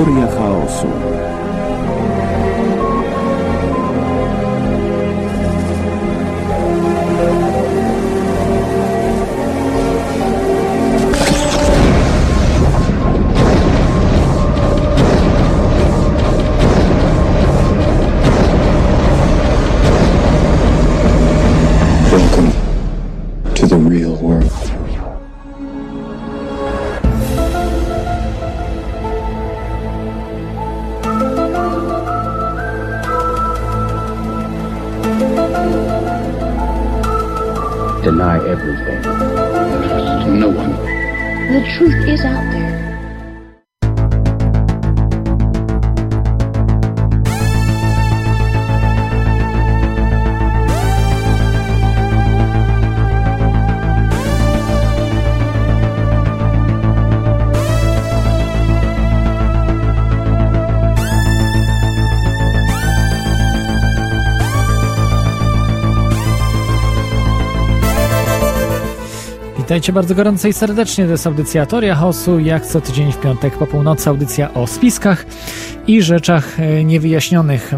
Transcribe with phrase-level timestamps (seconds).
[0.00, 1.39] Teoria chaosu.
[69.70, 71.04] Witajcie bardzo gorąco i serdecznie.
[71.04, 74.10] To jest audycja Chaosu, jak co tydzień w piątek po północy.
[74.10, 75.26] Audycja o spiskach
[75.86, 77.72] i rzeczach e, niewyjaśnionych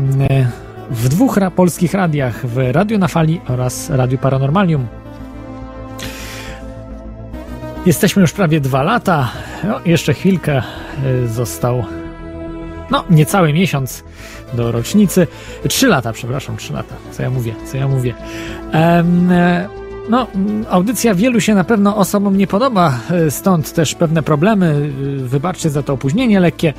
[0.91, 4.87] w dwóch polskich radiach, w Radiu na Fali oraz Radiu Paranormalium.
[7.87, 9.31] Jesteśmy już prawie dwa lata.
[9.65, 10.63] No, jeszcze chwilkę
[11.05, 11.85] e, został.
[12.91, 14.05] No, niecały miesiąc
[14.55, 15.27] do rocznicy.
[15.69, 16.95] Trzy lata, przepraszam, trzy lata.
[17.11, 18.15] Co ja mówię, co ja mówię.
[18.73, 19.82] Em, e,
[20.13, 20.27] no,
[20.71, 24.91] audycja wielu się na pewno osobom nie podoba, e, stąd też pewne problemy.
[25.25, 26.75] e, Wybaczcie za to opóźnienie lekkie.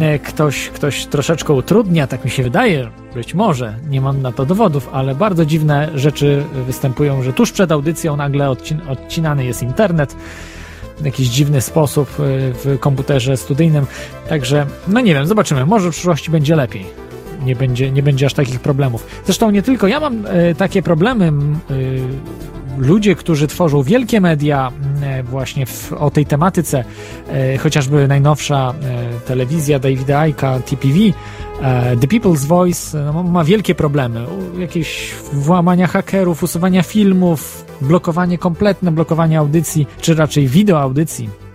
[0.00, 2.90] E, Ktoś, ktoś troszeczkę utrudnia, tak mi się wydaje.
[3.14, 7.72] Być może, nie mam na to dowodów, ale bardzo dziwne rzeczy występują, że tuż przed
[7.72, 10.16] audycją nagle odcin- odcinany jest internet
[11.00, 13.86] w jakiś dziwny sposób w komputerze studyjnym.
[14.28, 15.66] Także, no nie wiem, zobaczymy.
[15.66, 17.07] Może w przyszłości będzie lepiej.
[17.48, 19.06] Nie będzie, nie będzie aż takich problemów.
[19.24, 21.26] Zresztą nie tylko ja mam e, takie problemy.
[21.26, 21.32] e,
[22.78, 24.72] ludzie, którzy tworzą wielkie media
[25.02, 26.84] e, właśnie w, o tej tematyce,
[27.28, 30.98] e, chociażby najnowsza e, telewizja Davida Icka, TPV,
[31.62, 34.26] e, The People's Voice, no, ma wielkie problemy.
[34.58, 41.47] Jakieś włamania hakerów, usuwania filmów, blokowanie kompletne, blokowanie audycji, czy raczej wideo audycji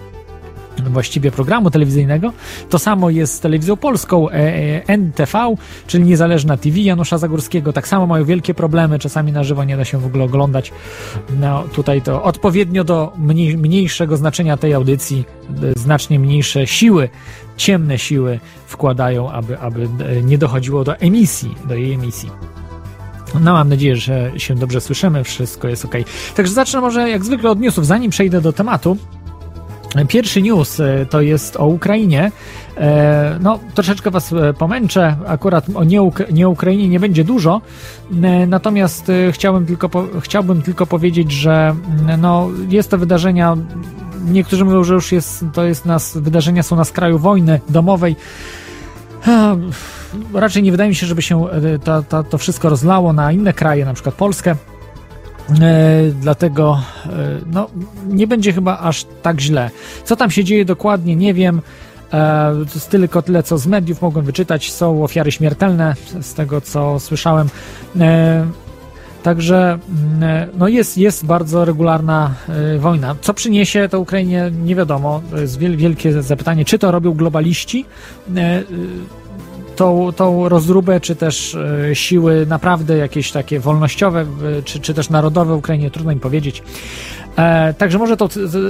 [0.90, 2.34] właściwie programu telewizyjnego.
[2.70, 5.56] To samo jest z telewizją polską e, e, NTV,
[5.88, 7.74] czyli Niezależna TV Janusza Zagórskiego.
[7.74, 10.72] Tak samo mają wielkie problemy, czasami na żywo nie da się w ogóle oglądać.
[11.40, 15.26] No, tutaj to odpowiednio do mniej, mniejszego znaczenia tej audycji,
[15.64, 17.10] e, znacznie mniejsze siły,
[17.58, 22.30] ciemne siły wkładają, aby, aby e, nie dochodziło do emisji, do jej emisji.
[23.42, 25.96] No, mam nadzieję, że się dobrze słyszymy, wszystko jest ok.
[26.36, 28.98] Także zacznę może jak zwykle od newsów, zanim przejdę do tematu.
[30.08, 32.32] Pierwszy news e, to jest o Ukrainie.
[32.78, 35.16] E, No, troszeczkę Was e, pomęczę.
[35.28, 37.62] Akurat o nie, nie Ukrainie nie będzie dużo.
[38.48, 39.90] Natomiast chciałbym tylko,
[40.20, 41.76] chciałbym tylko powiedzieć, że
[42.18, 43.58] no, jest to wydarzenia.
[44.26, 48.16] Niektórzy mówią, że już jest, to jest nas, wydarzenia są na skraju wojny domowej.
[50.34, 51.46] Raczej nie wydaje mi się, żeby się
[52.30, 54.56] to wszystko rozlało na inne kraje, na przykład Polskę.
[55.50, 57.10] E, dlatego e,
[57.52, 57.70] no,
[58.08, 59.72] nie będzie chyba aż tak źle.
[60.06, 61.62] Co tam się dzieje dokładnie, nie wiem.
[62.14, 64.72] E, to jest tylko tyle, co z mediów mogłem wyczytać.
[64.72, 67.50] Są ofiary śmiertelne, z tego co słyszałem.
[68.00, 68.46] E,
[69.24, 73.16] Także mm, e, no jest, jest bardzo regularna e, wojna.
[73.22, 75.22] Co przyniesie to Ukrainie, nie wiadomo.
[75.42, 77.86] Jest wiel, wielkie zapytanie, czy to robią globaliści,
[78.36, 78.64] e, e,
[79.76, 85.10] tą, tą rozróbę, czy też e, siły naprawdę jakieś takie wolnościowe, e, czy, czy też
[85.10, 86.64] narodowe Ukrainie, trudno im powiedzieć.
[87.38, 88.28] E, także może tą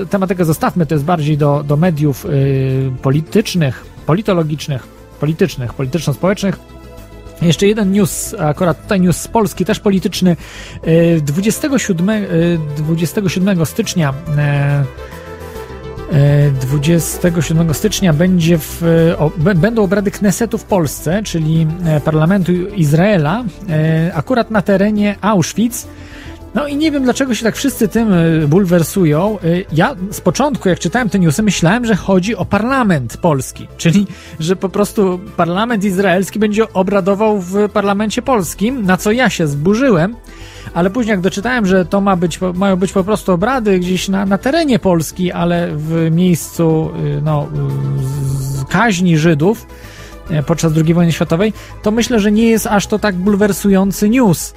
[0.10, 2.26] tematykę zostawmy, to jest bardziej do, do mediów
[3.02, 4.88] politycznych, politologicznych,
[5.20, 6.60] politycznych, polityczno-społecznych.
[7.42, 10.36] Jeszcze jeden news, akurat tutaj news z Polski, też polityczny.
[10.84, 12.28] E, 27, e,
[12.78, 14.14] 27 stycznia
[16.62, 23.44] 27 stycznia będzie w, e, o, będą obrady Knesetu w Polsce, czyli e, parlamentu Izraela,
[23.70, 25.88] e, akurat na terenie Auschwitz.
[26.54, 29.40] No i nie wiem, dlaczego się tak wszyscy tym e, bulwersują.
[29.40, 34.08] E, Ja z początku, jak czytałem te newsy, myślałem, że chodzi o parlament polski, czyli
[34.40, 40.16] że po prostu parlament izraelski będzie obradował w parlamencie polskim, na co ja się zburzyłem.
[40.74, 44.26] Ale później jak doczytałem, że to ma być, mają być po prostu obrady gdzieś na,
[44.26, 47.48] na terenie Polski, ale w miejscu y, no,
[48.62, 49.68] y, kaźni Żydów
[50.30, 51.54] e, podczas II wojny światowej,
[51.84, 54.54] to myślę, że nie jest aż to tak bulwersujący news.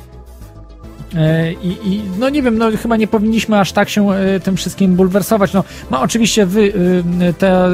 [1.17, 4.57] E, I, I no nie wiem, no chyba nie powinniśmy aż tak się e, tym
[4.57, 5.53] wszystkim bulwersować.
[5.53, 7.69] No, ma oczywiście wy, y, te,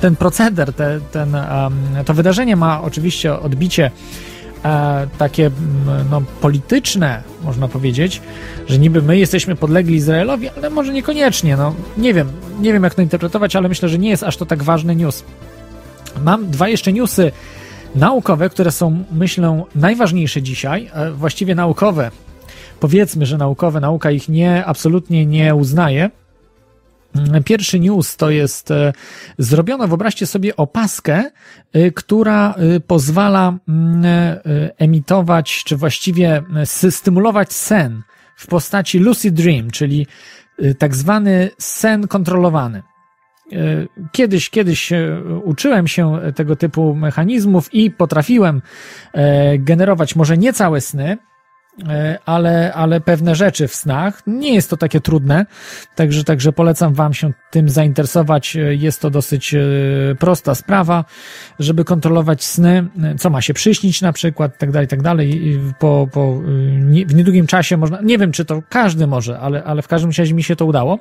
[0.00, 1.36] ten proceder, te, ten,
[2.06, 3.90] to wydarzenie ma oczywiście odbicie
[4.64, 5.50] e, takie
[6.10, 8.22] no, polityczne, można powiedzieć,
[8.68, 11.56] że niby my jesteśmy podlegli Izraelowi, ale może niekoniecznie.
[11.56, 12.28] No, nie wiem,
[12.60, 15.24] nie wiem jak to interpretować, ale myślę, że nie jest aż to tak ważny news.
[16.24, 17.32] Mam dwa jeszcze newsy
[17.94, 22.10] naukowe, które są, myślę, najważniejsze dzisiaj, e, właściwie naukowe.
[22.80, 26.10] Powiedzmy, że naukowe, nauka ich nie, absolutnie nie uznaje.
[27.44, 28.92] Pierwszy news to jest e,
[29.38, 31.30] zrobiona, wyobraźcie sobie, opaskę,
[31.72, 32.54] e, która
[32.86, 34.04] pozwala mm,
[34.78, 36.42] emitować, czy właściwie
[36.90, 38.02] stymulować sen
[38.36, 40.06] w postaci lucid dream, czyli
[40.78, 42.82] tak zwany sen kontrolowany.
[43.52, 43.56] E,
[44.12, 48.62] kiedyś, kiedyś e, uczyłem się tego typu mechanizmów i potrafiłem
[49.12, 51.33] e, generować może nie całe sny, E,
[52.26, 54.22] ale, ale pewne rzeczy w snach.
[54.26, 55.46] Nie jest to takie trudne,
[55.94, 58.56] także, także polecam Wam się tym zainteresować.
[58.56, 59.60] E, jest to dosyć e,
[60.18, 61.04] prosta sprawa,
[61.58, 62.86] żeby kontrolować sny,
[63.18, 65.60] co ma się przyśnić na przykład, tak dalej, tak dalej.
[65.78, 66.40] Po, po,
[67.06, 70.34] w niedługim czasie można, nie wiem czy to każdy może, ale, ale w każdym razie
[70.34, 70.98] mi się to udało.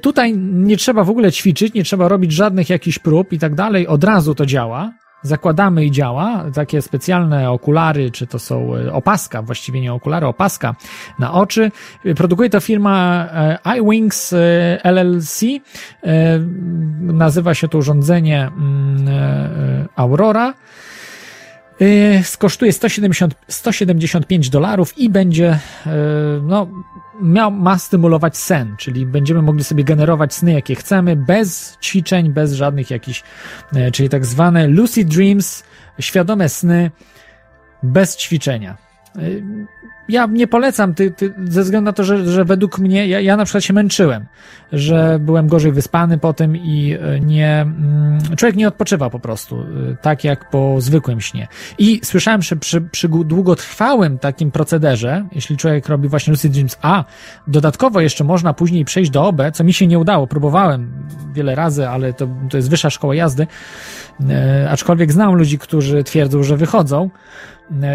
[0.00, 3.86] Tutaj nie trzeba w ogóle ćwiczyć, nie trzeba robić żadnych jakichś prób i tak dalej,
[3.86, 4.92] od razu to działa
[5.22, 6.44] zakładamy i działa.
[6.54, 10.74] Takie specjalne okulary, czy to są e, opaska, właściwie nie okulary, opaska
[11.18, 11.70] na oczy.
[12.16, 15.40] Produkuje to firma e, iWings e, LLC.
[17.00, 20.54] Nazywa się to urządzenie mm, Aurora.
[22.22, 25.58] Skosztuje 170, 175 dolarów i będzie,
[26.42, 26.68] no,
[27.22, 32.52] miał, ma stymulować sen, czyli będziemy mogli sobie generować sny, jakie chcemy, bez ćwiczeń, bez
[32.52, 33.22] żadnych jakichś,
[33.74, 35.64] e, czyli tak zwane lucid dreams,
[36.00, 36.90] świadome sny,
[37.82, 38.76] bez ćwiczenia.
[40.12, 43.36] Ja nie polecam, ty, ty, ze względu na to, że, że według mnie, ja, ja
[43.36, 44.26] na przykład się męczyłem,
[44.72, 49.60] że byłem gorzej wyspany po tym i e, nie, mm, człowiek nie odpoczywa po prostu,
[49.60, 51.48] e, tak jak po zwykłym śnie.
[51.78, 57.04] I słyszałem, że przy, przy długotrwałym takim procederze, jeśli człowiek robi właśnie Lucid Dreams, a
[57.46, 60.92] dodatkowo jeszcze można później przejść do OB, co mi się nie udało, próbowałem
[61.34, 63.46] wiele razy, ale to, to jest wyższa szkoła jazdy,
[64.30, 67.10] e, aczkolwiek znam ludzi, którzy twierdzą, że wychodzą,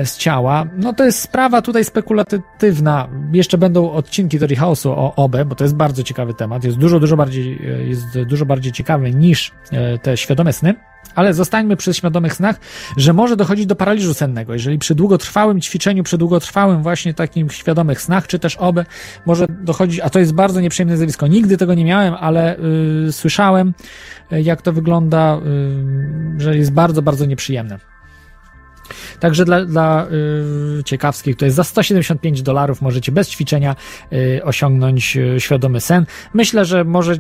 [0.06, 0.66] z ciała.
[0.78, 3.08] No to jest sprawa tutaj spekulatywna.
[3.34, 6.64] Jeszcze będą odcinki Dory House'u o OBE, bo to jest bardzo ciekawy temat.
[6.64, 10.76] Jest dużo, dużo bardziej, e, jest dużo bardziej ciekawy niż e, te świadome sny.
[11.16, 12.60] Ale zostańmy przy świadomych snach,
[12.98, 14.54] że może dochodzić do paraliżu sennego.
[14.54, 18.86] Jeżeli przy długotrwałym ćwiczeniu, przy długotrwałym właśnie takim świadomych snach, czy też OBE,
[19.26, 21.28] może dochodzić, a to jest bardzo nieprzyjemne zjawisko.
[21.28, 22.58] Nigdy tego nie miałem, ale
[23.06, 23.74] yy, słyszałem,
[24.32, 27.80] jak to wygląda, yy, że jest bardzo, bardzo nieprzyjemne.
[29.20, 30.08] Także dla, dla
[30.76, 33.76] yy, ciekawskich, to jest za 175 dolarów możecie bez ćwiczenia
[34.12, 36.06] yy, osiągnąć yy, świadomy sen.
[36.34, 37.16] Myślę, że może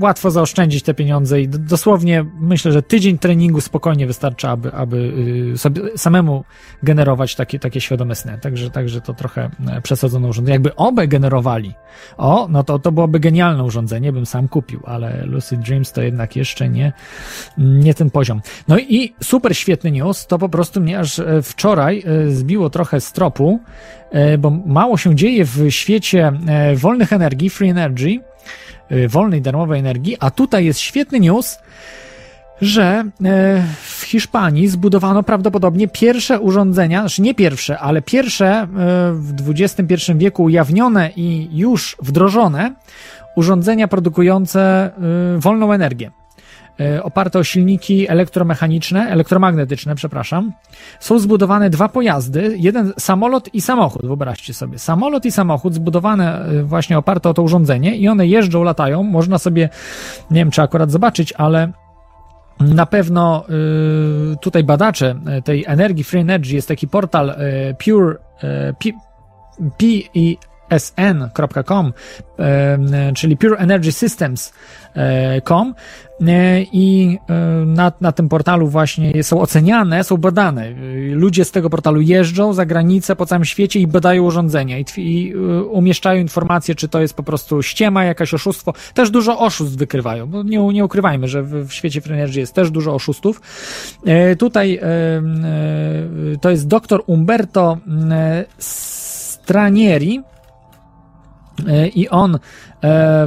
[0.00, 5.12] łatwo zaoszczędzić te pieniądze i dosłownie myślę, że tydzień treningu spokojnie wystarcza, aby, aby
[5.56, 6.44] sobie samemu
[6.82, 8.38] generować takie, takie świadome sny.
[8.40, 10.52] Także, także to trochę e, przesadzono urządzenie.
[10.52, 11.74] Jakby obie generowali,
[12.16, 16.36] o, no to to byłoby genialne urządzenie, bym sam kupił, ale Lucid Dreams to jednak
[16.36, 16.92] jeszcze nie,
[17.58, 18.40] nie ten poziom.
[18.68, 23.12] No i super świetny news, to po prostu mnie aż wczoraj e, zbiło trochę z
[23.12, 23.60] tropu,
[24.10, 26.32] e, bo mało się dzieje w świecie
[26.76, 28.20] wolnych energii, free energy,
[29.08, 31.58] wolnej, darmowej energii, a tutaj jest świetny news,
[32.60, 33.04] że
[33.82, 38.68] w Hiszpanii zbudowano prawdopodobnie pierwsze urządzenia, znaczy nie pierwsze, ale pierwsze
[39.12, 42.74] w XXI wieku ujawnione i już wdrożone
[43.36, 44.90] urządzenia produkujące
[45.38, 46.10] wolną energię.
[46.80, 50.52] E, oparte o silniki elektromechaniczne, elektromagnetyczne, przepraszam.
[51.00, 54.78] Są zbudowane dwa pojazdy, jeden samolot i samochód, wyobraźcie sobie.
[54.78, 59.02] Samolot i samochód zbudowane e, właśnie oparte o to urządzenie i one jeżdżą, latają.
[59.02, 59.68] Można sobie,
[60.30, 61.72] nie wiem czy akurat zobaczyć, ale
[62.60, 63.44] na pewno
[64.32, 65.14] y, tutaj badacze
[65.44, 67.34] tej energii, Free Energy, jest taki portal y,
[67.84, 68.90] Pure, y, P,
[69.78, 70.38] P i
[70.78, 71.92] sn.com,
[73.14, 75.74] czyli Pure Energy Systems.com
[76.20, 77.34] e, i e,
[77.66, 80.68] na, na tym portalu właśnie są oceniane, są badane.
[81.10, 85.34] Ludzie z tego portalu jeżdżą za granicę po całym świecie i badają urządzenia i, i
[85.34, 88.72] e, umieszczają informacje, czy to jest po prostu ściema, jakaś oszustwo.
[88.94, 92.54] Też dużo oszustw wykrywają, bo nie, nie ukrywajmy, że w, w świecie Free Energy jest
[92.54, 93.40] też dużo oszustów.
[94.38, 94.80] Tutaj
[96.40, 97.78] to jest dr Umberto
[98.58, 100.22] Stranieri,
[101.94, 102.38] i on e,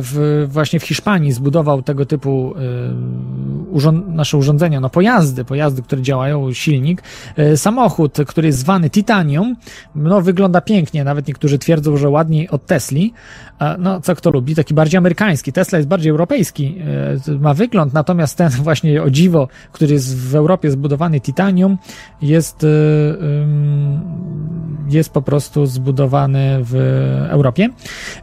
[0.01, 2.61] w, właśnie w Hiszpanii zbudował tego typu e,
[3.71, 7.03] urząd nasze urządzenia, no pojazdy, pojazdy, które działają, silnik,
[7.35, 9.55] e, samochód, który jest zwany Titanium,
[9.95, 13.13] no wygląda pięknie, nawet niektórzy twierdzą, że ładniej od Tesli,
[13.59, 16.77] e, no co kto lubi, taki bardziej amerykański, Tesla jest bardziej europejski,
[17.27, 21.77] e, ma wygląd, natomiast ten właśnie o dziwo, który jest w Europie zbudowany Titanium,
[22.21, 22.67] jest, e,
[24.89, 26.75] jest po prostu zbudowany w
[27.29, 27.69] Europie,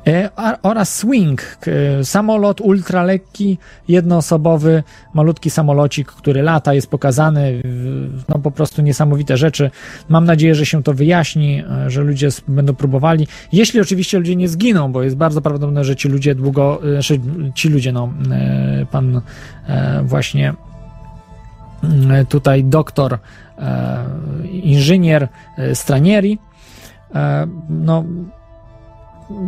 [0.07, 0.31] e,
[0.63, 4.83] oraz Swing, e, samolot ultralekki, jednoosobowy,
[5.15, 7.63] malutki samolocik, który lata, jest pokazany,
[8.29, 9.71] no po prostu niesamowite rzeczy.
[10.09, 13.27] Mam nadzieję, że się to wyjaśni, e, że ludzie będą próbowali.
[13.53, 17.21] Jeśli oczywiście ludzie nie zginą, bo jest bardzo prawdopodobne, że ci ludzie długo, znaczy
[17.55, 18.13] ci ludzie, no,
[18.91, 19.21] pan
[20.03, 20.55] właśnie
[22.29, 23.19] tutaj doktor,
[24.63, 25.29] inżynier
[25.75, 26.39] Stranieri,
[27.69, 28.05] no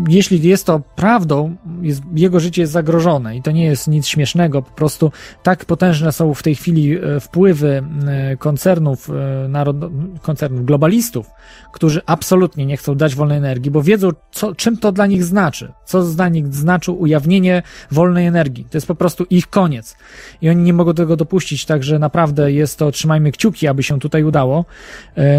[0.08, 4.62] jeśli jest to prawdą, jest, jego życie jest zagrożone i to nie jest nic śmiesznego,
[4.62, 9.76] po prostu tak potężne są w tej chwili e, wpływy e, koncernów, e, narod,
[10.22, 11.30] koncernów globalistów,
[11.74, 15.72] którzy absolutnie nie chcą dać wolnej energii, bo wiedzą, co, czym to dla nich znaczy,
[15.84, 18.64] co dla nich znaczy ujawnienie wolnej energii.
[18.70, 19.96] To jest po prostu ich koniec
[20.42, 24.24] i oni nie mogą tego dopuścić, także naprawdę jest to, trzymajmy kciuki, aby się tutaj
[24.24, 24.64] udało.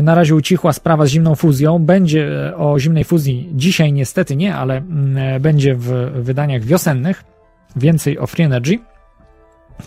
[0.03, 4.77] Na razie ucichła sprawa z zimną fuzją, będzie o zimnej fuzji dzisiaj niestety nie, ale
[4.77, 7.23] mm, e, będzie w wydaniach wiosennych.
[7.75, 8.94] Więcej o Free Energy.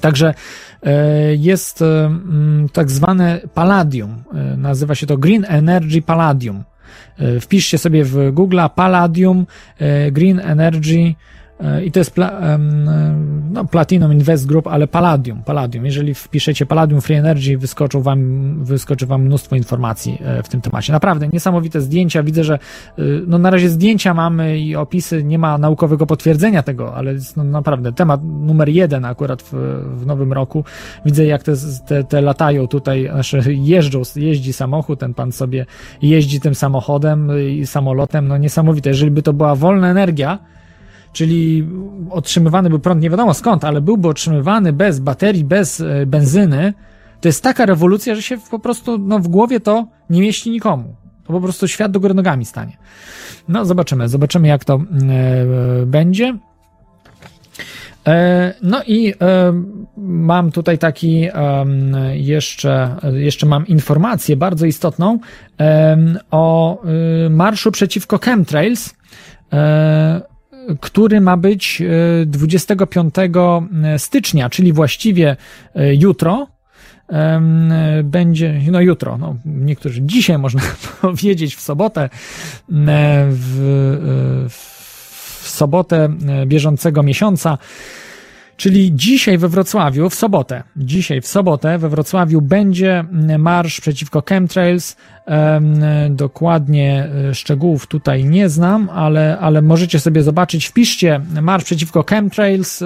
[0.01, 0.35] Także
[0.83, 2.11] e, jest e,
[2.73, 4.25] tak zwane Palladium.
[4.57, 6.65] Nazywa się to Green Energy Palladium.
[7.41, 9.47] Wpiszcie sobie w Google Palladium
[10.13, 11.38] Green Energy E,
[11.85, 12.59] I to jest pla,
[13.51, 15.85] no, Platinum Invest Group, ale Palladium, Palladium.
[15.85, 20.93] Jeżeli wpiszecie Palladium Free Energy, wyskoczą wam, wyskoczy wam mnóstwo informacji e, w tym temacie.
[20.93, 22.23] Naprawdę niesamowite zdjęcia.
[22.23, 26.95] Widzę, że e, no, na razie zdjęcia mamy i opisy, nie ma naukowego potwierdzenia tego,
[26.95, 29.53] ale jest no, naprawdę temat numer jeden akurat w,
[29.97, 30.65] w nowym roku.
[31.05, 31.53] Widzę, jak te,
[31.87, 35.67] te, te latają tutaj, znaczy jeżdżą, jeździ samochód, ten pan sobie
[36.03, 38.29] jeździ tym samochodem i samolotem.
[38.29, 38.91] No niesamowite.
[38.91, 40.39] Jeżeli by to była wolna energia,
[41.19, 41.69] czyli
[42.11, 46.75] otrzymywany był prąd nie wiadomo skąd, ale byłby otrzymywany bez baterii, bez e, benzyny,
[47.21, 50.95] to jest taka rewolucja, że się po prostu no, w głowie to nie mieści nikomu.
[51.25, 52.77] To po prostu świat do góry nogami stanie.
[53.49, 56.39] No, zobaczymy, zobaczymy jak to e, będzie.
[58.07, 59.15] E, no i
[59.97, 61.29] mam tutaj taki
[62.13, 65.19] jeszcze, jeszcze mam informację bardzo istotną
[66.31, 68.95] o e, marszu przeciwko chemtrails
[70.81, 71.83] który ma być
[72.27, 75.37] 25 e, stycznia, czyli właściwie
[75.75, 76.47] e, jutro.
[78.05, 80.61] Będzie, no jutro, no niektórzy dzisiaj można
[81.01, 82.09] powiedzieć w sobotę, e,
[83.31, 84.47] w,
[85.43, 86.09] w sobotę
[86.47, 87.59] bieżącego miesiąca
[88.59, 93.05] Czyli dzisiaj we Wrocławiu, w sobotę, dzisiaj w sobotę we Wrocławiu będzie
[93.39, 94.97] marsz przeciwko chemtrails.
[96.11, 100.67] Dokładnie e, szczegółów tutaj nie znam, ale, ale możecie sobie zobaczyć.
[100.67, 102.83] Wpiszcie marsz przeciwko chemtrails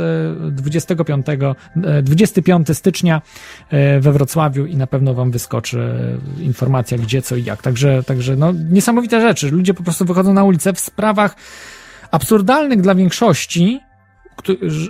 [0.51, 3.23] 25, e, 25 e, stycznia
[4.01, 5.95] we Wrocławiu i na pewno wam wyskoczy
[6.39, 7.63] informacja gdzie, co i jak.
[7.63, 9.51] Także, także no, niesamowite rzeczy.
[9.51, 11.37] Ludzie po prostu wychodzą na ulicę w sprawach
[12.11, 13.81] absurdalnych dla większości,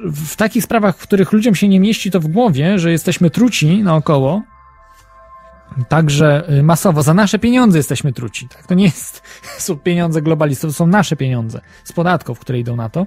[0.04, 3.82] w takich sprawach, w których ludziom się nie mieści to w głowie, że jesteśmy truci
[3.82, 4.42] naokoło,
[5.88, 8.49] Także y, masowo, za nasze pieniądze jesteśmy truci.
[8.49, 8.66] Tak?
[8.66, 9.23] To nie jest,
[9.59, 13.06] są pieniądze globalistów, to są nasze pieniądze z podatków, które idą na to.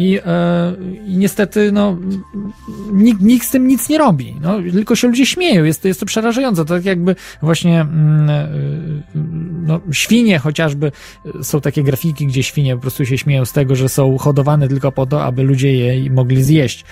[0.00, 0.72] I, e,
[1.06, 1.96] i niestety, no,
[2.92, 4.36] nikt, nikt z tym nic nie robi.
[4.40, 5.64] No, tylko się ludzie śmieją.
[5.64, 6.64] Jest, jest to przerażające.
[6.64, 8.48] Tak jakby właśnie mm, e,
[9.66, 10.92] no, świnie chociażby,
[11.42, 14.92] są takie grafiki, gdzie świnie po prostu się śmieją z tego, że są hodowane tylko
[14.92, 16.84] po to, aby ludzie je mogli zjeść.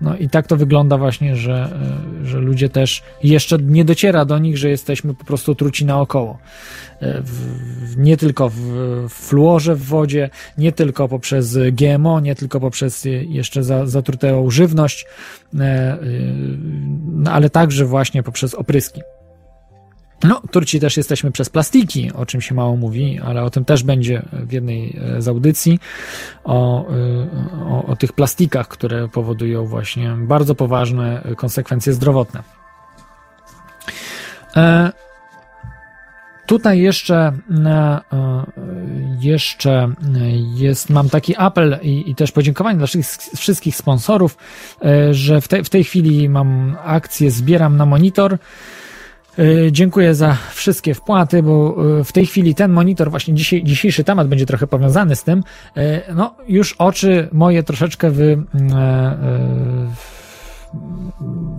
[0.00, 1.78] No i tak to wygląda właśnie, że,
[2.22, 6.38] e, że ludzie też jeszcze nie dociera do nich, że jesteśmy po prostu truci naokoło.
[7.02, 8.56] E, w, nie tylko w,
[9.08, 15.06] w fluorze w wodzie, nie tylko poprzez GMO, nie tylko poprzez jeszcze za, zatrutą żywność,
[15.60, 15.98] e,
[17.12, 19.00] no, ale także właśnie poprzez opryski.
[20.24, 23.82] No, Turci też jesteśmy przez plastiki, o czym się mało mówi, ale o tym też
[23.82, 25.78] będzie w jednej z audycji,
[26.44, 26.86] o,
[27.68, 32.42] o, o tych plastikach, które powodują właśnie bardzo poważne konsekwencje zdrowotne.
[34.56, 34.92] E,
[36.46, 37.32] tutaj jeszcze,
[37.66, 38.00] e,
[39.20, 39.92] jeszcze
[40.54, 42.86] jest, mam taki apel i, i też podziękowanie dla
[43.36, 44.36] wszystkich, sponsorów,
[44.84, 48.38] e, że w, te, w tej chwili mam akcję Zbieram na monitor.
[49.38, 54.04] E, dziękuję za wszystkie wpłaty, bo e, w tej chwili ten monitor, właśnie dzisiaj, dzisiejszy
[54.04, 55.44] temat będzie trochę powiązany z tym.
[55.76, 58.42] E, no, już oczy moje troszeczkę wy,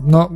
[0.05, 0.29] no,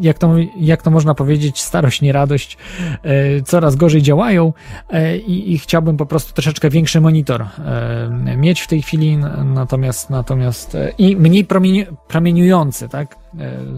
[0.00, 2.58] jak to, jak to można powiedzieć, starość, nie radość,
[3.02, 4.52] e, coraz gorzej działają
[4.90, 10.10] e, i, i, chciałbym po prostu troszeczkę większy monitor e, mieć w tej chwili, natomiast,
[10.10, 13.16] natomiast i mniej promieni, promieniujący, tak?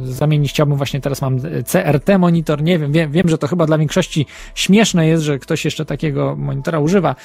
[0.05, 3.79] Zamienić chciałbym właśnie teraz mam CRT monitor, nie wiem, wiem, wiem, że to chyba dla
[3.79, 7.17] większości śmieszne jest, że ktoś jeszcze takiego monitora używa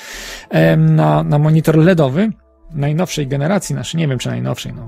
[0.78, 2.32] na, na monitor LEDowy
[2.72, 4.88] najnowszej generacji, znaczy nie wiem czy najnowszej, no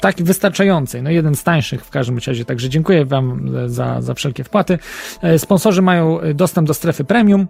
[0.00, 1.02] tak wystarczającej.
[1.02, 2.44] No jeden z tańszych w każdym razie.
[2.44, 4.78] Także dziękuję Wam za, za wszelkie wpłaty.
[5.22, 7.46] E, sponsorzy mają dostęp do strefy premium.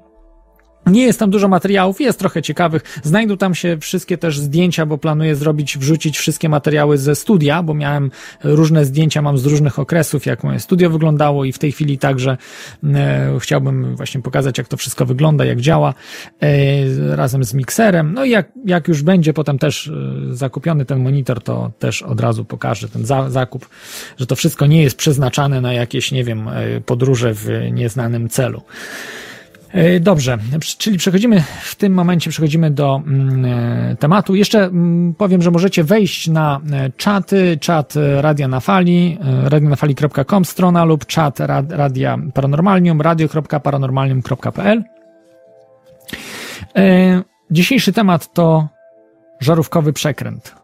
[0.86, 3.00] Nie jest tam dużo materiałów, jest trochę ciekawych.
[3.02, 7.74] Znajdą tam się wszystkie też zdjęcia, bo planuję zrobić, wrzucić wszystkie materiały ze studia, bo
[7.74, 8.10] miałem
[8.44, 12.36] różne zdjęcia, mam z różnych okresów, jak moje studio wyglądało i w tej chwili także
[12.84, 15.94] e, chciałbym właśnie pokazać, jak to wszystko wygląda, jak działa
[16.40, 18.14] e, razem z mikserem.
[18.14, 19.92] No i jak, jak już będzie potem też e,
[20.34, 23.68] zakupiony ten monitor, to też od razu pokażę ten za, zakup,
[24.18, 28.62] że to wszystko nie jest przeznaczane na jakieś, nie wiem, e, podróże w nieznanym celu.
[29.72, 30.38] E, dobrze,
[30.78, 34.34] czyli przechodzimy w tym momencie przechodzimy do mm, e, tematu.
[34.34, 40.84] Jeszcze mm, powiem, że możecie wejść na e, czaty, czat Radia na Fali, radionafali.com strona
[40.84, 44.82] lub czat Radia Paranormalnium, radio.paranormalnium.pl.
[47.50, 48.68] Dzisiejszy temat to
[49.40, 50.54] żarówkowy przekręt.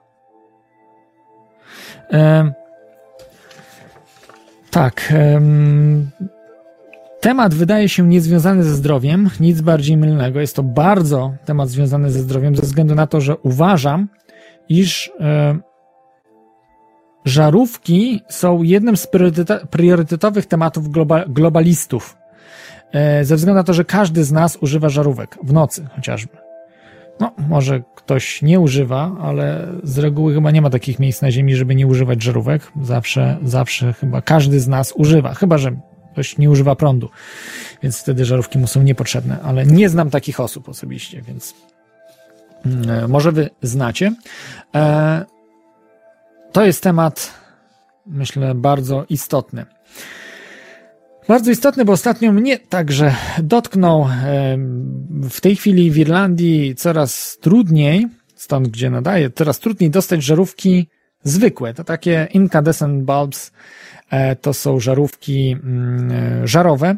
[4.71, 5.13] Tak.
[7.23, 10.41] Temat wydaje się niezwiązany ze zdrowiem, nic bardziej mylnego.
[10.41, 14.09] Jest to bardzo temat związany ze zdrowiem, ze względu na to, że uważam,
[14.69, 15.59] iż e,
[17.25, 19.09] żarówki są jednym z
[19.71, 22.17] priorytetowych tematów globa, globalistów.
[22.93, 26.37] E, ze względu na to, że każdy z nas używa żarówek w nocy chociażby.
[27.21, 31.57] No, może ktoś nie używa, ale z reguły chyba nie ma takich miejsc na Ziemi,
[31.57, 32.73] żeby nie używać żarówek.
[32.83, 35.35] Zawsze, zawsze chyba każdy z nas używa.
[35.35, 35.77] Chyba, że
[36.13, 37.09] ktoś nie używa prądu,
[37.83, 41.55] więc wtedy żarówki mu są niepotrzebne, ale nie znam takich osób osobiście, więc
[42.67, 44.15] mm, e, może wy znacie.
[44.75, 45.25] E,
[46.53, 47.35] to jest temat,
[48.07, 49.67] myślę, bardzo istotny.
[51.29, 54.09] Bardzo istotny, bo ostatnio mnie także dotknął.
[55.31, 60.89] W tej chwili w Irlandii coraz trudniej, stąd gdzie nadaję, coraz trudniej dostać żarówki
[61.25, 61.75] zwykłe.
[61.75, 63.92] To takie incandescent bulbs, E,
[64.41, 66.97] to są żarówki mm, e, żarowe,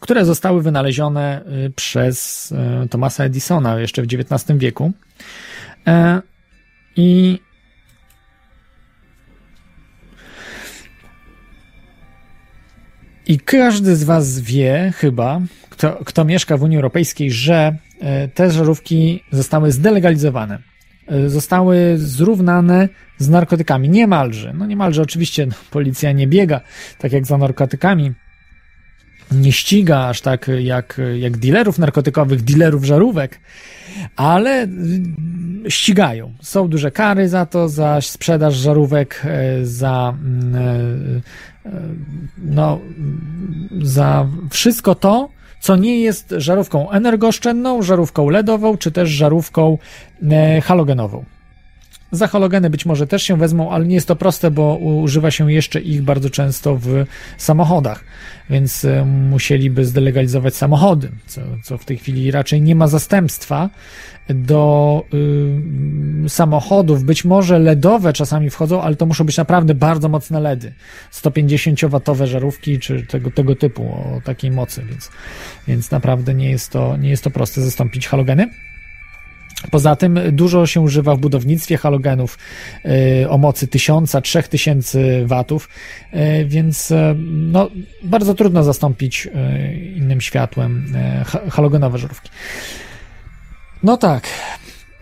[0.00, 4.92] które zostały wynalezione y, przez e, Thomasa Edisona jeszcze w XIX wieku.
[6.96, 7.38] I
[13.26, 17.76] I każdy z Was wie, chyba, kto, kto mieszka w Unii Europejskiej, że
[18.34, 20.69] te żarówki zostały zdelegalizowane.
[21.26, 23.88] Zostały zrównane z narkotykami.
[23.88, 24.52] Niemalże.
[24.54, 26.60] No niemalże oczywiście no, policja nie biega
[26.98, 28.12] tak jak za narkotykami.
[29.32, 33.40] Nie ściga aż tak jak, jak dealerów narkotykowych, dealerów żarówek,
[34.16, 34.68] ale y,
[35.70, 36.34] ścigają.
[36.40, 41.82] Są duże kary za to, za sprzedaż żarówek, e, za mm, e, e,
[42.38, 42.80] no,
[43.82, 45.28] za wszystko to,
[45.60, 49.78] co nie jest żarówką energooszczędną, żarówką LEDową, czy też żarówką
[50.62, 51.24] halogenową.
[52.12, 55.52] Za halogeny być może też się wezmą, ale nie jest to proste, bo używa się
[55.52, 57.04] jeszcze ich bardzo często w
[57.38, 58.04] samochodach,
[58.50, 63.70] więc e, musieliby zdelegalizować samochody, co, co w tej chwili raczej nie ma zastępstwa
[64.34, 65.04] do
[66.24, 67.04] y, samochodów.
[67.04, 70.72] Być może LEDowe czasami wchodzą, ale to muszą być naprawdę bardzo mocne LEDy.
[71.12, 75.10] 150-watowe żarówki, czy tego, tego typu, o takiej mocy, więc,
[75.68, 78.50] więc naprawdę nie jest to, nie jest to proste zastąpić halogeny.
[79.70, 82.38] Poza tym dużo się używa w budownictwie halogenów
[83.22, 85.68] y, o mocy 1000-3000 watów,
[86.14, 87.70] y, więc y, no,
[88.02, 89.28] bardzo trudno zastąpić
[89.96, 90.94] innym światłem
[91.50, 92.30] halogenowe żarówki.
[93.82, 94.28] No tak,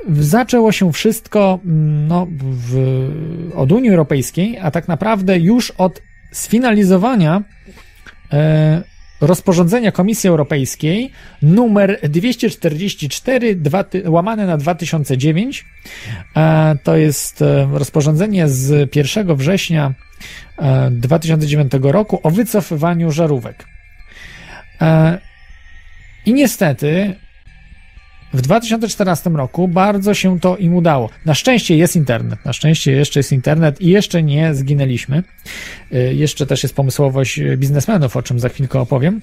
[0.08, 3.10] zaczęło się wszystko mm, no, w,
[3.54, 7.42] od Unii Europejskiej, a tak naprawdę już od sfinalizowania
[9.20, 11.12] rozporządzenia Komisji Europejskiej
[11.42, 15.66] numer 244 2, łamane na 2009.
[16.36, 19.94] E, to jest e, rozporządzenie z 1 września
[20.90, 23.64] 2009 e, roku o wycofywaniu żarówek.
[26.26, 27.14] I niestety
[28.32, 31.10] w 2014 roku bardzo się to im udało.
[31.24, 35.22] Na szczęście jest internet, na szczęście jeszcze jest internet i jeszcze nie zginęliśmy.
[35.92, 39.20] Y, jeszcze też jest pomysłowość biznesmenów, o czym za chwilkę opowiem.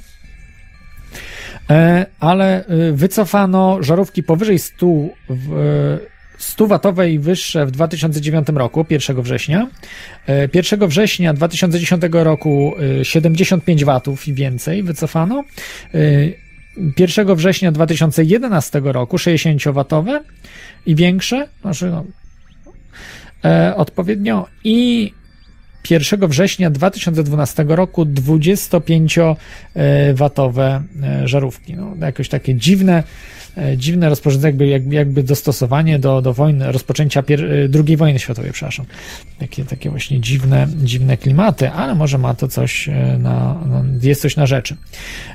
[1.70, 4.86] E, ale y, wycofano żarówki powyżej 100
[6.40, 9.68] 100-watowe i wyższe w 2009 roku, 1 września.
[10.28, 15.44] E, 1 września 2010 roku e, 75 watów i więcej wycofano.
[16.78, 20.20] E, 1 września 2011 roku 60-watowe
[20.86, 22.04] i większe, znaczy no,
[23.46, 25.12] e, odpowiednio i
[25.90, 31.74] 1 września 2012 roku 25-watowe e, żarówki.
[31.74, 33.04] No, jakoś takie dziwne,
[33.78, 37.48] dziwne rozporządzenie, jakby, jakby, jakby dostosowanie do, do wojny, rozpoczęcia pier, e,
[37.88, 38.86] II wojny światowej, przepraszam.
[39.40, 42.90] Takie, takie właśnie dziwne, dziwne klimaty, ale może ma to coś
[43.20, 44.76] na, na jest coś na rzeczy.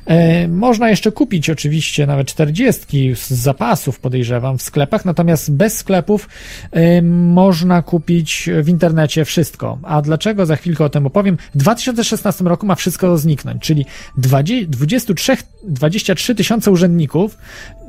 [0.06, 6.28] E, można jeszcze kupić oczywiście nawet 40 z zapasów, podejrzewam, w sklepach, natomiast bez sklepów
[6.70, 9.78] e, można kupić w internecie wszystko.
[9.82, 10.46] A dlaczego?
[10.46, 11.36] Za chwilkę o tym opowiem.
[11.54, 13.86] W 2016 roku ma wszystko zniknąć, czyli
[14.18, 17.38] 20, 23, 23 tysiące urzędników
[17.74, 17.79] e,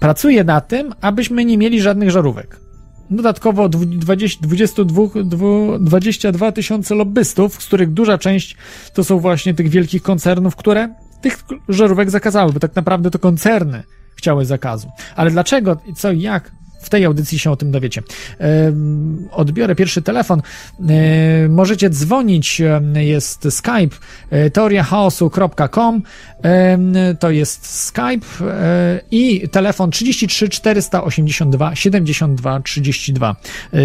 [0.00, 2.60] pracuje na tym, abyśmy nie mieli żadnych żarówek.
[3.10, 5.02] Dodatkowo 20, 22,
[5.80, 8.56] 22 tysiące lobbystów, z których duża część
[8.94, 10.88] to są właśnie tych wielkich koncernów, które
[11.20, 13.82] tych żarówek zakazały, bo tak naprawdę to koncerny
[14.16, 14.88] chciały zakazu.
[15.16, 16.52] Ale dlaczego, co i jak?
[16.84, 18.02] W tej audycji się o tym dowiecie.
[19.30, 20.42] Odbiorę pierwszy telefon.
[21.48, 22.62] Możecie dzwonić,
[22.94, 23.96] jest Skype
[24.52, 26.02] teoriachaosu.com
[27.20, 28.26] to jest Skype
[29.10, 33.36] i telefon 33 482 72 32.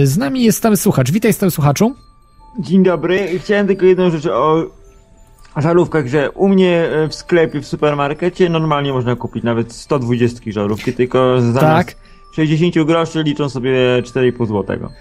[0.03, 1.11] Z nami jest stały słuchacz.
[1.11, 1.95] Witaj stały słuchaczu.
[2.59, 3.39] Dzień dobry.
[3.39, 4.65] Chciałem tylko jedną rzecz o
[5.57, 11.41] żarówkach, że u mnie w sklepie, w supermarkecie normalnie można kupić nawet 120 żarówki, tylko
[11.41, 11.95] zamiast Tak.
[12.47, 13.71] 60 groszy liczą sobie
[14.03, 14.91] 4,5 złotego.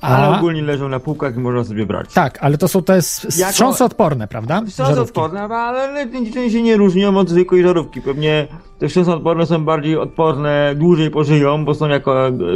[0.00, 2.12] Ale A- ogólnie leżą na półkach i można sobie brać.
[2.14, 4.62] Tak, ale to są te wstrząsoodporne, prawda?
[4.68, 5.00] Są Żarówki.
[5.02, 8.00] odporne, ale niczym się nie różnią od zwykłej żarówki.
[8.02, 8.48] Pewnie
[8.78, 12.14] te wstrząsodporne są bardziej odporne, dłużej pożyją, bo są jako,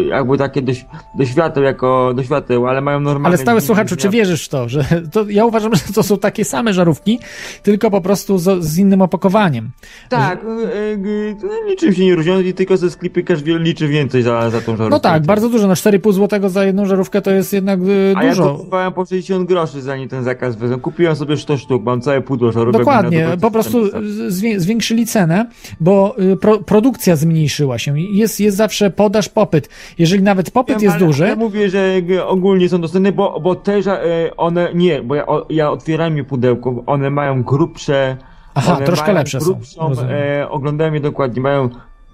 [0.09, 0.73] jakby takie do,
[1.15, 3.29] do świateł, jako do świateł, ale mają normalne...
[3.29, 6.45] Ale stały słuchaczu, czy wierzysz w to, że to, ja uważam, że to są takie
[6.45, 7.19] same żarówki,
[7.63, 9.71] tylko po prostu z, z innym opakowaniem.
[10.09, 14.51] Tak, e, e, niczym się nie różnią i tylko ze sklepikarz wie- liczy więcej za,
[14.51, 14.91] za tą żarówkę.
[14.91, 18.25] No tak, bardzo dużo, na 4,5 zł za jedną żarówkę to jest jednak y, A
[18.25, 18.45] ja dużo.
[18.45, 20.79] to kupowałem po 60 groszy zanim ten zakaz wezmę.
[20.79, 22.81] Kupiłem sobie 100 sztuk, mam całe pudło żarówek.
[22.81, 23.87] Dokładnie, po prostu
[24.29, 25.47] zwię- zwiększyli cenę,
[25.81, 28.01] bo y, pro, produkcja zmniejszyła się.
[28.01, 29.69] Jest, jest zawsze podaż, popyt.
[29.99, 33.81] Jeżeli nawet popyt Wiem, jest duży, Ja mówię, że ogólnie są dostępne, bo, bo te,
[33.81, 38.17] ża- e, one, nie, bo ja, ja otwierałem je pudełko, one mają grubsze...
[38.55, 40.11] Aha, one troszkę mają lepsze są, grubszą, rozumiem.
[40.41, 41.65] e, oglądałem je dokładnie, mają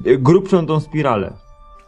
[0.07, 1.33] e, grubszą tą spiralę.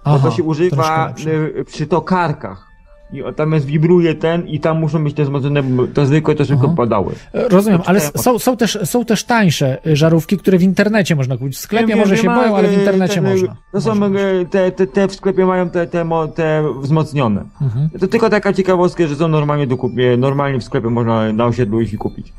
[0.04, 1.12] Bo Aha, to się używa
[1.58, 2.67] e, przy tokarkach.
[3.12, 6.44] I tam jest, wibruje ten i tam muszą być te wzmocnione, bo te zwykłe to
[6.44, 6.74] szybko Aha.
[6.76, 7.12] padały.
[7.32, 8.22] Rozumiem, ale czytałem.
[8.24, 11.56] są, są, też, są też tańsze y, żarówki, które w internecie można kupić.
[11.56, 13.56] W sklepie Wiem, może wiem, się boją, ale w internecie ten, e, można.
[13.72, 14.18] To są Można.
[14.50, 17.44] te, te, te w sklepie mają te, te, te wzmocnione.
[17.62, 17.90] Mhm.
[18.00, 21.80] To tylko taka ciekawostka, że są normalnie do kupie, normalnie w sklepie można na osiedlu
[21.80, 22.32] iść i kupić.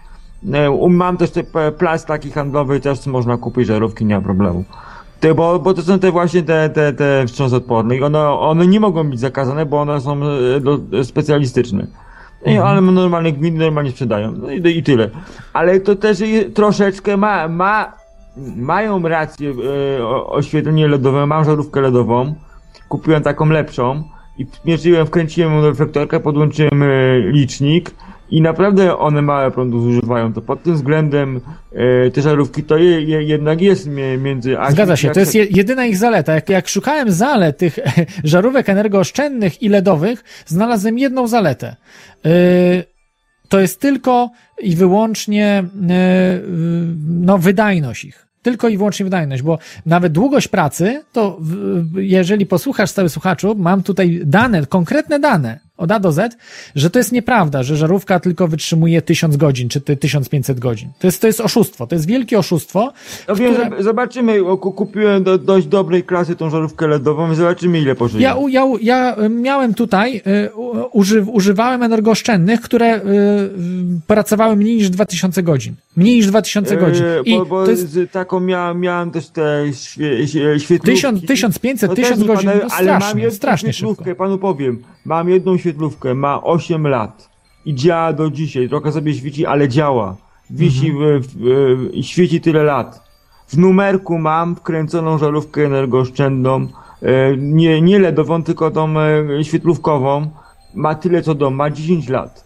[0.89, 4.63] Mam też te p- plac taki handlowy, też można kupić żarówki, nie ma problemu.
[5.19, 8.79] Te, bo, bo to są te właśnie te, te, te wstrząsodporne i one, one nie
[8.79, 11.88] mogą być zakazane, bo one są e, do, specjalistyczne.
[12.45, 14.32] I, ale normalnie gminy normalnie sprzedają.
[14.32, 15.10] No i, i tyle.
[15.53, 17.93] Ale to też troszeczkę ma, ma,
[18.55, 19.53] mają rację
[19.97, 21.25] e, oświetlenie LEDowe.
[21.25, 22.36] Mam żarówkę LEDową.
[22.89, 24.03] Kupiłem taką lepszą
[24.38, 27.91] i mierzyłem, wkręciłem reflektorka, podłączyłem e, licznik
[28.32, 30.34] i naprawdę one małe prądu zużywają.
[30.34, 31.42] To pod tym względem
[31.74, 34.60] e, te żarówki to je, je, jednak jest między...
[34.60, 36.34] a- Zgadza się, jak to jest je, jedyna ich zaleta.
[36.36, 37.80] Jak, jak szukałem zalet tych
[38.24, 41.76] żarówek energooszczędnych i LEDowych, znalazłem jedną zaletę.
[42.24, 42.32] Yy,
[43.50, 44.30] to jest tylko
[44.62, 45.89] i wyłącznie yy,
[47.08, 48.26] no, wydajność ich.
[48.42, 53.84] Tylko i wyłącznie wydajność, bo nawet długość pracy, to w- jeżeli posłuchasz, stały słuchaczu, mam
[53.84, 56.38] tutaj dane, konkretne dane od A do Z,
[56.76, 60.89] że to jest nieprawda, że żarówka tylko wytrzymuje 1000 godzin, czy ty 1500 godzin.
[61.00, 62.94] To jest, to jest oszustwo, to jest wielkie oszustwo.
[63.28, 64.39] No wiem, które- zobaczymy,
[64.76, 68.24] kupiłem do dość dobrej klasy tą żarówkę LEDową i zobaczymy ile pożyje.
[68.24, 70.50] Ja, ja, ja y, miałem tutaj, y,
[70.92, 73.02] uży, używałem energooszczędnych, które y,
[74.08, 75.76] pracowały mniej niż 2000 godzin.
[75.98, 77.06] Mniej niż 2000 godzin.
[77.06, 80.96] E, I bo bo jest z taką miałem, miałem też te świe, świe, świetlówki.
[80.96, 84.15] 1000, 1500, No też 1000 nie godzin, padają, to ale mam strasznie, jedną strasznie szybko.
[84.15, 84.84] panu powiem.
[85.06, 85.68] Mam jedną świetlówkę,
[86.15, 87.29] ma 8 lat
[87.65, 88.69] i działa do dzisiaj.
[88.69, 90.15] Trochę sobie świeci, ale działa.
[90.49, 91.21] Wisi Mhm.
[91.21, 93.10] w, w, w, i świeci tyle lat.
[93.47, 96.67] W numerku mam wkręconą żarówkę energooszczędną,
[97.01, 100.29] e, nie, nie LEDową, tylko tą e, świetlówkową.
[100.75, 102.43] Ma tyle co dom, ma 10 lat.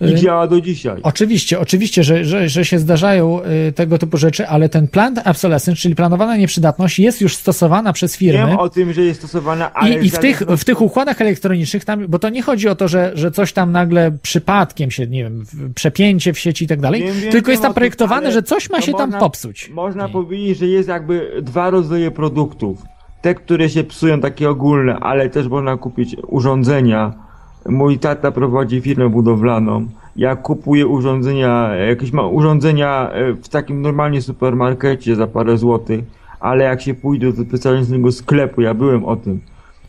[0.00, 1.00] I działa do dzisiaj.
[1.02, 5.80] Oczywiście, oczywiście, że, że, że się zdarzają y, tego typu rzeczy, ale ten planned obsolescence,
[5.80, 8.46] czyli planowana nieprzydatność, jest już stosowana przez firmy.
[8.46, 9.94] Wiem o tym, że jest stosowana, ale...
[9.94, 12.88] I, I w, tych, w tych układach elektronicznych, tam, bo to nie chodzi o to,
[12.88, 15.44] że, że coś tam nagle przypadkiem się, nie wiem,
[15.74, 18.80] przepięcie w sieci i tak dalej, tylko jest tam tym, projektowane, ale że coś ma
[18.80, 19.70] się tam można- popsuć.
[19.70, 20.12] Można Nie.
[20.12, 22.82] powiedzieć, że jest jakby dwa rodzaje produktów.
[23.22, 27.27] Te, które się psują, takie ogólne, ale też można kupić urządzenia.
[27.66, 29.86] Mój tata prowadzi firmę budowlaną.
[30.16, 36.04] Ja kupuję urządzenia, jakieś ma urządzenia e, w takim normalnie supermarkecie za parę złotych,
[36.40, 39.40] ale jak się pójdzie do specjalnego sklepu, ja byłem o tym,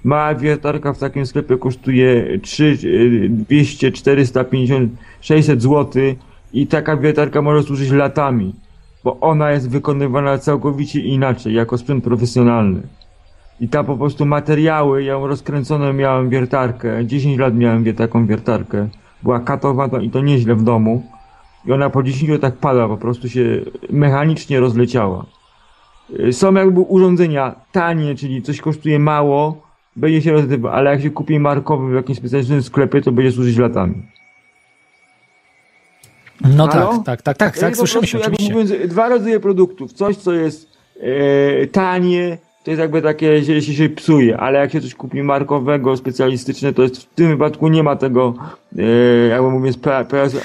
[0.04, 2.78] Mała wiertarka w takim sklepie kosztuje 3,
[3.26, 6.04] e, 200, 450, 600 zł
[6.54, 8.54] i taka wiertarka może służyć latami,
[9.04, 12.82] bo ona jest wykonywana całkowicie inaczej, jako sprzęt profesjonalny.
[13.62, 18.26] I tam po prostu materiały, ja ją rozkręconą miałem wiertarkę, 10 lat miałem wie- taką
[18.28, 18.88] wiertarkę,
[19.24, 21.04] była katowana i to nieźle w domu.
[21.66, 23.46] I ona po 10 latach padła, po prostu się
[23.90, 25.26] mechanicznie rozleciała.
[26.20, 29.62] Y, Są jakby urządzenia tanie, czyli coś kosztuje mało,
[29.96, 33.58] będzie się rozlewał, ale jak się kupi markowy w jakimś specjalnym sklepie, to będzie służyć
[33.58, 33.96] latami.
[36.58, 36.88] No Halo?
[36.88, 38.54] tak, tak, tak, tak, tak, słyszymy się oczywiście.
[38.54, 39.94] Mówiąc, dwa rodzaje produktów.
[39.94, 42.38] Coś, co jest e, tanie,
[42.70, 46.74] to jest jakby takie, że się, się psuje, ale jak się coś kupi markowego, specjalistyczne,
[46.74, 48.34] to jest w tym wypadku nie ma tego,
[48.78, 48.82] e,
[49.28, 49.80] jakby mówiąc,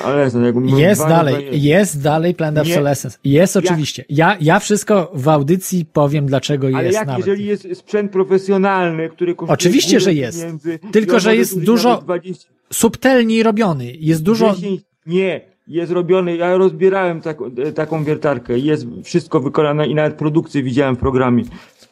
[0.05, 2.61] ale jakby mówiąc, Jest dalej, rodzaje- jest dalej Nie.
[2.61, 3.19] obsolescence.
[3.25, 4.05] Jest oczywiście.
[4.09, 7.27] Ja, ja wszystko w audycji powiem, dlaczego Ale jest jak nawet.
[7.27, 10.47] jeżeli jest sprzęt profesjonalny, który kosztuje Oczywiście, że jest.
[10.93, 13.93] Tylko, że jest dużo- nawet 20, Subtelniej robiony.
[13.99, 14.55] Jest dużo...
[14.55, 20.15] 10, nie, jest robiony, ja rozbierałem tak, e, taką wiertarkę, jest wszystko wykonane i nawet
[20.15, 21.45] produkcję widziałem w programie.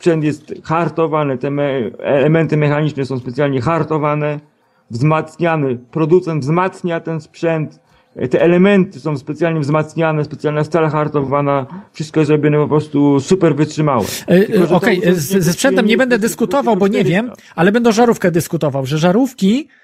[0.03, 4.41] Sprzęt jest hartowany, te me, elementy mechaniczne są specjalnie hartowane,
[4.91, 7.81] wzmacniany, producent wzmacnia ten sprzęt,
[8.17, 13.57] e, te elementy są specjalnie wzmacniane, specjalna stal hartowana, wszystko jest robione po prostu super
[13.57, 14.05] wytrzymałe.
[14.27, 17.11] E, to Okej, urządzenie z- ze sprzętem nie będę dyskutował, bo nie 400.
[17.23, 19.82] wiem, ale będę o żarówkę dyskutował, że żarówki e,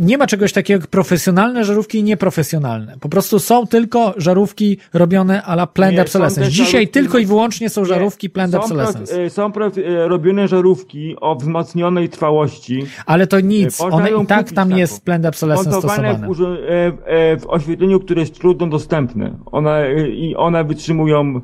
[0.00, 2.96] nie ma czegoś takiego jak profesjonalne żarówki i nieprofesjonalne.
[3.00, 6.50] Po prostu są tylko żarówki robione a la planned Nie, obsolescence.
[6.50, 9.14] Dzisiaj żarówki- tylko i wyłącznie są Nie, żarówki planned są obsolescence.
[9.14, 14.26] Prof, e, są prof, e, robione żarówki o wzmocnionej trwałości, Ale to nic, one i
[14.26, 14.78] tak tam taką.
[14.80, 16.08] jest planned obsolescence w, stosowane.
[16.08, 19.36] e, e, w oświetleniu, które jest trudno dostępne.
[19.46, 21.40] One, e, I one wytrzymują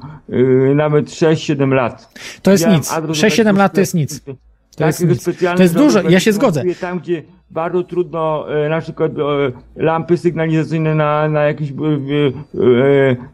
[0.71, 2.15] e, nawet 6-7 lat.
[2.43, 2.93] To jest Widziałem nic.
[2.93, 4.21] adres do 6-7 takiego lat to jest nic.
[4.77, 5.23] To jest nic.
[5.23, 6.63] specjalnego To jest dużo, ja się zgodzę.
[6.81, 9.23] Tam, gdzie bardzo trudno, e, na przykład e,
[9.77, 11.71] lampy sygnalizacyjne na, na jakimś,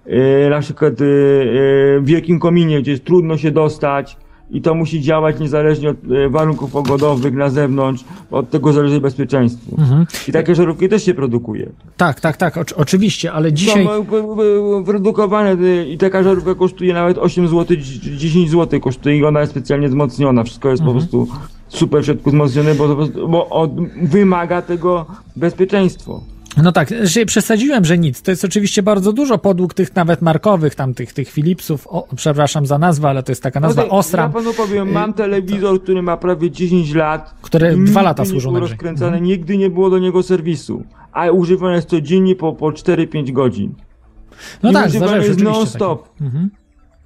[0.06, 0.94] e, na przykład
[2.02, 4.16] wielkim kominie, gdzie jest trudno się dostać
[4.54, 9.76] i to musi działać niezależnie od e, warunków pogodowych na zewnątrz, od tego zależy bezpieczeństwo.
[9.78, 10.06] Mhm.
[10.28, 11.70] I takie żarówki też się produkuje.
[11.96, 13.84] Tak, tak, tak, oczy- oczywiście, ale dzisiaj...
[13.84, 13.90] Są
[14.80, 17.76] e, produkowane e, i taka żarówka kosztuje nawet 8 zł,
[18.16, 20.44] 10 zł kosztuje i ona jest specjalnie wzmocniona.
[20.44, 20.98] Wszystko jest Mhm.
[20.98, 21.28] po prostu
[21.68, 22.88] super w środku wzmocnione, bo,
[23.28, 23.70] bo od,
[24.02, 26.20] wymaga tego bezpieczeństwo.
[26.62, 28.22] No tak, że przesadziłem, że nic.
[28.22, 32.66] To jest oczywiście bardzo dużo podług tych nawet markowych, tam tych, tych Philipsów, o, przepraszam
[32.66, 34.30] za nazwę, ale to jest taka nazwa No to Osram.
[34.30, 37.34] Ja panu powiem, mam telewizor, który ma prawie 10 lat.
[37.42, 38.74] Które dwa lata nie służą był najwyżej.
[38.74, 40.84] rozkręcany, nigdy nie było do niego serwisu.
[41.12, 43.74] A używany jest codziennie po, po 4-5 godzin.
[44.62, 46.08] No I tak, się jest non-stop.
[46.20, 46.50] Mhm.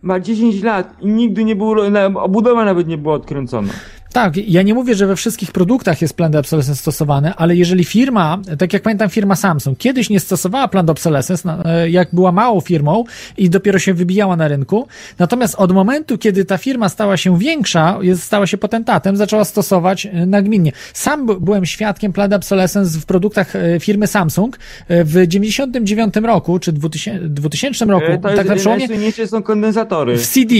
[0.02, 1.76] Ma 10 lat i nigdy nie było,
[2.14, 3.72] obudowa nawet nie była odkręcona.
[4.12, 8.38] Tak, ja nie mówię, że we wszystkich produktach jest planned obsolescence stosowany, ale jeżeli firma,
[8.58, 13.04] tak jak pamiętam firma Samsung, kiedyś nie stosowała planned obsolescence, e, jak była małą firmą
[13.36, 14.86] i dopiero się wybijała na rynku,
[15.18, 20.06] natomiast od momentu, kiedy ta firma stała się większa, jest, stała się potentatem, zaczęła stosować
[20.06, 20.72] e, nagminnie.
[20.94, 26.72] Sam by- byłem świadkiem planned obsolescence w produktach e, firmy Samsung w 99 roku, czy
[26.72, 28.88] 2000, 2000 roku, E, To tak jest, na przełomie,
[29.26, 30.16] są kondensatory.
[30.18, 30.54] w CD,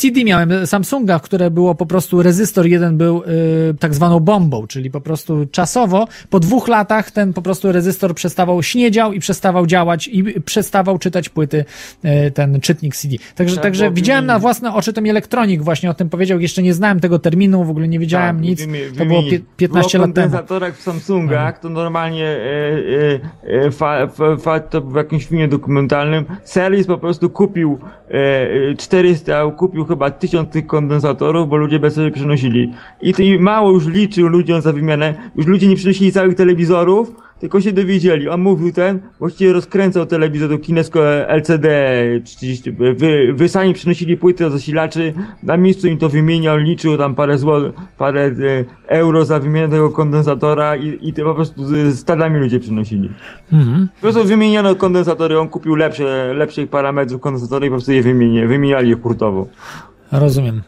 [0.00, 4.90] CD miałem Samsunga, które było po prostu rezystor jeden był y, tak zwaną bombą, czyli
[4.90, 10.08] po prostu czasowo, po dwóch latach ten po prostu rezystor przestawał, śniedział i przestawał działać
[10.08, 11.64] i przestawał czytać płyty
[12.04, 13.16] y, ten czytnik CD.
[13.34, 14.42] Także, Tak, także widziałem na wymienić.
[14.42, 17.88] własne oczy ten elektronik właśnie o tym powiedział, jeszcze nie znałem tego terminu, w ogóle
[17.88, 20.26] nie wiedziałem Tak, nic, wymi- to było pie- 15 było lat temu.
[20.30, 23.20] Kondensatorach w Samsungach, to normalnie e,
[23.66, 27.78] e, fa, fa, fa, to w jakimś filmie dokumentalnym serwis po prostu kupił
[28.10, 28.14] e,
[28.70, 32.59] e, 400, kupił chyba 1000 tych kondensatorów, bo ludzie bez sobie przenosili.
[33.02, 35.14] I, to, mało już liczył ludziom za wymianę.
[35.36, 38.28] Już ludzie nie przynosili całych telewizorów, tylko się dowiedzieli.
[38.28, 41.68] On mówił ten, właściwie rozkręcał telewizor do kinesko LCD
[42.24, 42.72] 30.
[42.72, 47.38] Wy, wy sami przynosili płyty do zasilaczy, na miejscu im to wymieniał, liczył tam parę
[47.38, 52.38] zł, parę e, euro za wymianę tego kondensatora i, i to po prostu z- stadami
[52.40, 53.10] ludzie przynosili.
[53.52, 53.88] Mhm.
[53.94, 58.46] Po prostu wymieniano kondensatory, on kupił lepsze, lepszych parametrów kondensatory i po prostu je wymienię,
[58.46, 59.46] wymieniali je hurtowo.
[60.12, 60.62] Rozumiem.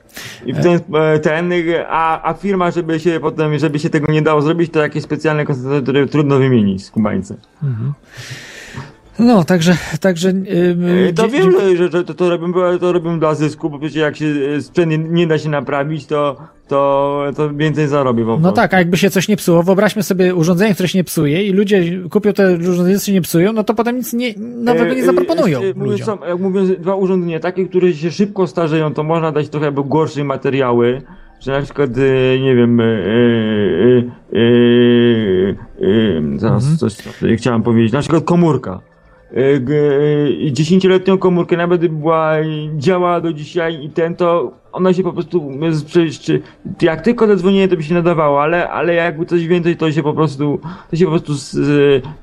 [0.47, 0.81] I w ten,
[1.23, 1.53] ten
[1.89, 5.45] a, a firma, żeby się potem, żeby się tego nie dało zrobić, to jakieś specjalne
[5.45, 7.35] kondensatory trudno wymienić z Kubańca.
[9.19, 10.33] No, także, także.
[10.33, 13.97] Yy, To wiem, że, że, że to, to, robią, to robią dla zysku, bo przecież
[13.97, 16.37] jak się e, sprzęt nie, nie da się naprawić, to,
[16.73, 20.35] to, to więcej zarobię po No tak, a jakby się coś nie psuło, wyobraźmy sobie
[20.35, 23.65] urządzenie, które się nie psuje i ludzie kupią te urządzenia, które się nie psują, no
[23.65, 26.07] to potem nic nie, nowego nie E, e, zaproponują ludziom.
[26.07, 29.85] są, jak mówiąc, dwa urządzenia, takie, które się szybko starzeją, to można dać trochę jakby
[29.85, 31.03] gorsze materiały,
[31.41, 32.89] że na przykład, e, nie wiem, e, e,
[34.33, 34.43] e,
[36.37, 36.79] e, zaraz Mhm.
[36.79, 38.81] coś tutaj chciałem powiedzieć, na przykład komórka.
[39.61, 39.75] G-
[40.49, 42.33] e, Dziesięcioletnią komórkę, nawet gdyby była,
[42.77, 45.51] działa do dzisiaj i ten, to ona się po prostu,
[45.87, 46.43] przecież, czy-
[46.83, 50.13] jak tylko zadzwonienie, to by się nadawało, ale, ale jakby coś więcej, to się po
[50.15, 50.59] prostu,
[50.91, 51.57] to się po prostu, z,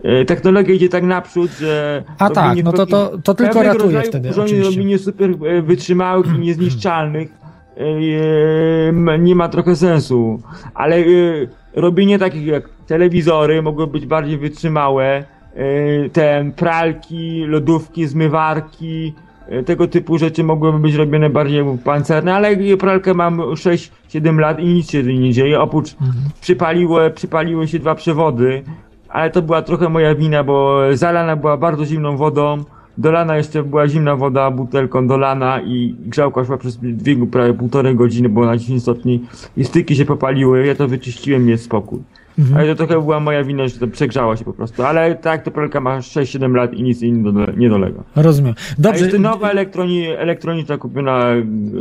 [0.04, 2.04] e, technologia idzie tak naprzód, że...
[2.20, 4.70] A tak, no to- to- to tylko ratuje wtedy, oczywiście.
[4.72, 5.30] robienie super
[5.64, 7.30] wytrzymałych i niezniszczalnych.
[7.78, 7.82] E,
[9.10, 10.42] e, nie ma trochę sensu,
[10.74, 11.04] ale e,
[11.76, 15.24] robienie takich jak telewizory mogły być bardziej wytrzymałe,
[15.56, 19.14] e, te pralki, lodówki, zmywarki,
[19.48, 24.66] e, tego typu rzeczy mogłyby być robione bardziej pancerne, ale pralkę mam 6-7 lat i
[24.66, 25.96] nic się nie dzieje, oprócz
[26.42, 28.64] przypaliły, przypaliły się dwa przewody,
[29.10, 32.64] ale to była trochę moja wina, bo zalana była bardzo zimną wodą,
[33.00, 38.30] dolana jeszcze była zimna woda butelką dolana i grzałka szła przez dwie, prawie półtorej godziny,
[38.30, 39.26] było na 10 stopni
[39.58, 42.00] i styki się popaliły, ja to wyczyściłem, jest spokój.
[42.56, 45.52] Ale to trochę była moja wina, że to przegrzała się po prostu, ale tak, to
[45.52, 48.04] pralka ma 6-7 lat i nic jej nie dole- nie dolega.
[48.16, 48.54] Rozumiem.
[48.72, 51.26] A Dobrze, jeszcze nowa elektroni, elektronika kupiona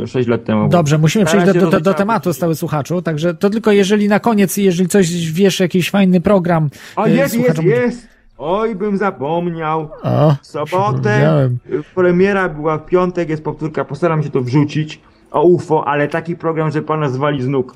[0.05, 0.69] 6 lat temu.
[0.69, 4.19] dobrze, musimy przejść do, do, do, do tematu, stały słuchaczu, także to tylko jeżeli na
[4.19, 6.69] koniec, jeżeli coś wiesz, jakiś fajny program.
[6.95, 8.07] O, y, jest, jest, słuchaczom- jest!
[8.37, 9.89] Oj, bym zapomniał.
[10.03, 11.49] O, W sobotę
[11.95, 14.99] premiera była w piątek, jest powtórka, postaram się to wrzucić
[15.31, 17.75] o UFO, ale taki program, że pana zwali z nóg.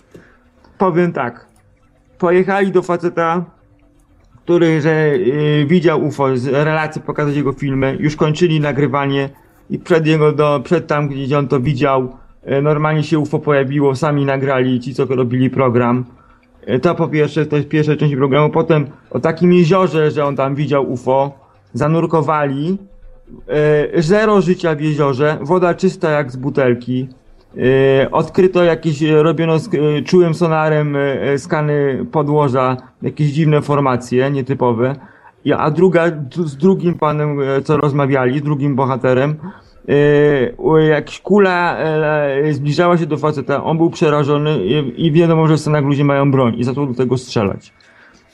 [0.77, 1.45] Powiem tak.
[2.23, 3.45] Pojechali do faceta,
[4.43, 9.29] który że y, widział UFO, z relacji pokazać jego filmy, już kończyli nagrywanie
[9.69, 13.95] i przed jego do, przed tam, gdzie on to widział, y, normalnie się UFO pojawiło,
[13.95, 16.05] sami nagrali ci, co robili program.
[16.69, 18.49] Y, To po pierwsze, to jest pierwsza część programu.
[18.49, 21.31] Potem o takim jeziorze, że on tam widział UFO,
[21.73, 22.77] zanurkowali.
[23.47, 27.07] E, Zero życia w jeziorze, woda czysta jak z butelki.
[27.57, 30.97] E, Odkryto jakieś, e, robiono e, czułym sonarem
[31.37, 34.95] skany podłoża, jakieś dziwne formacje, nietypowe.
[35.57, 36.05] A druga,
[36.45, 39.35] z drugim panem, co rozmawiali, z drugim bohaterem,
[40.89, 41.77] jakaś kula
[42.51, 44.65] zbliżała się do faceta, on był przerażony
[44.97, 47.73] i wiadomo, że w Stanach ludzie mają broń i zaczął do tego strzelać.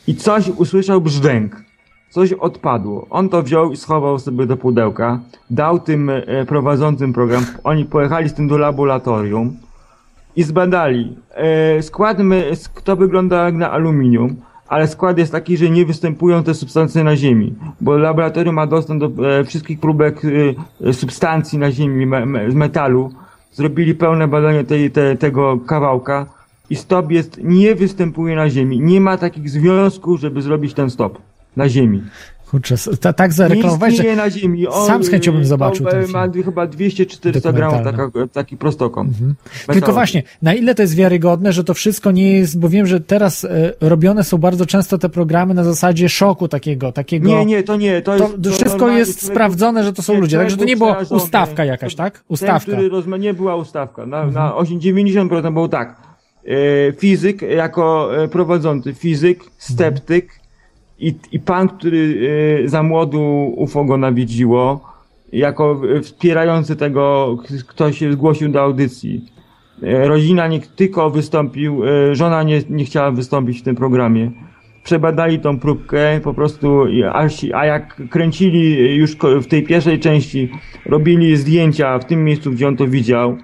[0.08, 1.68] I coś usłyszał brzdęk.
[2.10, 3.08] Coś odpadło.
[3.10, 5.19] On to wziął i schował sobie do pudełka.
[5.50, 7.45] Dał tym e, prowadzącym program.
[7.63, 9.58] Oni pojechali z tym do laboratorium
[10.36, 11.17] i zbadali.
[11.32, 12.17] E, skład
[12.84, 14.36] to wygląda jak na aluminium,
[14.67, 19.00] ale skład jest taki, że nie występują te substancje na Ziemi, bo laboratorium ma dostęp
[19.00, 20.22] do e, wszystkich próbek
[20.91, 22.08] substancji na Ziemi,
[22.50, 23.12] z metalu.
[23.52, 26.26] Zrobili pełne badanie tej, te, tego kawałka
[26.69, 28.82] i stop jest, nie występuje na Ziemi.
[28.82, 31.29] Nie ma takich związków, żeby zrobić ten stop
[31.60, 32.04] na Ziemi.
[32.52, 34.67] kurczę, ta, tak zareklamowałeś, że na Ziemi.
[34.67, 36.13] On, Sam z chęcią bym zobaczył to, ten film.
[36.13, 39.17] Ma chyba 200-400 gramów taka, taki prostokąt.
[39.17, 39.36] Tylko
[39.67, 39.93] Metalowy.
[39.93, 43.45] właśnie, na ile to jest wiarygodne, że to wszystko nie jest, bo wiem, że teraz
[43.45, 47.30] e, robione są bardzo często te programy na zasadzie szoku takiego, takiego.
[47.30, 48.02] Nie, nie, to nie.
[48.02, 50.98] To, jest, to wszystko jest sprawdzone, że to są nie, ludzie, także to nie była
[51.10, 52.13] ustawka jakaś, tak?
[52.13, 52.72] Ten, Ustawka.
[52.72, 53.17] który rozma...
[53.17, 54.06] Nie była ustawka.
[54.06, 55.95] Na, na 8, 90% było tak.
[56.45, 60.38] E, fizyk jako e, prowadzący, fizyk, sceptyk
[60.99, 62.29] i, i pan, który
[62.65, 64.89] e, za młodu UFO go nawiedziło,
[65.33, 69.25] jako wspierający tego, k- kto się zgłosił do audycji.
[69.83, 74.31] E, Rodzina nie tylko wystąpił, e, żona nie, nie chciała wystąpić w tym programie.
[74.83, 76.83] Przebadali tą próbkę, po prostu,
[77.53, 80.49] a jak kręcili już w tej pierwszej części,
[80.85, 83.38] robili zdjęcia w tym miejscu, gdzie on to widział,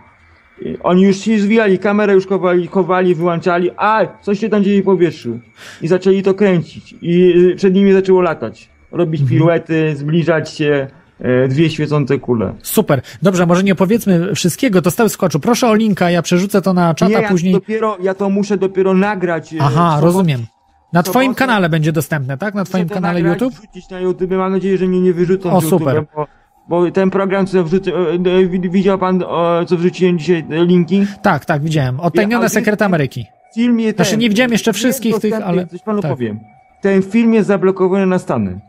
[0.83, 4.85] oni już się zwijali, kamerę już chowali, chowali, wyłączali, a coś się tam dzieje w
[4.85, 5.39] powietrzu.
[5.81, 6.95] I zaczęli to kręcić.
[7.01, 8.69] I przed nimi zaczęło latać.
[8.91, 10.87] Robić piruety, zbliżać się.
[11.19, 12.53] e, dwie świecące kule.
[12.61, 13.01] Super.
[13.21, 15.39] Dobrze, może nie powiedzmy wszystkiego, to stały skoczu.
[15.39, 17.53] Proszę o linka, ja przerzucę to na czata Nie, ja później.
[17.53, 19.53] dopiero, ja to muszę dopiero nagrać.
[19.53, 20.45] e, Aha, rozumiem.
[20.93, 22.53] Na twoim kanale będzie dostępne, tak?
[22.55, 23.53] Na twoim kanale nagrać, YouTube?
[23.59, 24.31] Wrzucić na YouTube.
[24.31, 26.03] Mam nadzieję, że mnie nie wyrzucą O, z YouTube, super.
[26.15, 26.27] Bo,
[26.69, 29.23] bo ten program, co wrzucę, e, e, wi- widział pan,
[29.67, 31.05] co wrzuciłem dzisiaj linki?
[31.21, 31.99] Tak, tak, widziałem.
[31.99, 33.25] Odtajnione sekrety Ameryki.
[33.51, 36.11] W filmie Znaczy, ten, nie widziałem jeszcze wszystkich tych, ale- Coś panu tak.
[36.11, 36.39] powiem.
[36.81, 38.59] Ten film jest zablokowany na Stany.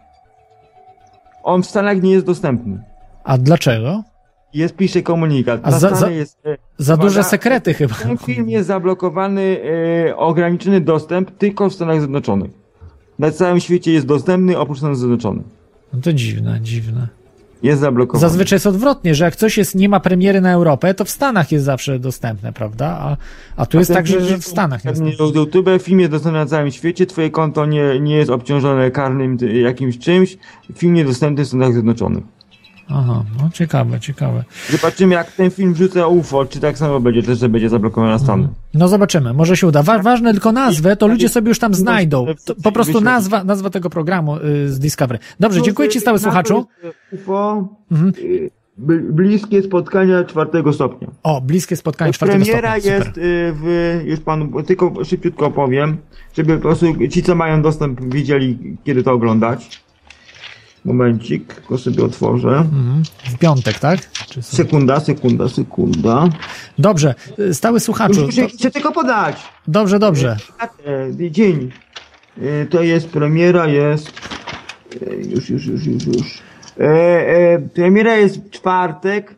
[1.42, 2.82] On w Stanach nie jest dostępny.
[3.24, 4.03] A dlaczego?
[4.55, 5.61] Jest, pisze komunikat.
[5.62, 7.94] A za- za- jest, e, Za duże sekrety chyba.
[7.94, 9.59] Ten film jest zablokowany,
[10.09, 12.51] e, ograniczony dostęp tylko w Stanach Zjednoczonych.
[13.18, 15.47] Na całym świecie jest dostępny oprócz Stanów Zjednoczonych.
[15.92, 17.09] No to dziwne, dziwne.
[17.63, 18.21] Jest zablokowany.
[18.31, 21.53] Zazwyczaj jest odwrotnie, że jak coś jest, nie ma premiery na Europę, to w Stanach
[21.53, 22.87] jest zawsze dostępne, prawda?
[23.01, 23.17] A,
[23.57, 25.19] a tu jest Ten tak, że, że w jest Stanach nie jest.
[25.19, 29.39] do YouTube, film jest dostępny na całym świecie, twoje konto nie, nie jest obciążone karnym
[29.63, 30.39] jakimś czymś,
[30.75, 32.25] film niedostępny w Stanach Zjednoczonych.
[32.89, 34.45] Aha, no ciekawe, ciekawe.
[34.70, 38.18] Zobaczymy jak ten film wrzucę UFO, czy tak samo będzie, też że będzie zablokowane na
[38.18, 38.49] Stany.
[38.74, 39.82] No zobaczymy, może się uda.
[39.82, 42.26] Wa ważne tylko nazwę, to ludzie sobie już tam znajdą.
[42.45, 45.18] To, po prostu nazwa, nazwa tego programu y, z Discovery.
[45.41, 46.66] Dobrze, dziękuję ci stały słuchaczu.
[47.12, 48.12] UFO, Mhm.
[48.18, 48.51] y,
[48.87, 51.09] bl- bliskie spotkania czwartego stopnia.
[51.22, 52.93] O, bliskie spotkanie czwartego Premiera stopnia.
[52.95, 53.24] jest Super.
[53.24, 55.97] y, w, już panu tylko szybciutko powiem,
[56.37, 59.86] żeby po prostu ci co mają dostęp wiedzieli kiedy to oglądać.
[60.87, 62.49] Momencik, tylko sobie otworzę.
[62.49, 63.03] Mhm.
[63.24, 64.01] W piątek, tak?
[64.41, 64.43] Są...
[64.43, 66.28] Sekunda, sekunda, sekunda.
[66.78, 68.20] Dobrze, y, stały słuchaczu.
[68.26, 69.37] Muszę, To, chcę tylko podać.
[69.68, 70.37] dobrze, dobrze.
[70.87, 71.70] E, Dzień.
[72.43, 74.12] E, To jest premiera, jest.
[75.07, 76.39] e, Już, już, już, już, już.
[76.80, 79.34] E, e, premiera jest w czwartek.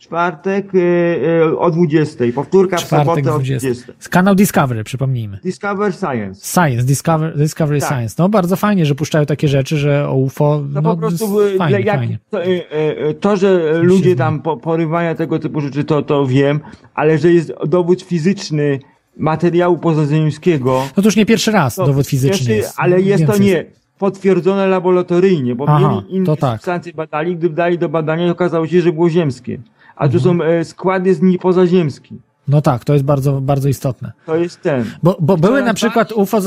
[0.00, 2.24] Czwartek e, o 20.
[2.34, 3.68] Powtórka w Czwartek sobotę o 20.
[3.68, 3.92] 20.
[3.98, 5.38] Z kanał Discovery, przypomnijmy.
[5.42, 6.40] Discover Science.
[6.44, 7.88] Science, Discover, Discovery Tak.
[7.88, 8.14] Science.
[8.18, 11.56] No bardzo fajnie, że puszczają takie rzeczy, że o UFO, To no po prostu e,
[11.56, 12.18] fajnie, jak, fajnie.
[12.30, 16.60] To, e, to, że ludzie tam po, porywania tego typu rzeczy, to, to wiem,
[16.94, 18.78] ale że jest dowód fizyczny
[19.16, 20.82] materiału pozaziemskiego.
[20.96, 22.74] No to już nie pierwszy raz to dowód fizyczny pierwszy, jest.
[22.76, 23.64] Ale jest to nie
[23.98, 26.52] potwierdzone laboratoryjnie, bo Aha, mieli inne tak.
[26.52, 29.58] substancje badali, gdy dali do badania okazało się, że było ziemskie.
[30.00, 32.18] A tu są e, skład jest nie pozaziemski.
[32.48, 34.12] No tak, to jest bardzo, bardzo istotne.
[34.26, 34.84] To jest ten.
[35.02, 36.38] Bo, bo były na przykład UFO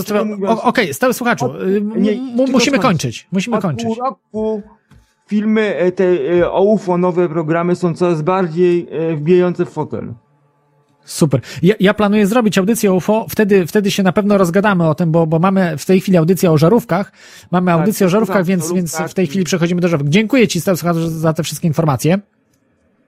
[0.47, 2.11] O- Okej, stały słuchaczu, od- y, nie,
[2.51, 3.85] musimy kończyć, musimy Od kończyć.
[3.85, 4.61] pół roku
[5.27, 6.03] filmy e, te
[6.39, 10.13] e, o UFO, nowe programy są coraz bardziej e, wbijające w fotel.
[11.05, 11.41] Super.
[11.63, 15.11] Ja, ja planuję zrobić audycję o UFO, wtedy, wtedy się na pewno rozgadamy o tym,
[15.11, 17.11] bo, bo mamy w tej chwili audycję o żarówkach,
[17.51, 20.11] mamy audycję o żarówkach, tak, więc, żarówkach więc w tej chwili przechodzimy do żarówek.
[20.11, 22.19] Dziękuję Ci, słuchacz, za te wszystkie informacje.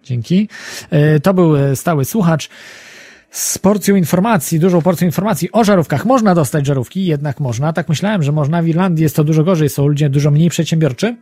[0.06, 0.50] Dzięki.
[0.90, 2.50] E, To był e, stały słuchacz
[3.32, 6.06] z porcją informacji, dużą porcją informacji o żarówkach.
[6.06, 7.74] Można dostać żarówki, jednak można.
[7.74, 8.62] Tak myślałem, że można.
[8.62, 11.16] W Irlandii jest to dużo gorzej, są ludzie dużo mniej przedsiębiorczy.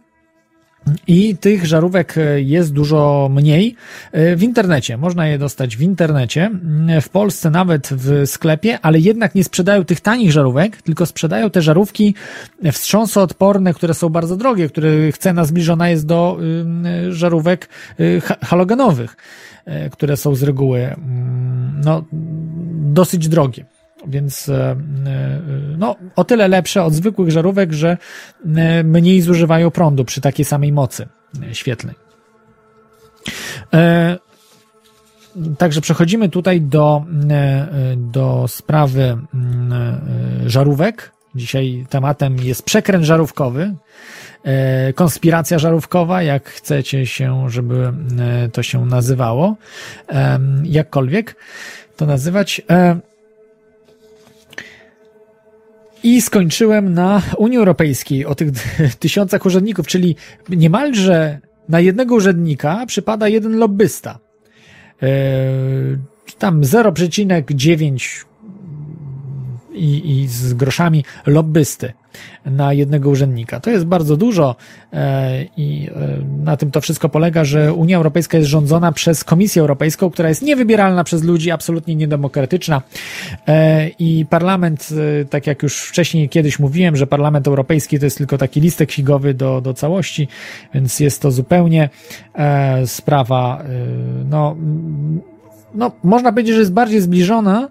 [1.08, 3.76] I tych żarówek e, jest dużo mniej
[4.12, 4.98] e, w internecie.
[4.98, 9.86] Można je dostać w internecie, mm, w Polsce nawet w sklepie, ale jednak nie sprzedają
[9.86, 12.16] tych tanich żarówek, tylko sprzedają te żarówki
[12.72, 16.38] wstrząsoodporne, które są bardzo drogie, których cena zbliżona jest do
[17.10, 17.70] żarówek
[18.24, 19.18] ha- halogenowych,
[19.92, 22.04] które są z reguły mm, no,
[22.94, 23.66] dosyć drogie.
[24.08, 24.76] Więc e, e,
[25.78, 27.97] no, o tyle lepsze od zwykłych żarówek, że
[28.56, 31.08] e, mniej zużywają prądu przy takiej samej mocy
[31.51, 31.95] świetlnej.
[35.58, 37.06] Także przechodzimy tutaj do,
[37.97, 39.74] do sprawy mm,
[40.45, 41.12] żarówek.
[41.36, 43.76] Dzisiaj tematem jest przekręt żarówkowy,
[44.95, 47.93] konspiracja żarówkowa, jak chcecie się, żeby
[48.51, 49.56] to się nazywało,
[50.64, 51.36] jakkolwiek
[51.97, 52.62] to nazywać.
[56.04, 58.49] E, I skończyłem na Unii Europejskiej o tych
[58.99, 60.16] tysiącach urzędników, czyli
[60.49, 61.39] niemalże
[61.70, 64.20] na jednego urzędnika przypada jeden lobbysta.
[65.01, 65.10] Yy,
[66.39, 68.26] tam 0,9
[69.74, 71.93] i, i z groszami lobbysty
[72.45, 73.59] na jednego urzędnika.
[73.59, 74.55] To jest bardzo dużo
[74.93, 79.61] e, i e, na tym to wszystko polega, że Unia Europejska jest rządzona przez Komisję
[79.61, 82.82] Europejską, która jest niewybieralna przez ludzi, absolutnie niedemokratyczna
[83.47, 84.89] e, i parlament,
[85.21, 88.91] e, tak jak już wcześniej kiedyś mówiłem, że parlament europejski to jest tylko taki listek
[88.91, 90.28] figowy do, do całości,
[90.74, 91.89] więc jest to zupełnie
[92.36, 93.67] e, sprawa, e,
[94.30, 94.55] no,
[95.76, 97.69] no, można powiedzieć, że jest bardziej zbliżona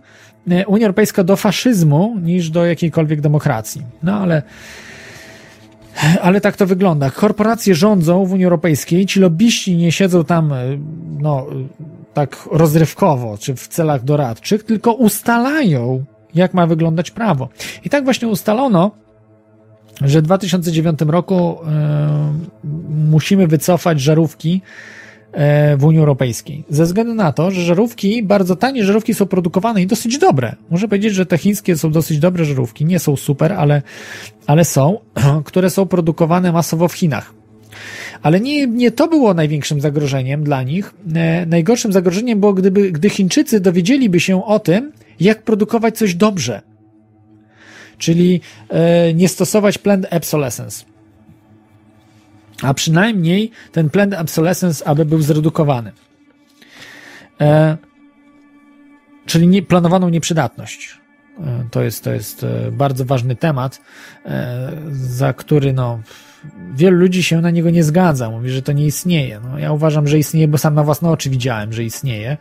[0.66, 3.82] Unia Europejska do faszyzmu niż do jakiejkolwiek demokracji.
[4.02, 4.42] No ale
[6.22, 7.10] ale tak to wygląda.
[7.10, 10.56] Korporacje rządzą w Unii Europejskiej, ci lobbyści nie siedzą tam, e,
[11.20, 11.54] no, e,
[12.14, 17.48] tak rozrywkowo, czy w celach doradczych, tylko ustalają, jak ma wyglądać prawo.
[17.84, 18.90] I tak właśnie ustalono,
[20.00, 22.32] że w 2009 roku e,
[23.10, 25.01] musimy wycofać żarówki e,
[25.78, 26.64] w Unii Europejskiej.
[26.70, 30.56] Ze względu na to, że żarówki, bardzo tanie żarówki są produkowane i dosyć dobre.
[30.70, 32.84] Muszę powiedzieć, że te chińskie są dosyć dobre żarówki.
[32.84, 33.82] Nie są super, ale,
[34.46, 34.98] ale są,
[35.44, 37.34] które są produkowane masowo w Chinach.
[38.22, 40.94] Ale nie, nie to było największym zagrożeniem dla nich.
[41.14, 46.60] E, najgorszym zagrożeniem było, gdyby, gdy Chińczycy dowiedzieliby się o tym, jak produkować coś dobrze.
[47.98, 50.91] Czyli e, nie stosować planned obsolescence.
[52.62, 55.92] A przynajmniej ten planned obsolescence, aby był zredukowany.
[57.40, 57.76] E,
[59.26, 60.98] czyli nie, planowaną nieprzydatność.
[61.40, 63.80] E, to jest, to jest e, bardzo ważny temat,
[64.26, 66.00] e, za który no,
[66.74, 68.30] wielu ludzi się na niego nie zgadza.
[68.30, 69.40] Mówi, że to nie istnieje.
[69.44, 72.36] No, ja uważam, że istnieje, bo sam na własne oczy widziałem, że istnieje.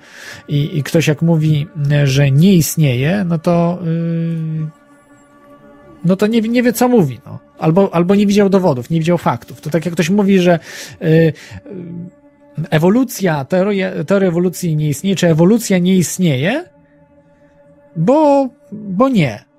[0.48, 1.68] I, i ktoś jak mówi,
[2.04, 4.81] że nie istnieje, no to yy,
[6.06, 7.20] no to nie, nie wie, co mówi.
[7.26, 7.40] No.
[7.60, 9.62] Albo, albo nie widział dowodów, nie widział faktów.
[9.62, 10.60] To tak jak ktoś mówi, że
[11.02, 11.34] yy,
[12.70, 16.66] ewolucja, teoria, teoria ewolucji nie istnieje, czy ewolucja nie istnieje,
[17.96, 19.52] bo, bo nie.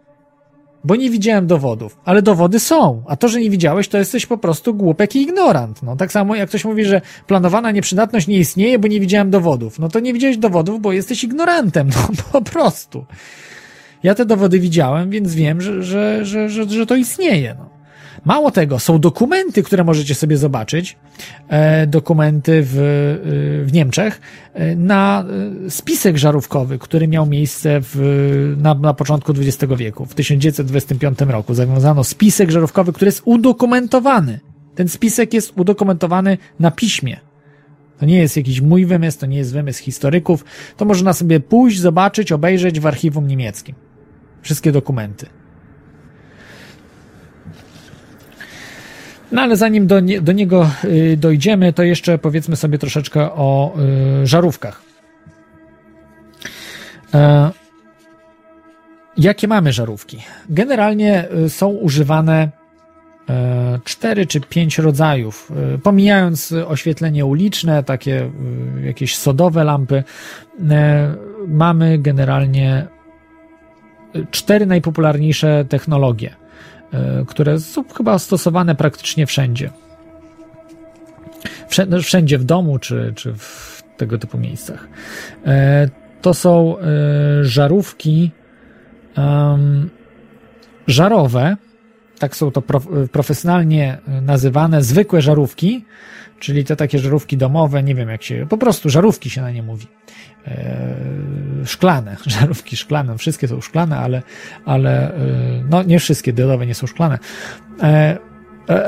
[0.85, 3.03] Bo nie widziałem dowodów, ale dowody są.
[3.07, 5.83] A to, że nie widziałeś, to jesteś po prostu głupek i ignorant.
[5.83, 9.79] No, tak samo jak ktoś mówi, że planowana nieprzydatność nie istnieje, bo nie widziałem dowodów.
[9.79, 11.91] No to nie widziałeś dowodów, bo jesteś ignorantem.
[11.99, 13.05] No po prostu.
[14.03, 17.55] Ja te dowody widziałem, więc wiem, że, że, że, że, że to istnieje.
[17.59, 17.73] No.
[18.25, 20.97] Mało tego, są dokumenty, które możecie sobie zobaczyć,
[21.49, 24.21] e, dokumenty w, e, w Niemczech,
[24.55, 25.25] e, na
[25.67, 30.07] e, spisek żarówkowy, który miał miejsce w, na, na początku XX wieku.
[30.07, 34.41] W 1925 roku zawiązano spisek żarówkowy, który jest udokumentowany.
[34.75, 37.21] Ten spisek jest udokumentowany na piśmie.
[37.99, 40.45] To nie jest jakiś mój wymysł, to nie jest wymysł historyków.
[40.77, 43.75] To można sobie pójść, zobaczyć, obejrzeć w archiwum niemieckim.
[44.43, 45.27] Wszystkie dokumenty.
[49.33, 53.75] No ale zanim do, nie, do niego y, dojdziemy, to jeszcze powiedzmy sobie troszeczkę o
[54.23, 54.83] y, żarówkach.
[57.15, 57.51] E,
[59.17, 60.23] jakie mamy żarówki?
[60.49, 62.49] Generalnie y, są używane
[63.29, 65.53] e, cztery czy pięć rodzajów.
[65.75, 68.31] E, pomijając oświetlenie uliczne, takie
[68.79, 70.05] y, jakieś sodowe lampy,
[70.71, 71.15] e,
[71.49, 72.92] mamy generalnie y,
[74.31, 76.35] cztery najpopularniejsze technologie
[76.93, 79.71] e, które są chyba stosowane praktycznie wszędzie.
[81.69, 84.89] Wszędzie, wszędzie w domu, czy, czy w tego typu miejscach.
[85.47, 85.89] E,
[86.23, 86.83] To są e,
[87.45, 88.31] żarówki
[90.87, 91.57] żarowe,
[92.19, 95.85] tak są to prof, profesjonalnie nazywane, zwykłe żarówki,
[96.43, 99.63] czyli te takie żarówki domowe, nie wiem jak się, po prostu żarówki się na nie
[99.63, 99.87] mówi.
[100.47, 100.97] E,
[101.65, 104.23] szklane, żarówki szklane, wszystkie są szklane, ale,
[104.65, 105.19] ale e,
[105.71, 107.19] no nie wszystkie diodowe nie są szklane.
[107.83, 108.19] E,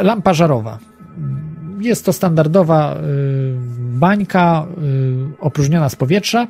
[0.03, 0.79] lampa żarowa.
[1.81, 2.97] Jest to standardowa
[3.79, 4.67] bańka
[5.41, 6.47] opróżniona z powietrza.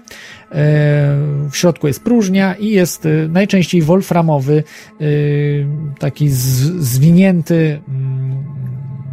[1.51, 4.65] W środku jest próżnia i jest najczęściej wolframowy,
[5.99, 6.37] taki z,
[6.81, 8.45] zwinięty mm,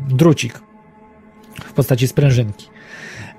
[0.09, 0.59] drucik
[1.71, 2.67] w postaci sprężynki.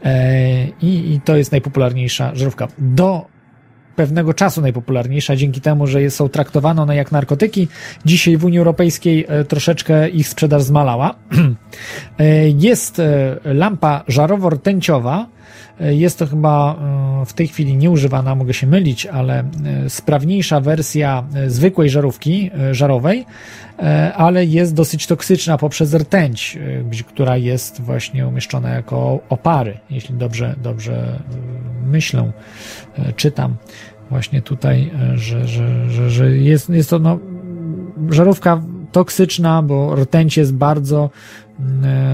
[0.05, 2.69] E, I, I to jest najpopularniejsza żarówka.
[2.79, 3.27] Do
[3.97, 7.69] pewnego czasu najpopularniejsza, dzięki temu, że są traktowane one jak narkotyki.
[8.05, 11.15] Dzisiaj w Unii Europejskiej e, troszeczkę ich sprzedaż zmalała.
[12.19, 13.03] E, Jest
[13.45, 15.27] lampa żarowo-rtęciowa.
[15.81, 16.77] E, Jest to chyba
[17.23, 23.27] e, w tej chwili nieużywana, mogę się mylić, ale e, sprawniejsza wersja zwykłej żarówki żarowej,
[24.17, 26.59] ale jest dosyć toksyczna poprzez rtęć,
[27.07, 31.19] która jest właśnie umieszczona jako opary, jeśli dobrze, dobrze
[31.87, 32.33] myślę,
[33.17, 33.57] czytam
[34.11, 37.19] właśnie tutaj, że, że, że, że jest, jest to no,
[38.11, 38.63] żarówka
[38.93, 41.11] toksyczna, bo rtęć jest bardzo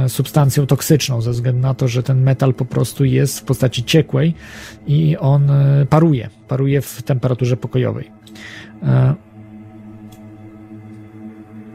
[0.09, 4.35] substancją toksyczną, ze względu na to, że ten metal po prostu jest w postaci ciekłej
[4.87, 8.11] i on e, paruje, paruje w temperaturze pokojowej.
[8.83, 9.15] E,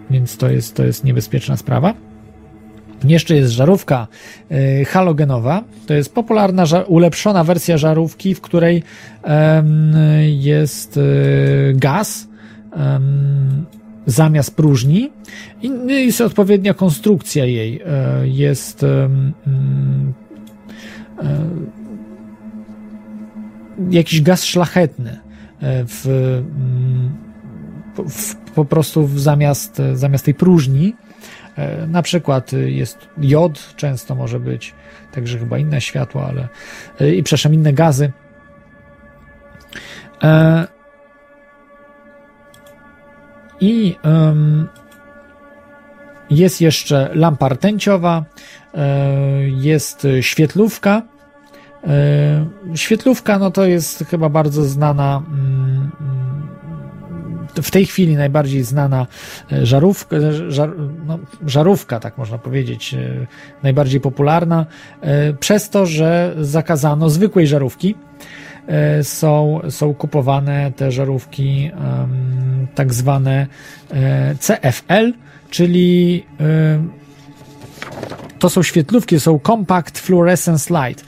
[0.09, 1.93] Więc to jest, to jest niebezpieczna sprawa.
[3.03, 4.07] Jeszcze jest żarówka
[4.51, 5.63] e, halogenowa.
[5.87, 8.83] To jest popularna, ulepszona wersja żarówki, w której
[10.27, 11.01] jest e,
[11.73, 12.27] gaz
[14.05, 15.11] zamiast próżni
[15.61, 17.81] i jest odpowiednia konstrukcja jej.
[17.85, 19.33] E, Jest mm,
[21.19, 21.45] e,
[23.89, 25.19] jakiś gaz szlachetny e,
[25.85, 27.15] w, mm,
[27.95, 30.95] po- w, po prostu w zamiast, zamiast tej próżni.
[31.87, 34.73] Na przykład jest jod, często może być,
[35.11, 36.47] także chyba inne światła, ale
[37.13, 38.11] i przepraszam, inne gazy.
[43.63, 44.67] I em,
[46.29, 48.25] Jest jeszcze lampa rtęciowa,
[48.73, 48.89] e,
[49.49, 51.01] jest świetlówka.
[51.83, 52.45] E,
[52.75, 55.91] Świetlówka, no to jest chyba bardzo znana, mm,
[57.63, 59.07] w tej chwili najbardziej znana
[59.51, 60.15] e, żarówka,
[60.47, 60.73] żar,
[61.05, 62.95] no, żarówka, tak można powiedzieć,
[63.63, 64.65] najbardziej popularna,
[65.39, 67.95] przez to, że zakazano zwykłej żarówki.
[68.67, 71.71] E, Są, są kupowane te żarówki
[72.75, 73.47] tak zwane
[73.91, 75.13] e, CFL,
[75.49, 76.91] czyli em,
[78.39, 81.05] to są świetlówki, są Compact Fluorescence Light.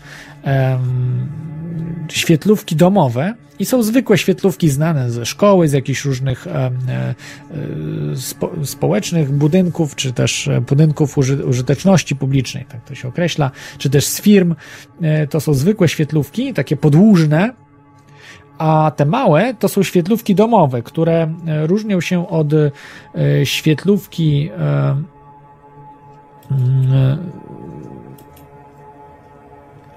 [2.09, 7.15] Świetlówki domowe i są zwykłe świetlówki znane ze szkoły, z jakichś różnych e, e,
[8.15, 13.89] spo, społecznych budynków, czy też e, budynków uży, użyteczności publicznej, tak to się określa, czy
[13.89, 14.55] też z firm.
[15.29, 17.53] To są zwykłe świetlówki, takie podłużne,
[18.57, 21.33] a te małe to są świetlówki domowe, które
[21.65, 22.47] różnią się od
[23.43, 24.49] świetlówki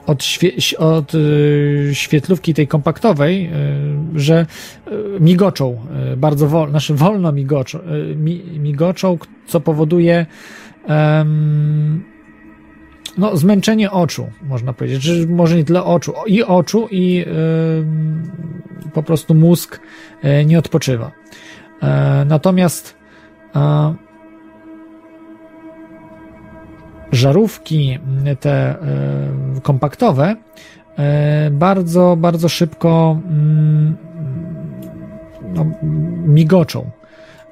[0.08, 3.50] od, świe, od y, świetlówki tej kompaktowej,
[4.16, 4.46] y, że
[4.86, 5.78] y, migoczą
[6.16, 7.78] bardzo wolno, znaczy wolno migoczą,
[8.16, 10.26] mi, migoczą, co powoduje
[13.18, 17.24] no, zmęczenie oczu, można powiedzieć, że może nie tyle oczu, i oczu, i
[18.92, 19.80] po prostu mózg
[20.24, 21.12] y, nie odpoczywa.
[21.82, 22.96] E, natomiast
[27.12, 27.98] żarówki
[28.40, 28.76] te e,
[29.62, 30.36] kompaktowe
[30.98, 33.96] e, bardzo, bardzo szybko mm,
[35.54, 35.66] no,
[36.26, 36.90] migoczą.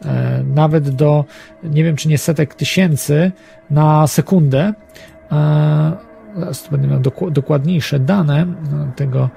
[0.04, 1.24] E, Nawet do,
[1.64, 3.32] nie wiem czy nie setek tysięcy
[3.70, 4.72] na sekundę.
[6.64, 7.00] Tu będę miał
[7.30, 9.30] dokładniejsze dane no, tego.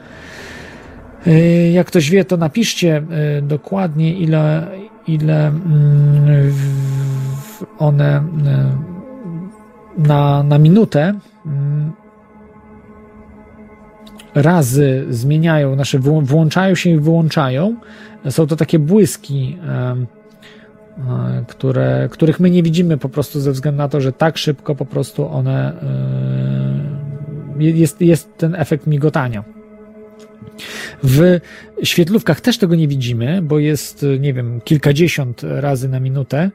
[1.72, 3.04] Jak ktoś wie, to napiszcie
[3.42, 4.68] dokładnie, ile,
[5.08, 6.54] ile mm,
[7.80, 8.24] one
[10.00, 11.14] na, na minutę
[11.46, 11.92] mm,
[14.36, 17.76] razy zmieniają, nasze włą- włączają się i wyłączają.
[18.30, 19.96] Są to takie błyski, e,
[21.48, 24.86] które, których my nie widzimy po prostu ze względu na to, że tak szybko po
[24.86, 25.74] prostu one
[27.60, 29.44] e, jest, jest ten efekt migotania.
[31.04, 31.40] W
[31.84, 36.52] świetlówkach też tego nie widzimy, bo jest, nie wiem, kilkadziesiąt razy na minutę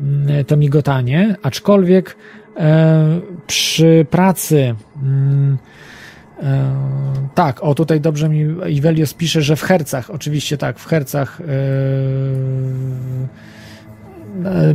[0.00, 2.16] mm, to migotanie, aczkolwiek
[2.56, 5.58] e, przy pracy mm,
[6.42, 6.74] e,
[7.34, 11.44] tak, o tutaj dobrze mi Ivelios pisze, że w hercach, oczywiście tak, w hercach e,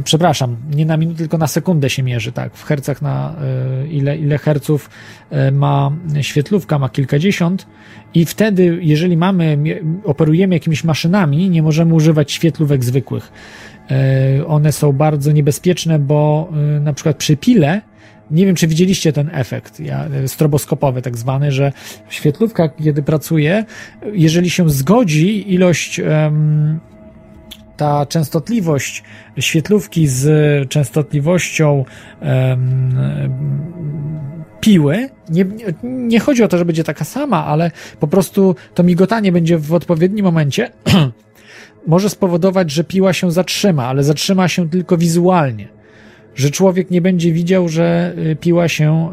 [0.04, 3.36] przepraszam, nie na minutę, tylko na sekundę się mierzy, tak, w hercach na
[3.84, 4.90] e, ile, ile herców
[5.30, 5.92] e, ma
[6.22, 7.68] świetlówka, ma kilkadziesiąt
[8.14, 9.58] i wtedy, jeżeli mamy,
[10.04, 13.32] operujemy jakimiś maszynami, nie możemy używać świetlówek zwykłych.
[13.92, 17.82] E, One są bardzo niebezpieczne, bo e, na przykład przy pile,
[18.32, 21.72] nie wiem, czy widzieliście ten efekt ja, e, stroboskopowy, tak zwany, że
[22.10, 23.66] świetlówka, kiedy pracuje,
[24.14, 26.80] jeżeli się zgodzi ilość em,
[27.78, 29.04] ta częstotliwość
[29.40, 31.86] świetlówki z częstotliwością
[32.22, 32.98] em,
[34.60, 35.46] piły, nie,
[35.84, 39.74] nie chodzi o to, że będzie taka sama, ale po prostu to migotanie będzie w
[39.74, 40.72] odpowiednim momencie,
[41.88, 45.75] może spowodować, że piła się zatrzyma, ale zatrzyma się tylko wizualnie.
[46.36, 49.10] Że człowiek nie będzie widział, że y, piła się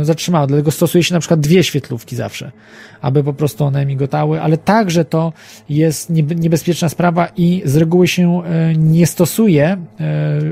[0.00, 0.46] y, zatrzymała.
[0.46, 2.52] Dlatego stosuje się na przykład dwie świetlówki zawsze,
[3.00, 5.32] aby po prostu one migotały, ale także to
[5.68, 8.42] jest niebe- niebezpieczna sprawa i z reguły się
[8.72, 9.76] y, nie stosuje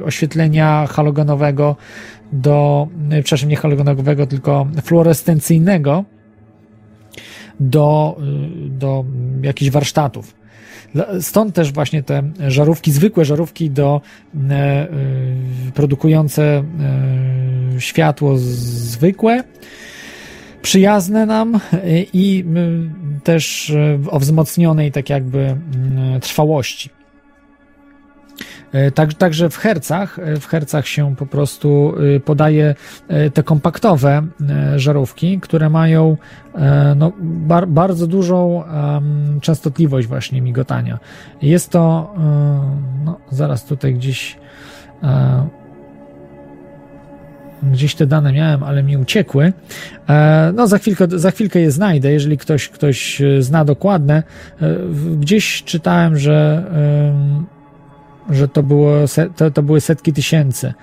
[0.05, 1.77] oświetlenia halogenowego
[2.33, 6.05] do, przepraszam, nie halogenowego, tylko fluorescencyjnego
[7.61, 8.17] do,
[8.69, 9.05] do
[9.43, 10.40] jakichś warsztatów.
[11.21, 14.01] Stąd też właśnie te żarówki, zwykłe żarówki do
[14.51, 14.89] e, e,
[15.75, 16.65] produkujące e,
[17.81, 19.45] światło zwykłe,
[20.63, 21.61] przyjazne nam
[22.13, 22.45] i
[23.25, 23.73] też
[24.11, 25.57] o wzmocnionej tak jakby
[26.21, 27.00] trwałości.
[28.95, 32.75] Tak, także w hercach, e, w hercach się po prostu e, podaje
[33.35, 34.23] te kompaktowe
[34.77, 36.17] żarówki, które mają
[36.97, 40.99] no, bar, bardzo dużą em, częstotliwość właśnie migotania.
[41.43, 44.39] Jest to, e, no, zaraz tutaj gdzieś
[45.03, 45.49] e,
[47.63, 49.53] gdzieś te dane miałem, ale mi uciekły.
[50.55, 54.23] No, za chwilkę, za chwilkę je znajdę, jeżeli ktoś, ktoś zna dokładne.
[55.21, 56.65] Gdzieś czytałem, że,
[58.31, 58.93] że to, było,
[59.37, 60.75] to, to były setki tysięcy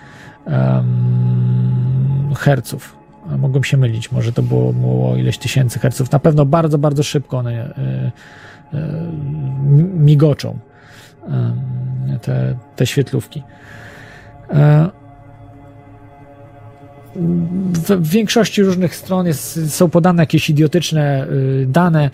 [0.46, 2.98] em, herców.
[3.38, 6.12] Mogłem się mylić, może to było, było ileś tysięcy herców.
[6.12, 8.12] Na pewno bardzo, bardzo szybko one e,
[8.74, 9.12] e,
[9.94, 10.58] migoczą
[11.28, 13.44] em, te, te świetlówki.
[17.16, 22.10] W, większości różnych stron jest, są podane jakieś idiotyczne y, dane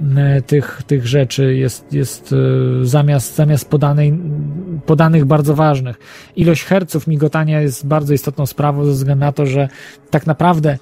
[0.00, 4.18] y, tych, tych rzeczy, jest, jest y, zamiast, zamiast podanej,
[4.86, 5.98] podanych bardzo ważnych.
[6.36, 9.68] Ilość herców migotania jest bardzo istotną sprawą ze względu na to, że
[10.10, 10.78] tak naprawdę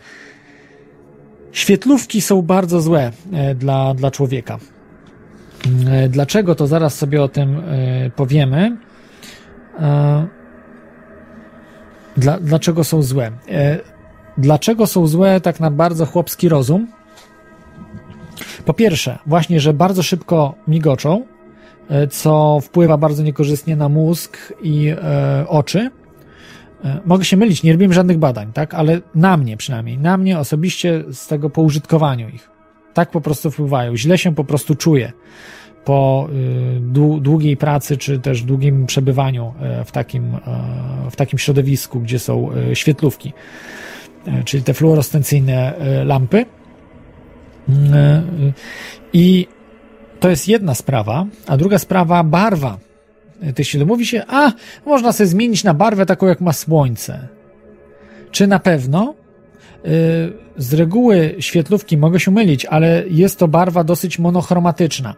[1.53, 3.13] świetlówki są bardzo złe
[3.55, 4.59] dla, dla człowieka.
[6.09, 7.63] Dlaczego, to zaraz sobie o tym
[8.17, 8.77] powiemy.
[12.17, 13.31] Dla, dlaczego są złe?
[13.49, 13.79] E,
[14.39, 16.87] Dlaczego są złe tak na bardzo chłopski rozum?
[18.65, 21.27] Po pierwsze, właśnie, że bardzo szybko migoczą,
[21.89, 25.91] e, co wpływa bardzo niekorzystnie na mózg i e, oczy.
[27.05, 28.75] Mogę się mylić, nie robiłem żadnych badań, tak?
[28.75, 32.51] Ale na mnie przynajmniej, na mnie osobiście z tego po użytkowaniu ich.
[32.95, 33.97] Tak po prostu wpływają.
[33.97, 35.13] Źle się po prostu czuję
[35.87, 40.41] po y, dłu- długiej pracy, czy też długim przebywaniu e, w takim, e,
[41.11, 43.33] w takim środowisku, gdzie są e, świetlówki,
[44.45, 45.75] czyli te fluorescencyjne
[46.05, 46.47] lampy.
[47.69, 48.53] Mm,
[49.13, 49.47] I
[50.21, 52.79] to jest jedna sprawa, a druga sprawa barwa
[53.55, 53.89] tych światłów.
[53.89, 54.53] Mówi się, a
[54.87, 57.29] można sobie zmienić na barwę taką, jak ma słońce.
[58.31, 59.15] Czy na pewno?
[60.57, 65.15] Z reguły świetlówki mogę się mylić, ale jest to barwa dosyć monochromatyczna,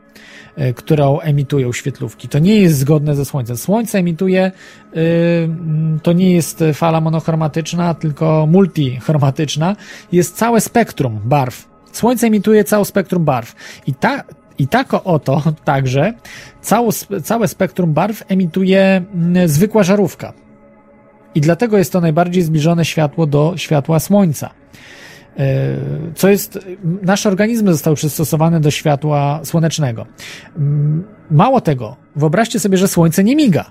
[0.76, 2.28] którą emitują świetlówki.
[2.28, 3.56] To nie jest zgodne ze Słońcem.
[3.56, 4.52] Słońce emituje,
[4.96, 5.00] y,
[5.44, 9.76] mm, to nie jest fala monochromatyczna, tylko multichromatyczna.
[10.12, 11.68] Jest całe spektrum barw.
[11.92, 13.54] Słońce emituje całe spektrum barw.
[13.86, 14.22] I, ta,
[14.58, 16.14] i tak oto także
[16.60, 16.90] całe,
[17.24, 20.32] całe spektrum barw emituje mm, zwykła żarówka.
[21.34, 24.50] I dlatego jest to najbardziej zbliżone światło do światła Słońca.
[25.38, 25.44] Yy,
[26.14, 26.58] Co jest,
[27.02, 30.06] nasze organizmy zostały przystosowane do światła słonecznego.
[30.56, 33.70] Mm, Mało tego, wyobraźcie sobie, że Słońce nie miga,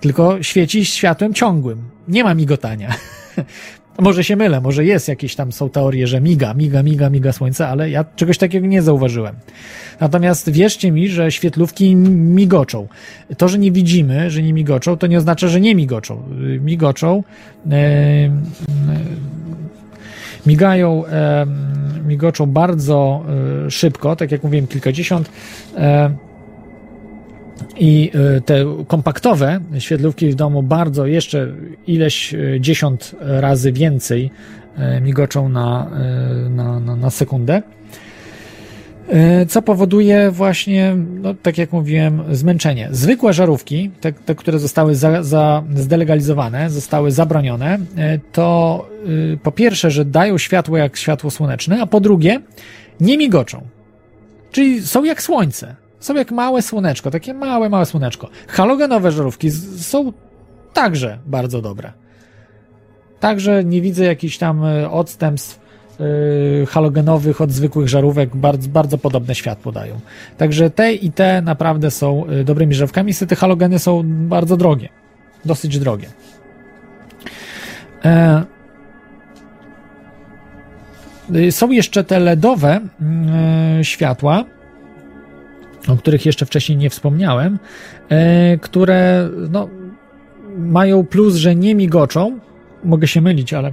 [0.00, 1.82] tylko świeci światłem ciągłym.
[2.08, 2.94] Nie ma migotania.
[3.98, 7.68] Może się mylę, może jest jakieś tam są teorie, że miga, miga, miga, miga słońce,
[7.68, 9.34] ale ja czegoś takiego nie zauważyłem.
[10.00, 12.88] Natomiast wierzcie mi, że świetlówki migoczą.
[13.36, 16.22] To, że nie widzimy, że nie migoczą, to nie oznacza, że nie migoczą.
[16.56, 17.22] Y, Migoczą.
[17.70, 18.30] E, e,
[20.46, 21.46] migają, e,
[22.06, 23.24] migoczą bardzo
[23.66, 25.30] e, szybko, tak jak mówiłem, kilkadziesiąt.
[25.76, 26.10] E,
[27.76, 31.48] i e, te kompaktowe świetlówki w domu bardzo jeszcze
[31.86, 34.30] ileś e, dziesiąt razy więcej
[34.76, 35.90] e, migoczą na,
[36.50, 37.62] na, na, na sekundę.
[39.10, 42.88] E, Co powoduje właśnie, no, tak jak mówiłem, zmęczenie.
[42.90, 48.88] Zwykłe żarówki, te, te które zostały za, za zdelegalizowane, zostały zabronione, e, to
[49.34, 52.40] y, po pierwsze, że dają światło jak światło słoneczne, a po drugie,
[53.00, 53.62] nie migoczą.
[54.52, 55.76] Czyli są jak słońce.
[56.00, 58.28] Są jak małe słoneczko, takie małe, małe słoneczko.
[58.48, 60.12] Halogenowe żarówki są
[60.72, 61.92] także bardzo dobre.
[63.20, 65.59] Także nie widzę jakichś tam e, odstępstw
[66.68, 68.36] halogenowych od zwykłych żarówek.
[68.36, 70.00] Bardzo, bardzo podobne światło dają.
[70.38, 73.06] Także te i te naprawdę są e, dobrymi żarówkami.
[73.06, 74.88] Niestety halogeny są bardzo drogie.
[75.44, 76.08] Dosyć drogie.
[78.04, 78.42] E,
[81.34, 82.80] y, są jeszcze te LEDowe
[83.82, 84.44] światła,
[85.88, 87.58] o których jeszcze wcześniej nie wspomniałem,
[88.60, 89.68] które no,
[90.58, 92.38] mają plus, że nie migoczą.
[92.84, 93.72] Mogę się mylić, ale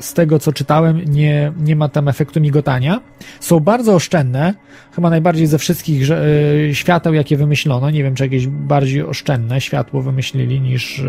[0.00, 3.00] z tego co czytałem, nie, nie ma tam efektu migotania.
[3.40, 4.54] Są bardzo oszczędne,
[4.92, 6.24] chyba najbardziej ze wszystkich że,
[6.70, 7.90] e, świateł, jakie wymyślono.
[7.90, 11.04] Nie wiem, czy jakieś bardziej oszczędne światło wymyślili niż e,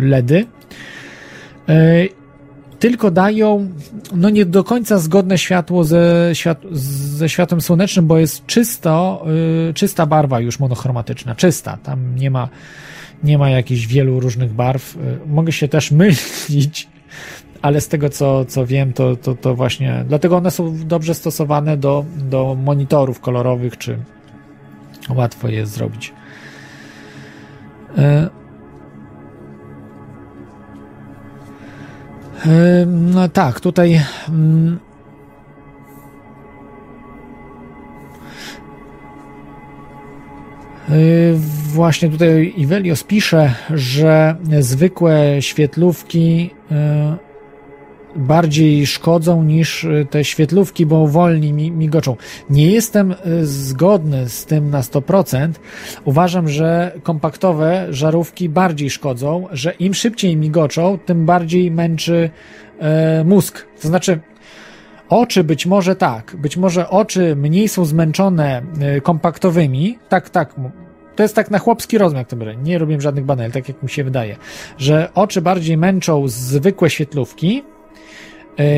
[0.00, 0.46] LEDy.
[1.68, 2.20] E,
[2.80, 3.68] tylko dają
[4.14, 9.24] no nie do końca zgodne światło ze, świat, ze światłem słonecznym, bo jest czysto,
[9.70, 12.48] y, czysta barwa już monochromatyczna, czysta, tam nie ma,
[13.24, 14.96] nie ma jakichś wielu różnych barw.
[14.96, 16.88] Y, mogę się też mylić,
[17.62, 21.76] ale z tego co, co wiem, to, to, to właśnie, dlatego one są dobrze stosowane
[21.76, 23.98] do, do monitorów kolorowych, czy
[25.14, 26.12] łatwo je zrobić.
[27.98, 28.02] Y,
[32.46, 34.00] Ym, No tak, tutaj.
[34.28, 34.78] mm,
[40.88, 41.34] Yy,
[41.72, 46.50] Właśnie tutaj Ivelios pisze, że zwykłe świetlówki
[48.16, 52.16] bardziej szkodzą niż y, te świetlówki, bo wolniej mi- migoczą.
[52.50, 55.50] Nie jestem y, zgodny z tym na 100%.
[56.04, 62.30] Uważam, że kompaktowe żarówki bardziej szkodzą, że im szybciej migoczą, tym bardziej męczy
[62.78, 63.66] e, mózg.
[63.82, 64.20] To znaczy,
[65.10, 70.54] Oczy być może tak, być może oczy mniej są zmęczone e, kompaktowymi, tak, tak,
[71.16, 72.56] to jest tak na chłopski rozmiar, to biorę.
[72.56, 74.36] nie robię żadnych badań, tak jak mi się wydaje,
[74.78, 77.62] że oczy bardziej męczą zwykłe świetlówki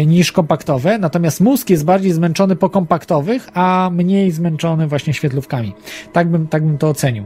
[0.06, 5.74] niż kompaktowe, natomiast mózg jest bardziej zmęczony po kompaktowych, a mniej zmęczony właśnie świetlówkami.
[6.12, 7.24] Tak bym, tak bym to ocenił.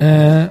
[0.00, 0.48] E,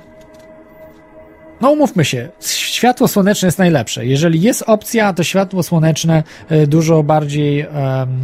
[1.61, 4.05] no umówmy się, światło słoneczne jest najlepsze.
[4.05, 7.65] Jeżeli jest opcja, to światło słoneczne e, dużo bardziej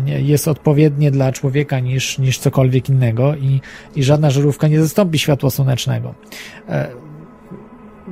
[0.05, 3.61] jest odpowiednie dla człowieka niż, niż cokolwiek innego i,
[3.95, 6.13] i żadna żarówka nie zastąpi światła słonecznego.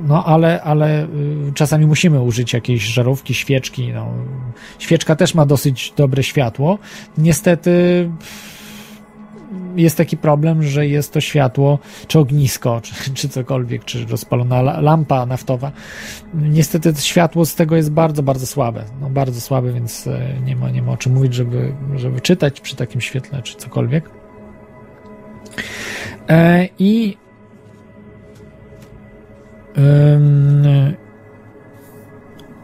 [0.06, 1.08] No, ale, ale y,
[1.54, 3.92] czasami musimy użyć jakiejś żarówki, świeczki.
[3.92, 4.08] No.
[4.78, 6.78] Świeczka też ma dosyć dobre światło.
[7.18, 7.70] Niestety
[9.76, 14.80] jest taki problem, że jest to światło, czy ognisko, czy, czy cokolwiek, czy rozpalona la-
[14.80, 15.72] lampa naftowa.
[16.34, 18.84] Niestety światło z tego jest bardzo, bardzo słabe.
[19.00, 22.60] No, bardzo słabe, więc e, nie ma, nie ma o czym mówić, żeby, żeby czytać
[22.60, 24.10] przy takim świetle, czy cokolwiek.
[26.28, 27.16] E, I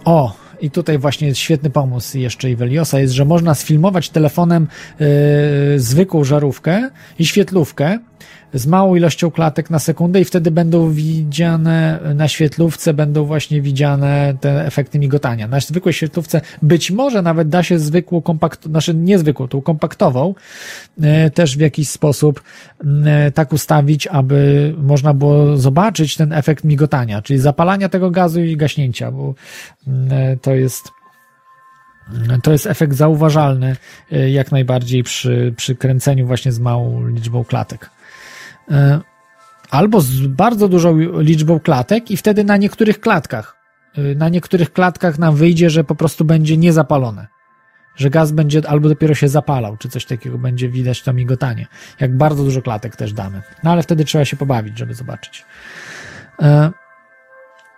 [0.04, 4.68] o, i tutaj właśnie jest świetny pomysł jeszcze Iweliosa, jest, że można sfilmować telefonem
[5.00, 5.06] yy,
[5.76, 7.98] zwykłą żarówkę i świetlówkę
[8.54, 14.34] z małą ilością klatek na sekundę i wtedy będą widziane na świetlówce, będą właśnie widziane
[14.40, 15.48] te efekty migotania.
[15.48, 20.34] Na zwykłej świetlówce być może nawet da się zwykłą kompakt, znaczy niezwykłą, tą kompaktową
[20.98, 22.42] yy, też w jakiś sposób
[22.84, 22.90] yy,
[23.34, 29.10] tak ustawić, aby można było zobaczyć ten efekt migotania, czyli zapalania tego gazu i gaśnięcia,
[29.10, 29.34] bo
[29.86, 29.92] yy,
[30.42, 30.90] to jest
[32.42, 33.76] to jest efekt zauważalny
[34.30, 37.90] jak najbardziej przy, przy kręceniu właśnie z małą liczbą klatek.
[38.70, 38.74] Y,
[39.70, 43.56] Albo z bardzo dużą liczbą klatek i wtedy na niektórych klatkach,
[43.98, 47.26] y, na niektórych klatkach nam wyjdzie, że po prostu będzie niezapalone.
[47.96, 51.66] Że gaz będzie albo dopiero się zapalał, czy coś takiego będzie widać to migotanie.
[52.00, 53.42] Jak bardzo dużo klatek też damy.
[53.62, 55.44] No ale wtedy trzeba się pobawić, żeby zobaczyć.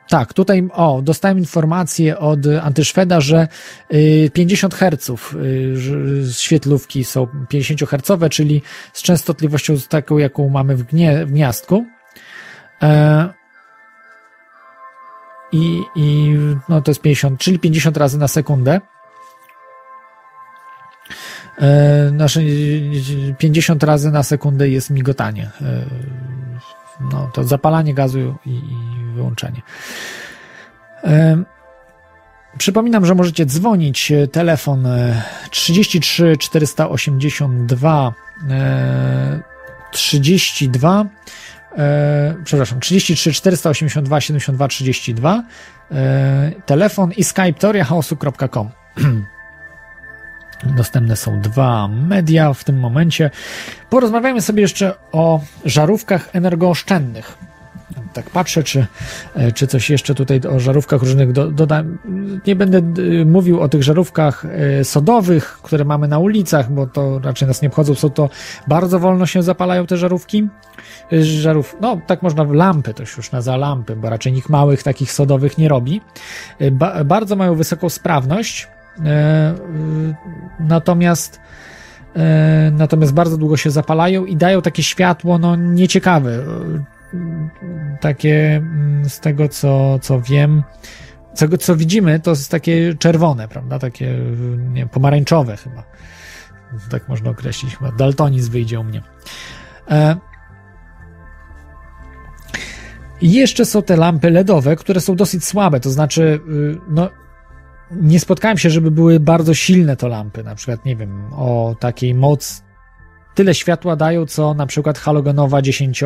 [0.07, 3.48] Y, tak, tutaj o, dostałem informację od Antyszweda, że
[3.94, 5.74] y, 50 Hz y,
[6.32, 11.86] świetlówki są 50 Hz, czyli z częstotliwością taką, jaką mamy w, gnie, w gniazdku.
[12.82, 13.28] E,
[15.52, 16.34] I, I
[16.68, 18.80] no to jest 50, czyli 50 razy na sekundę.
[21.59, 22.40] E, Znaczy
[23.38, 25.50] 50 razy na sekundę jest migotanie.
[25.61, 25.84] E,
[27.00, 29.62] No to zapalanie gazu i, i wyłączenie.
[32.58, 34.12] Przypominam, że możecie dzwonić.
[34.12, 38.12] e, Telefon e, 33 482
[38.50, 39.40] e,
[39.92, 41.06] 32
[41.78, 45.42] e, przepraszam, 33 482 72 32
[45.90, 48.70] e, telefon i skype teoriachaosu.com
[50.76, 53.30] Dostępne są dwa media w tym momencie.
[53.90, 57.45] Porozmawiajmy sobie jeszcze o żarówkach energooszczędnych.
[58.12, 58.87] Tak patrzę, czy,
[59.34, 61.99] e, czy coś jeszcze tutaj o żarówkach różnych do, dodam.
[62.47, 62.82] Nie będę
[63.24, 67.68] mówił o tych żarówkach e, sodowych, które mamy na ulicach, bo to raczej nas nie
[67.68, 67.95] obchodzą.
[67.95, 68.30] Są to
[68.68, 70.49] bardzo wolno się zapalają te żarówki.
[71.12, 75.12] E, Żarów, no tak można lampy, to już nazywa lampy, bo raczej nikt małych takich
[75.12, 76.01] sodowych nie robi.
[76.72, 78.68] Ba, bardzo mają wysoką sprawność.
[80.61, 81.41] Natomiast
[82.72, 86.43] natomiast bardzo długo się zapalają i dają takie światło no nieciekawe.
[88.00, 90.62] Takie mm, z tego co, co wiem,
[91.34, 93.78] z tego co widzimy, to jest takie czerwone, prawda?
[93.78, 94.18] Takie
[94.59, 95.84] nie, wiem, pomarańczowe chyba.
[96.90, 97.76] Tak można określić.
[97.76, 99.02] Chyba daltonizm wyjdzie u mnie.
[99.90, 100.16] E,
[103.20, 107.11] i jeszcze są te lampy LEDowe, które są dosyć słabe, to znaczy, y, no,
[107.90, 112.14] nie spotkałem się, żeby były bardzo silne to lampy, na przykład, nie wiem, o takiej
[112.14, 112.62] moc,
[113.37, 116.05] tyle światła dają, co na przykład halogenowa 10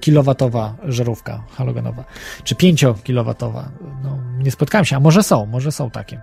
[0.00, 2.04] kilowatowa żarówka halogenowa,
[2.44, 3.68] czy 5 kilowatowa.
[4.02, 6.20] No, nie spotkałem się, a może są, może są takie.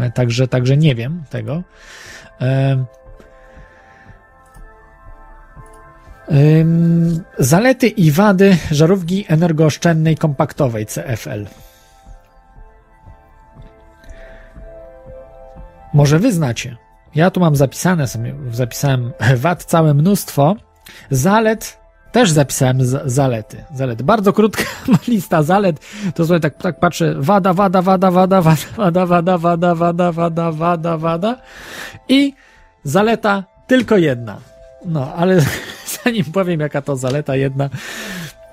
[0.00, 1.62] E, Także, także nie wiem tego.
[6.32, 11.46] Ym, Zalety i wady żarówki energooszczędnej kompaktowej CFL.
[15.94, 16.81] Może wy znacie.
[17.14, 20.56] Ja tu mam zapisane sobie, zapisałem wad całe mnóstwo.
[21.10, 21.82] Zalet
[22.12, 23.64] też zapisałem z, zalety.
[23.74, 24.04] Zalety.
[24.04, 24.62] Bardzo krótka
[25.08, 25.80] lista zalet.
[26.14, 27.14] To sobie tak, tak patrzę.
[27.18, 31.36] Wada, wada, wada, wada, wada, wada, wada, wada, wada, wada, wada, wada.
[32.08, 32.34] I
[32.84, 34.36] zaleta tylko jedna.
[34.84, 35.40] No, ale
[36.04, 37.70] zanim powiem, jaka to zaleta jedna,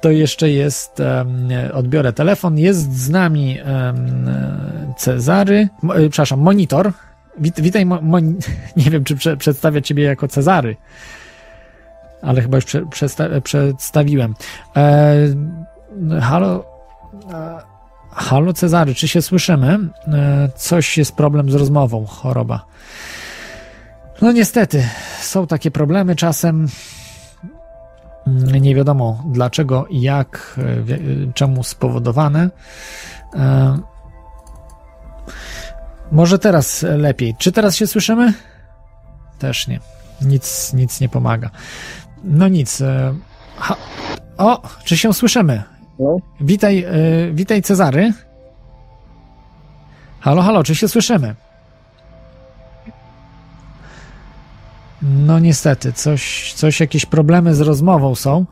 [0.02, 4.30] to jeszcze jest, um, odbiorę telefon, jest z nami um,
[4.98, 6.92] Cezary, e, przepraszam, monitor.
[7.40, 8.36] Wit, witaj, mo, mon,
[8.78, 10.76] nie wiem, czy prze, przedstawia ciebie jako Cezary.
[12.22, 14.36] ale chyba już prze, przesta- przedstawiłem.
[14.76, 15.16] E,
[16.22, 16.66] halo,
[17.32, 17.60] e,
[18.12, 19.78] halo Cezary, czy się słyszymy?
[20.08, 22.66] E, coś jest problem z rozmową, choroba.
[24.22, 24.84] No niestety,
[25.22, 26.68] są takie problemy czasem.
[28.62, 32.50] Nie wiadomo dlaczego jak, e, e, czemu spowodowane.
[36.12, 37.36] Może teraz lepiej.
[37.38, 38.34] Czy teraz się słyszymy?
[39.40, 39.80] Też nie.
[40.22, 41.50] Nic, nic nie pomaga.
[42.24, 42.82] No nic.
[42.82, 43.14] e,
[43.58, 43.76] Ha,
[44.38, 45.64] o, czy się słyszymy?
[46.00, 46.18] No.
[46.42, 46.92] Witaj, e,
[47.34, 48.14] witaj Cezary.
[50.20, 51.36] Halo, halo, czy się słyszymy?
[55.02, 58.46] No niestety, coś, coś jakieś problemy z rozmową są.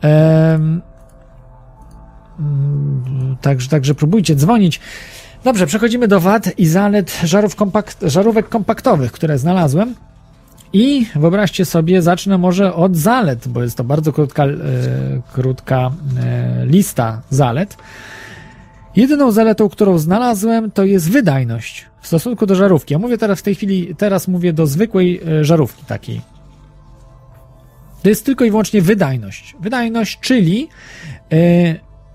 [0.00, 0.82] Em,
[2.38, 4.80] mm, Także, także próbujcie dzwonić.
[5.44, 9.94] Dobrze, przechodzimy do wad i zalet żarów kompakt, żarówek kompaktowych, które znalazłem.
[10.72, 14.56] I wyobraźcie sobie, zacznę może od zalet, bo jest to bardzo krótka, e,
[15.32, 17.76] krótka e, lista zalet.
[18.96, 22.94] Jedyną zaletą, którą znalazłem, to jest wydajność w stosunku do żarówki.
[22.94, 26.20] Ja mówię teraz w tej chwili, teraz mówię do zwykłej e, żarówki takiej.
[28.02, 29.56] To jest tylko i wyłącznie wydajność.
[29.60, 30.68] Wydajność, czyli
[31.32, 31.36] e,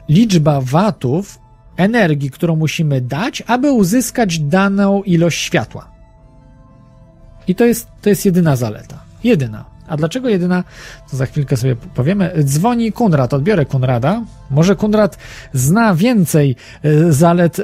[0.10, 1.41] liczba watów
[1.84, 5.92] energii, którą musimy dać, aby uzyskać daną ilość światła.
[7.48, 9.04] I to jest, to jest jedyna zaleta.
[9.24, 9.66] Jedyna.
[9.88, 10.64] A dlaczego jedyna?
[11.12, 12.34] To za chwilkę sobie powiemy.
[12.44, 14.22] Dzwoni Kunrad, odbiorę Kunrada.
[14.50, 15.18] Może Kunrad
[15.54, 17.64] zna więcej e, zalet e,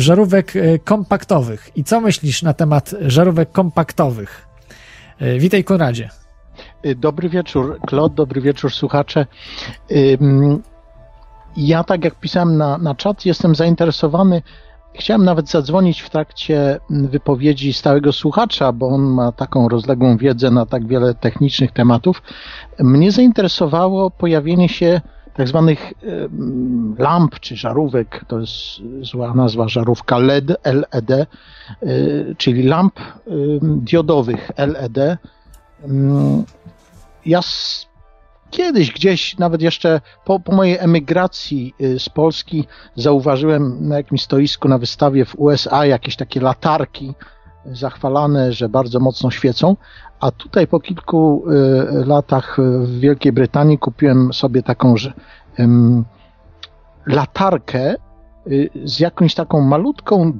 [0.00, 1.70] żarówek e, kompaktowych.
[1.76, 4.46] I co myślisz na temat żarówek kompaktowych?
[5.38, 6.08] Witaj Konradzie.
[6.96, 9.26] Dobry wieczór, Klod, dobry wieczór, słuchacze.
[11.56, 14.42] Ja, tak jak pisałem na, na czat, jestem zainteresowany.
[14.94, 20.66] Chciałem nawet zadzwonić w trakcie wypowiedzi stałego słuchacza, bo on ma taką rozległą wiedzę na
[20.66, 22.22] tak wiele technicznych tematów.
[22.78, 25.00] Mnie zainteresowało pojawienie się
[25.34, 25.92] tak zwanych
[26.98, 28.56] lamp czy żarówek, to jest
[29.00, 31.10] zła nazwa żarówka LED, LED,
[31.82, 33.00] y, czyli lamp
[33.62, 35.18] diodowych LED.
[37.26, 37.42] Ja
[38.50, 42.64] kiedyś gdzieś, nawet jeszcze po, po mojej emigracji y, z Polski,
[42.96, 47.14] zauważyłem na jakimś stoisku na wystawie w USA jakieś takie latarki
[47.66, 49.76] y, zachwalane, że bardzo mocno świecą.
[50.20, 55.12] A tutaj po kilku y, latach y, w Wielkiej Brytanii kupiłem sobie taką że,
[55.60, 56.04] ym,
[57.06, 57.94] latarkę
[58.46, 60.32] y, z jakąś taką malutką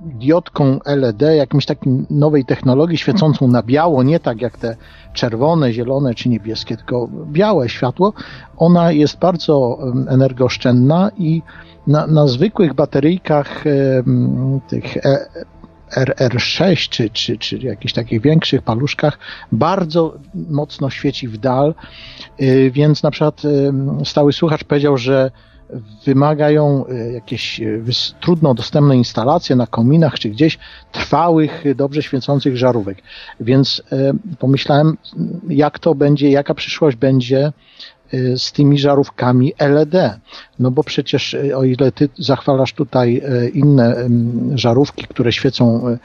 [0.00, 4.76] diodką LED, jakimś takim nowej technologii świecącą na biało, nie tak jak te
[5.12, 8.12] czerwone, zielone czy niebieskie, tylko białe światło.
[8.56, 9.78] Ona jest bardzo
[10.08, 11.42] energooszczędna i
[11.86, 13.64] na, na zwykłych bateryjkach
[14.68, 15.26] tych e,
[15.96, 19.18] RR6 czy, czy, czy jakichś takich większych paluszkach
[19.52, 21.74] bardzo mocno świeci w dal,
[22.40, 23.42] y, więc na przykład
[24.04, 25.30] stały słuchacz powiedział, że
[26.06, 30.58] wymagają y, jakieś wys- trudno dostępne instalacje na kominach czy gdzieś
[30.92, 33.02] trwałych, y, dobrze świecących żarówek.
[33.40, 33.82] Więc
[34.38, 34.96] pomyślałem,
[35.48, 37.52] jak to będzie, jaka przyszłość będzie
[38.36, 39.94] z tymi żarówkami LED.
[40.58, 43.22] No bo przecież o ile ty zachwalasz tutaj
[43.54, 44.08] inne
[44.54, 45.96] żarówki, które świecą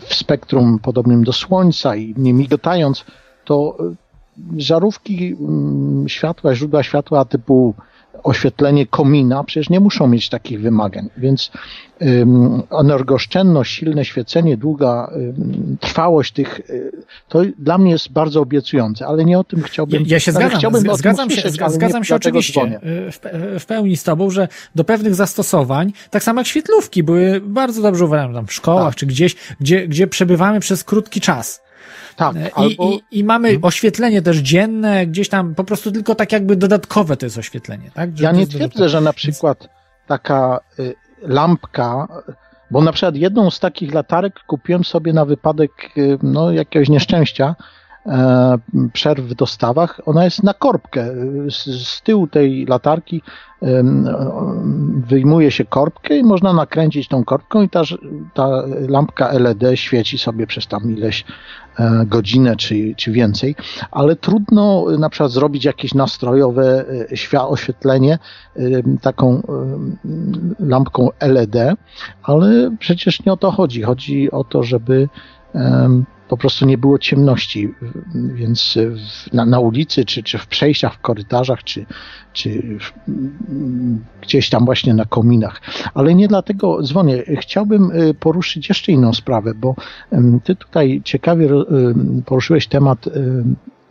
[0.00, 3.04] w spektrum podobnym do słońca i nie migotając,
[3.44, 3.76] to
[4.56, 7.74] żarówki ym, światła, źródła światła typu
[8.22, 11.50] oświetlenie komina przecież nie muszą mieć takich wymagań, więc
[12.02, 16.92] ym, energooszczędność, silne świecenie, długa ym, trwałość tych, y,
[17.28, 20.04] to dla mnie jest bardzo obiecujące, ale nie o tym Ja, chciałbym.
[20.06, 23.20] ja się ale zgadzam, chciałbym zgadzam się, usłyszeć, zgadzam się oczywiście y, w,
[23.62, 28.04] w pełni z tobą, że do pewnych zastosowań, tak samo jak świetlówki, były bardzo dobrze
[28.04, 28.94] uważane tam w szkołach Tak.
[28.94, 31.62] czy gdzieś, gdzie, gdzie przebywamy przez krótki czas.
[32.16, 36.32] Tak, I, albo i, I mamy oświetlenie też dzienne, gdzieś tam po prostu tylko tak
[36.32, 38.18] jakby dodatkowe to jest oświetlenie, tak?
[38.18, 38.88] Że ja nie twierdzę, dodatkowe.
[38.88, 39.68] że na przykład
[40.06, 42.08] taka y, lampka,
[42.70, 47.54] bo na przykład jedną z takich latarek kupiłem sobie na wypadek y, no, jakiegoś nieszczęścia,
[47.58, 47.64] e,
[48.92, 50.00] przerw w dostawach.
[50.06, 51.06] Ona jest na korbkę.
[51.50, 53.22] Z, z tyłu tej latarki
[55.08, 57.82] wyjmuje się korbkę i można nakręcić tą korbką i ta,
[58.34, 58.48] ta
[58.88, 61.24] lampka LED świeci sobie przez tam ileś
[61.78, 63.54] e, godzinę czy, czy więcej,
[63.90, 68.18] ale trudno y, na przykład zrobić jakieś nastrojowe świa- oświetlenie
[69.02, 69.42] taką
[70.58, 71.56] lampką LED,
[72.22, 73.82] ale przecież nie o to chodzi.
[73.82, 75.08] Chodzi o to, żeby
[76.30, 77.74] po prostu nie było ciemności,
[78.34, 81.86] więc w, na, na ulicy, czy, czy w przejściach, w korytarzach, czy,
[82.32, 82.92] czy w,
[84.20, 85.60] gdzieś tam właśnie na kominach.
[85.94, 87.22] Ale nie dlatego dzwonię.
[87.40, 89.74] Chciałbym y, poruszyć jeszcze inną sprawę, bo
[90.10, 93.06] em, ty tutaj ciekawie ym, poruszyłeś temat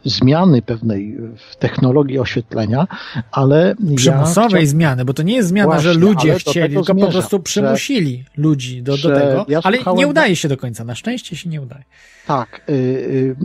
[0.05, 1.17] zmiany pewnej
[1.51, 2.87] w technologii oświetlenia,
[3.31, 6.75] ale Przymusowej ja zmiany, bo to nie jest zmiana, że Właśnie, ludzie ale do chcieli,
[6.75, 10.47] tylko po prostu że- przymusili ludzi do, do że tego, ja ale nie udaje się
[10.47, 10.83] do końca.
[10.83, 11.83] Na szczęście się nie udaje.
[12.27, 12.61] Tak.
[12.69, 13.35] y, y,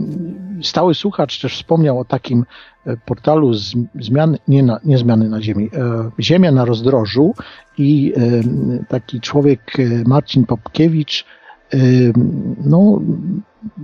[0.63, 2.45] Stały słuchacz też wspomniał o takim
[2.85, 3.53] e, portalu
[3.99, 7.33] zmian, nie, na, nie zmiany na Ziemi, e, Ziemia na rozdrożu
[7.77, 8.21] i e,
[8.87, 11.25] taki człowiek, Marcin Popkiewicz,
[12.65, 13.01] no,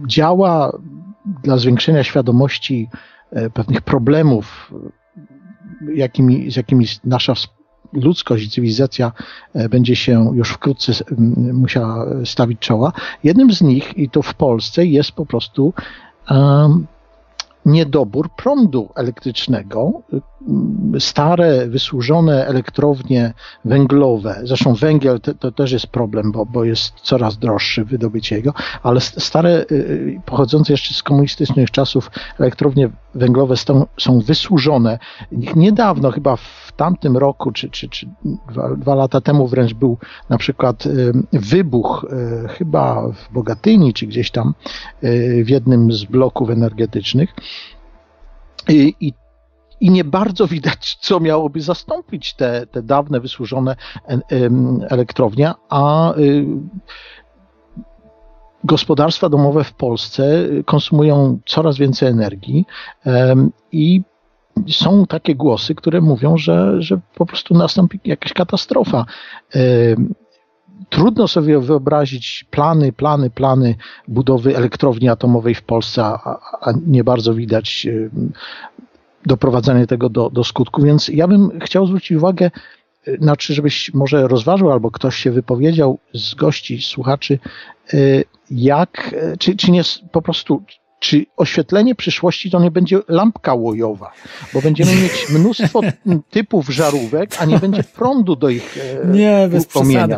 [0.07, 0.79] działa
[1.25, 2.89] dla zwiększenia świadomości
[3.31, 4.73] e, pewnych problemów,
[5.87, 7.33] e, jakimi, z jakimi nasza
[7.93, 9.11] ludzkość i cywilizacja
[9.53, 10.93] e, będzie się już wkrótce
[11.53, 12.93] musiała stawić czoła.
[13.23, 15.73] Jednym z nich, i to w Polsce, jest po prostu
[16.29, 16.87] em,
[17.65, 20.01] niedobór prądu elektrycznego.
[20.99, 23.33] Stare, wysłużone elektrownie
[23.65, 28.53] węglowe, zresztą węgiel to, to też jest problem, bo, bo jest coraz droższy wydobycie jego,
[28.83, 34.99] ale stare, y, y, pochodzące jeszcze z komunistycznych czasów elektrownie węglowe są, są wysłużone.
[35.55, 38.09] Niedawno, chyba w tamtym roku, czy, czy, czy
[38.49, 39.97] dwa, dwa lata temu wręcz był
[40.29, 42.05] na przykład y, wybuch,
[42.45, 44.53] y, chyba w Bogatyni, czy gdzieś tam
[45.03, 47.29] y, w jednym z bloków energetycznych.
[48.69, 49.13] I, i,
[49.81, 53.75] i nie bardzo widać, co miałoby zastąpić te, te dawne wysłużone
[54.89, 56.13] elektrownie, a
[58.63, 62.65] gospodarstwa domowe w Polsce y, konsumują coraz więcej energii
[63.71, 64.01] i
[64.69, 69.05] są takie głosy, które mówią, że, że po prostu nastąpi jakaś katastrofa.
[70.89, 73.75] Trudno sobie wyobrazić plany, plany, plany
[74.07, 76.39] budowy elektrowni atomowej w Polsce, a,
[76.87, 77.87] nie bardzo widać
[79.25, 82.51] doprowadzenie tego do, do skutku, więc ja bym chciał zwrócić uwagę,
[83.19, 87.39] znaczy, żebyś może rozważył, albo ktoś się wypowiedział z gości, słuchaczy,
[87.93, 89.81] y, jak, y, czy, czy nie
[90.11, 90.63] po prostu,
[91.01, 94.11] czy oświetlenie przyszłości to nie będzie lampka łojowa,
[94.53, 95.81] bo będziemy mieć mnóstwo
[96.29, 99.67] typów żarówek, a nie będzie prądu do ich e, Nie, bez.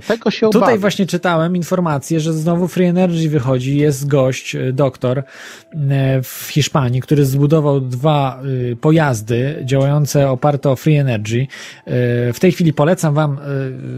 [0.07, 0.79] Tego się Tutaj obawiam.
[0.79, 3.77] właśnie czytałem informację, że znowu Free Energy wychodzi.
[3.77, 5.23] Jest gość, y, doktor y,
[6.23, 8.41] w Hiszpanii, który zbudował dwa
[8.81, 11.47] pojazdy działające oparte o Free Energy.
[12.34, 13.38] W tej chwili polecam wam,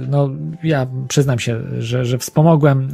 [0.10, 0.30] no
[0.64, 2.90] ja przyznam się, że, że wspomogłem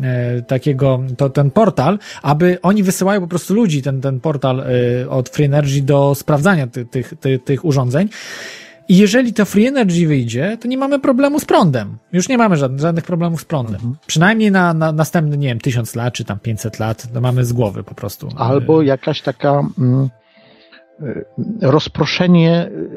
[0.47, 4.59] takiego, to ten portal, aby oni wysyłają po prostu ludzi, ten, ten portal
[5.03, 8.09] y, od Free Energy do sprawdzania ty, tych, tych, tych urządzeń.
[8.89, 11.97] I jeżeli to Free Energy wyjdzie, to nie mamy problemu z prądem.
[12.13, 13.75] Już nie mamy żadnych, żadnych problemów z prądem.
[13.75, 13.95] Mhm.
[14.07, 17.53] Przynajmniej na, na następny, nie wiem, tysiąc lat, czy tam 500 lat, to mamy z
[17.53, 18.29] głowy po prostu.
[18.35, 20.09] Albo jakaś taka mm,
[21.01, 21.25] y,
[21.61, 22.89] rozproszenie y,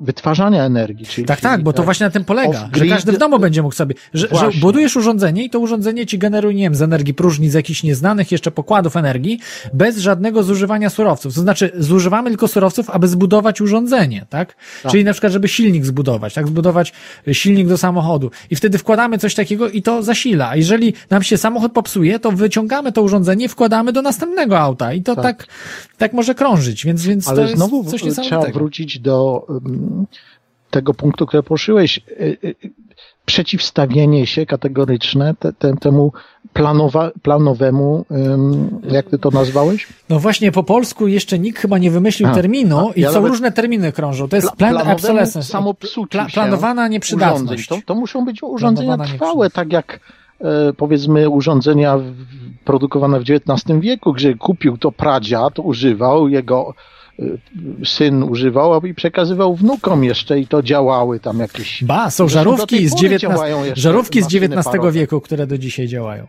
[0.00, 1.06] wytwarzania energii.
[1.06, 3.74] Czyli, Tak, tak, bo to właśnie na tym polega, że każdy w domu będzie mógł
[3.74, 7.50] sobie, że, że budujesz urządzenie i to urządzenie ci generuje, nie wiem, z energii próżni,
[7.50, 9.40] z jakichś nieznanych jeszcze pokładów energii,
[9.74, 11.34] bez żadnego zużywania surowców.
[11.34, 14.56] To znaczy, zużywamy tylko surowców, aby zbudować urządzenie, tak?
[14.82, 14.92] Tak.
[14.92, 16.48] Czyli na przykład, żeby silnik zbudować, tak?
[16.48, 16.92] Zbudować
[17.28, 18.30] y, silnik do samochodu.
[18.50, 20.48] I wtedy wkładamy coś takiego i to zasila.
[20.48, 24.92] A jeżeli nam się samochód popsuje, to wyciągamy to urządzenie i wkładamy do następnego auta.
[24.92, 25.46] I to tak, Tak.
[25.98, 28.58] tak, może krążyć, więc, więc to Ale jest znowu coś w- trzeba niesamowitego.
[28.58, 29.46] wrócić do
[30.70, 31.98] tego punktu, który poruszyłeś.
[31.98, 32.54] Y, y,
[33.26, 36.12] Przeciwstawienie się kategoryczne te, te, temu
[36.52, 38.04] planowa, planowemu,
[38.90, 39.88] jak ty to nazwałeś?
[40.08, 43.28] No właśnie, po polsku jeszcze nikt chyba nie wymyślił A, terminu a, i ja są
[43.28, 44.28] różne terminy krążą.
[44.28, 45.58] To jest Pla- planned planowemu obsolescence.
[45.58, 46.92] Pla- się planowana urządzeń.
[46.92, 47.68] nieprzydatność.
[47.68, 50.00] To, to muszą być urządzenia trwałe, tak jak
[50.40, 51.98] e, powiedzmy urządzenia
[52.64, 56.74] produkowane w XIX wieku, gdzie kupił to pradziad, używał, jego
[57.84, 61.84] syn używał i przekazywał wnukom jeszcze i to działały tam jakieś...
[61.84, 65.88] Ba, są żarówki z pory XIX, działają jeszcze żarówki z XIX wieku, które do dzisiaj
[65.88, 66.26] działają.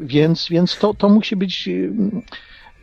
[0.00, 1.68] Więc, więc to, to musi być.
[1.68, 2.22] ym,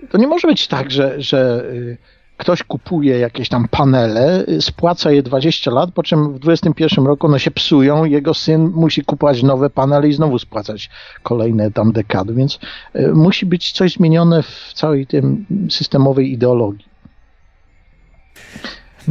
[0.09, 1.97] To nie może być tak, że, że y,
[2.39, 7.39] ktoś kupuje jakieś tam panele, spłaca je 20 lat, po czym w 21 roku one
[7.39, 10.89] się psują, jego syn musi kupować nowe panele i znowu spłacać
[11.23, 12.33] kolejne tam dekady.
[12.33, 12.59] Więc
[12.95, 16.85] y, musi być coś zmienione w całej tym systemowej ideologii.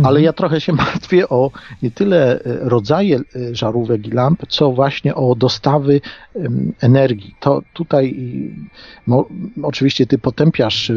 [0.05, 1.51] Ale ja trochę się martwię o
[1.83, 6.01] nie tyle e, rodzaje e, żarówek i lamp, co właśnie o dostawy
[6.81, 7.35] energii.
[7.41, 8.17] To tutaj
[9.63, 10.93] oczywiście ty potępiasz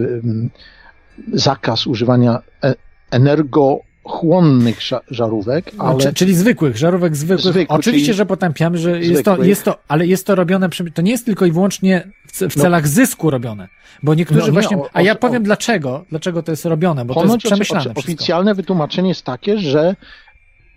[1.33, 2.73] zakaz używania e,
[3.11, 7.39] energochłonnych ża- żarówek, ale czy- Czyli zwykłych, żarówek zwykłych.
[7.53, 10.91] Zwykłych, Oczywiście, czyli że potępiamy, że jest to, jest to, ale jest to robione, przy,
[10.91, 12.49] to nie jest tylko i wyłącznie w, No.
[12.49, 13.67] celach zysku robione.
[14.03, 17.05] Bo niektórzy No nie, właśnie, o- a ja powiem o- dlaczego, dlaczego to jest robione,
[17.05, 19.95] bo to jest przemyślane oczy- oficjalne wytłumaczenie jest takie, że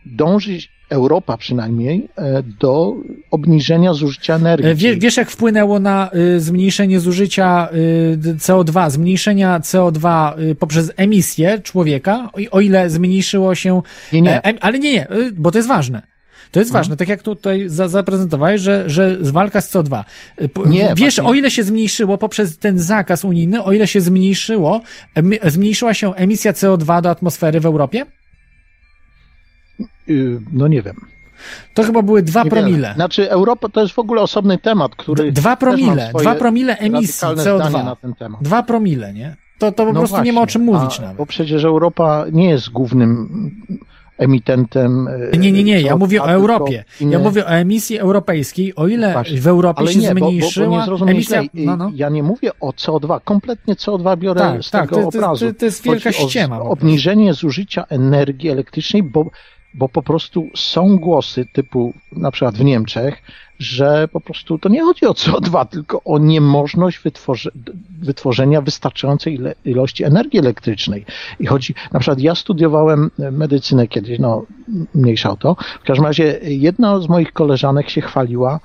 [0.07, 0.59] dąży
[0.91, 2.95] Europa przynajmniej, e, do
[3.31, 4.71] obniżenia zużycia energii.
[4.71, 7.69] E, Wie, wiesz, jak wpłynęło na y, zmniejszenie zużycia
[8.13, 13.83] y, d- CO2, zmniejszenia CO2 y, poprzez emisję człowieka, o, ile zmniejszyło się.
[14.13, 14.45] Nie, nie.
[14.47, 16.03] E, ale nie, nie, bo to jest ważne.
[16.51, 20.05] To jest ważne, tak jak tutaj za, zaprezentowałeś, że, że walka z CO2.
[20.43, 21.25] Y, po- Nie, Wiesz, właśnie.
[21.25, 24.81] o ile się zmniejszyło poprzez ten zakaz unijny, o ile się zmniejszyło,
[25.15, 28.07] em, zmniejszyła się emisja CO2 do atmosfery w Europie?
[30.09, 30.97] Y, No nie wiem.
[31.75, 32.63] To chyba były dwa Niewiele.
[32.63, 32.93] promile.
[32.95, 35.33] Znaczy Europa to jest w ogóle osobny temat, który...
[35.33, 37.85] Dwa promile, dwa promile emisji radykalne zdanie CO2.
[37.85, 38.43] na ten temat.
[38.43, 39.37] Dwa promile, nie?
[39.59, 40.53] To, to po No prostu nie ma o właśnie.
[40.53, 41.17] czym mówić A, nawet.
[41.17, 43.29] Bo przecież Europa nie jest głównym
[44.19, 45.09] emitentem.
[45.33, 46.85] e, Nie, nie, nie, ja CO2, mówię o Europie.
[47.01, 49.41] inne- Ja mówię o emisji europejskiej, o ile Właśnie.
[49.41, 51.43] w Europie Ale się nie, bo, bo, bo zmniejszyła nie zrozumie emisja...
[51.55, 51.91] No, no.
[51.95, 55.47] Ja nie mówię o CO2, kompletnie CO2 biorę Tak, z tak, tego to- to- obrazu.
[55.47, 59.31] to- to jest wielka o ściema obniżenie zużycia energii elektrycznej, bo,
[59.75, 63.23] bo po prostu są głosy typu na przykład w Niemczech,
[63.59, 67.01] że po prostu to nie chodzi o CO2, tylko o niemożność
[68.01, 71.05] wytworzenia wystarczającej ilości energii elektrycznej.
[71.41, 74.43] I chodzi, na przykład ja studiowałem medycynę kiedyś, no
[74.95, 75.57] mniejsza o to.
[75.83, 78.61] W każdym razie jedna z moich koleżanek się chwaliła,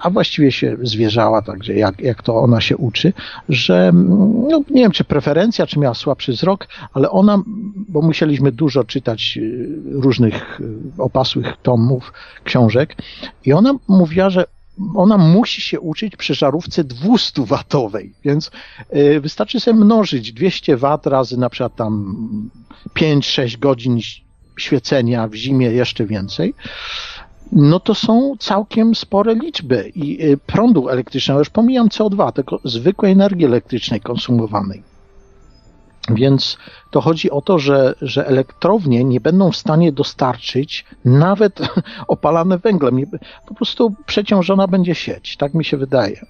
[0.00, 3.12] a właściwie się zwierzała, także jak, jak to ona się uczy,
[3.48, 4.08] że mm,
[4.48, 7.42] no, nie wiem, czy preferencja, czy miała słabszy wzrok, ale ona,
[7.88, 12.12] bo musieliśmy dużo czytać y, różnych y, opasłych tomów,
[12.44, 12.96] książek,
[13.44, 14.44] i ona mówiła, że
[14.94, 18.50] ona musi się uczyć przy żarówce 200-watowej, więc
[18.96, 22.50] y, wystarczy sobie mnożyć 200 wat razy na przykład tam
[22.94, 23.98] 5-6 godzin
[24.56, 26.54] świecenia w zimie jeszcze więcej,
[27.52, 33.12] no to są całkiem spore liczby i y, prądu elektrycznego, już pomijam CO2, tylko zwykłej
[33.12, 34.82] energii elektrycznej konsumowanej.
[36.10, 36.58] Więc
[36.90, 41.60] to chodzi o to, że, że elektrownie nie będą w stanie dostarczyć nawet
[42.08, 43.00] opalane węglem.
[43.46, 46.26] Po prostu przeciążona będzie sieć, tak mi się wydaje.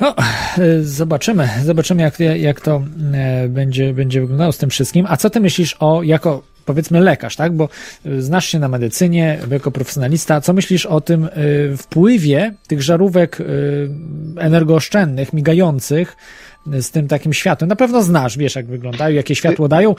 [0.00, 0.14] No,
[0.58, 2.82] e, zobaczymy, zobaczymy jak, jak to
[3.14, 5.06] e, będzie, będzie wyglądało z tym wszystkim.
[5.08, 7.52] A co ty myślisz o, jako powiedzmy lekarz, tak?
[7.52, 7.68] Bo
[8.06, 10.40] e, znasz się na medycynie, jako profesjonalista.
[10.40, 11.28] Co myślisz o tym
[11.76, 13.38] wpływie tych żarówek
[14.38, 16.16] energooszczędnych, migających
[16.80, 17.68] z tym takim światłem?
[17.68, 19.94] Na pewno znasz, wiesz jak wyglądają, jakie światło dają.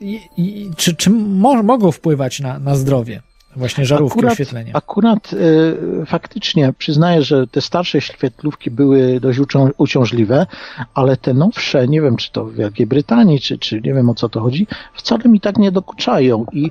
[0.00, 3.22] I, i, czy czy mo, mogą wpływać na, na zdrowie?
[3.56, 4.72] Właśnie żarówki, oświetlenia.
[4.74, 10.46] Akurat y, faktycznie przyznaję, że te starsze świetlówki były dość uczą, uciążliwe,
[10.94, 14.14] ale te nowsze, nie wiem czy to w Wielkiej Brytanii, czy, czy nie wiem o
[14.14, 16.46] co to chodzi, wcale mi tak nie dokuczają.
[16.52, 16.70] I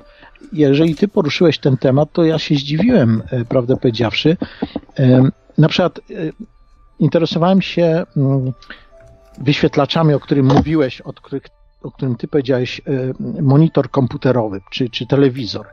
[0.52, 4.36] jeżeli ty poruszyłeś ten temat, to ja się zdziwiłem, y, prawdę powiedziawszy.
[5.00, 5.22] Y,
[5.58, 6.00] na przykład
[6.98, 8.52] interesowałem się mm,
[9.38, 11.42] wyświetlaczami, o którym mówiłeś, od których
[11.82, 15.66] o którym ty powiedziałeś, y, monitor komputerowy czy, czy telewizor.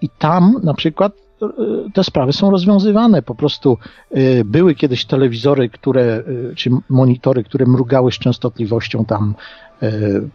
[0.00, 1.12] I tam na przykład
[1.42, 1.46] y,
[1.94, 3.22] te sprawy są rozwiązywane.
[3.22, 3.78] Po prostu
[4.16, 6.22] y, były kiedyś telewizory, które,
[6.56, 9.34] czy monitory, które mrugały z częstotliwością tam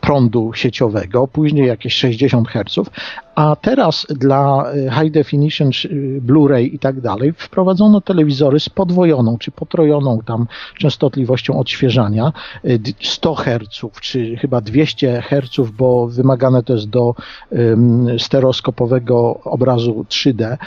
[0.02, 2.90] prądu sieciowego, później jakieś 60 Hz,
[3.36, 9.38] a teraz dla y, high definition, y, Blu-ray i tak dalej wprowadzono telewizory z podwojoną
[9.38, 10.48] czy potrojoną tam
[10.78, 12.34] częstotliwością odświeżania,
[12.66, 17.16] y, d- 100 Hz czy chyba 200 Hz, bo wymagane to jest do
[17.54, 20.58] ym, stereoskopowego obrazu 3D.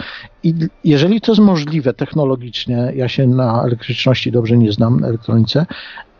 [0.46, 0.54] I
[0.84, 5.66] jeżeli to jest możliwe technologicznie, ja się na elektryczności dobrze nie znam, na elektronice,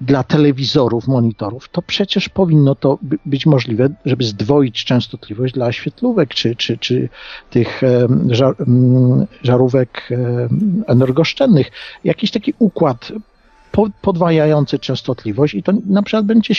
[0.00, 6.34] dla telewizorów, monitorów, to przecież powinno to by- być możliwe, żeby zdwoić częstotliwość dla świetlówek
[6.34, 7.08] czy, czy, czy
[7.50, 7.80] tych
[8.30, 8.54] żar,
[9.42, 10.08] żarówek
[10.86, 11.70] energooszczędnych.
[12.04, 13.12] Jakiś taki układ
[13.72, 16.54] po- podwajający częstotliwość i to na przykład będzie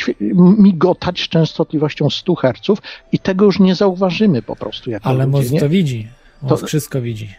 [0.57, 2.81] migotać z częstotliwością 100 Hz
[3.11, 4.91] i tego już nie zauważymy po prostu.
[5.03, 5.59] Ale ludzie, mózg nie?
[5.59, 6.07] to widzi.
[6.41, 7.29] Mózg To- wszystko widzi.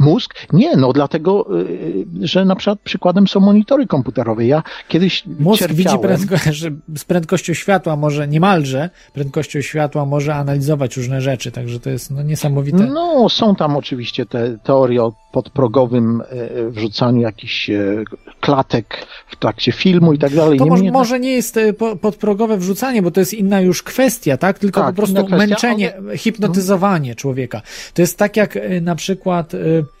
[0.00, 0.34] Mózg?
[0.52, 4.46] Nie, no dlatego, y, że na przykład przykładem są monitory komputerowe.
[4.46, 10.34] Ja kiedyś Mózg widzi cierpiałem- prędko, że z prędkością światła może, niemalże prędkością światła może
[10.34, 12.86] analizować różne rzeczy, także to jest no, niesamowite.
[12.86, 16.22] No, są tam oczywiście te teorie o podprogowym
[16.66, 18.04] e, wrzucaniu jakichś e,
[18.40, 20.58] klatek w trakcie filmu i tak dalej.
[20.58, 23.82] to może, Niemniej może nie jest e, po- podprogowe wrzucanie, bo to jest inna już
[23.82, 24.58] kwestia, tak?
[24.58, 27.62] Tylko Tak, po prostu męczenie, hipnotyzowanie człowieka.
[27.94, 29.52] To jest tak jak e, na przykład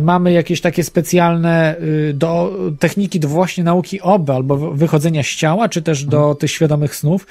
[0.00, 5.26] mamy jakieś takie specjalne y, do techniki do właśnie nauki OB albo wy- wychodzenia z
[5.26, 7.26] ciała, czy też do tych świadomych snów,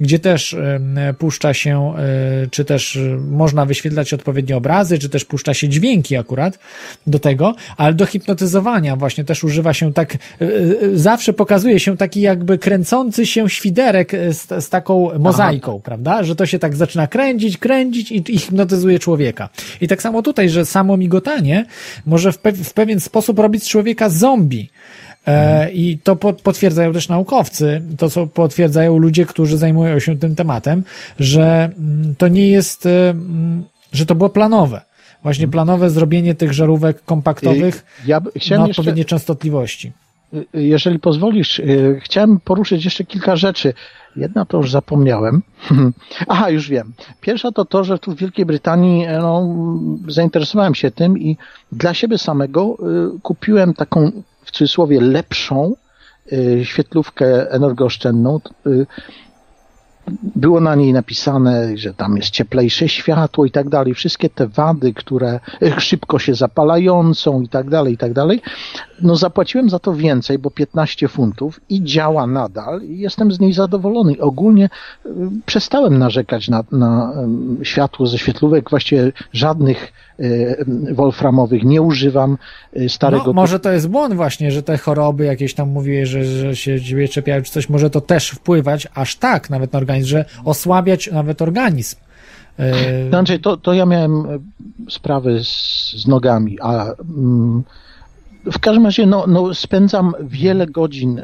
[0.00, 0.58] gdzie też y,
[1.18, 1.94] puszcza się,
[2.44, 2.98] y, czy też
[3.30, 6.58] można wyświetlać odpowiednie obrazy, czy też puszcza się dźwięki akurat
[7.06, 10.18] do tego, ale do hipnotyzowania właśnie też używa się tak,
[10.94, 16.22] zawsze pokazuje się taki jakby kręcący się świderek z, z taką mozaiką, prawda?
[16.24, 19.48] Że to się tak zaczyna kręcić, kręcić i, i hipnotyzuje człowieka.
[19.80, 21.43] I tak samo tutaj, że samo migotanie
[22.06, 24.70] może w, pe w pewien sposób robić z człowieka zombie.
[25.26, 30.34] E, I to po, potwierdzają też naukowcy, to co potwierdzają ludzie, którzy zajmują się tym
[30.34, 30.84] tematem,
[31.20, 34.80] że mm, to nie jest, e, mm, że to było planowe.
[35.22, 39.92] Właśnie planowe zrobienie tych żarówek kompaktowych Ja na chciałem jeszcze, odpowiednie częstotliwości.
[40.54, 43.74] Jeżeli pozwolisz, y, chciałem poruszyć jeszcze kilka rzeczy.
[44.16, 45.42] Jedna to już zapomniałem.
[46.28, 46.92] Aha, już wiem.
[47.20, 49.48] Pierwsza to to, że tu w Wielkiej Brytanii e, no,
[50.08, 51.36] zainteresowałem się tym i
[51.72, 52.76] dla siebie samego
[53.16, 54.12] y, kupiłem taką
[54.44, 55.74] w cudzysłowie lepszą
[56.32, 58.40] y, świetlówkę energooszczędną.
[60.22, 63.94] Było na niej napisane, że tam jest cieplejsze światło i tak dalej.
[63.94, 65.40] Wszystkie te wady, które
[65.78, 68.42] szybko się zapalającą i tak dalej, i tak dalej.
[69.02, 73.52] No zapłaciłem za to więcej, bo 15 funtów i działa nadal i jestem z niej
[73.52, 74.20] zadowolony.
[74.20, 74.68] Ogólnie
[75.06, 75.10] y,
[75.46, 82.38] przestałem narzekać na, na em, światło ze świetlówek, właściwie żadnych y, wolframowych nie używam
[82.76, 86.24] y, starego No, może to jest błąd właśnie, że te choroby jakieś tam mówiłeś, że,
[86.24, 90.08] że się ciebie czepiają czy coś, może to też wpływać aż tak nawet na organizm,
[90.08, 91.96] że osłabiać nawet organizm.
[93.12, 94.40] Andrzej, to, to ja miałem
[94.90, 97.62] sprawy z, z nogami, a mm,
[98.52, 101.22] w każdym razie no, no, spędzam wiele godzin e,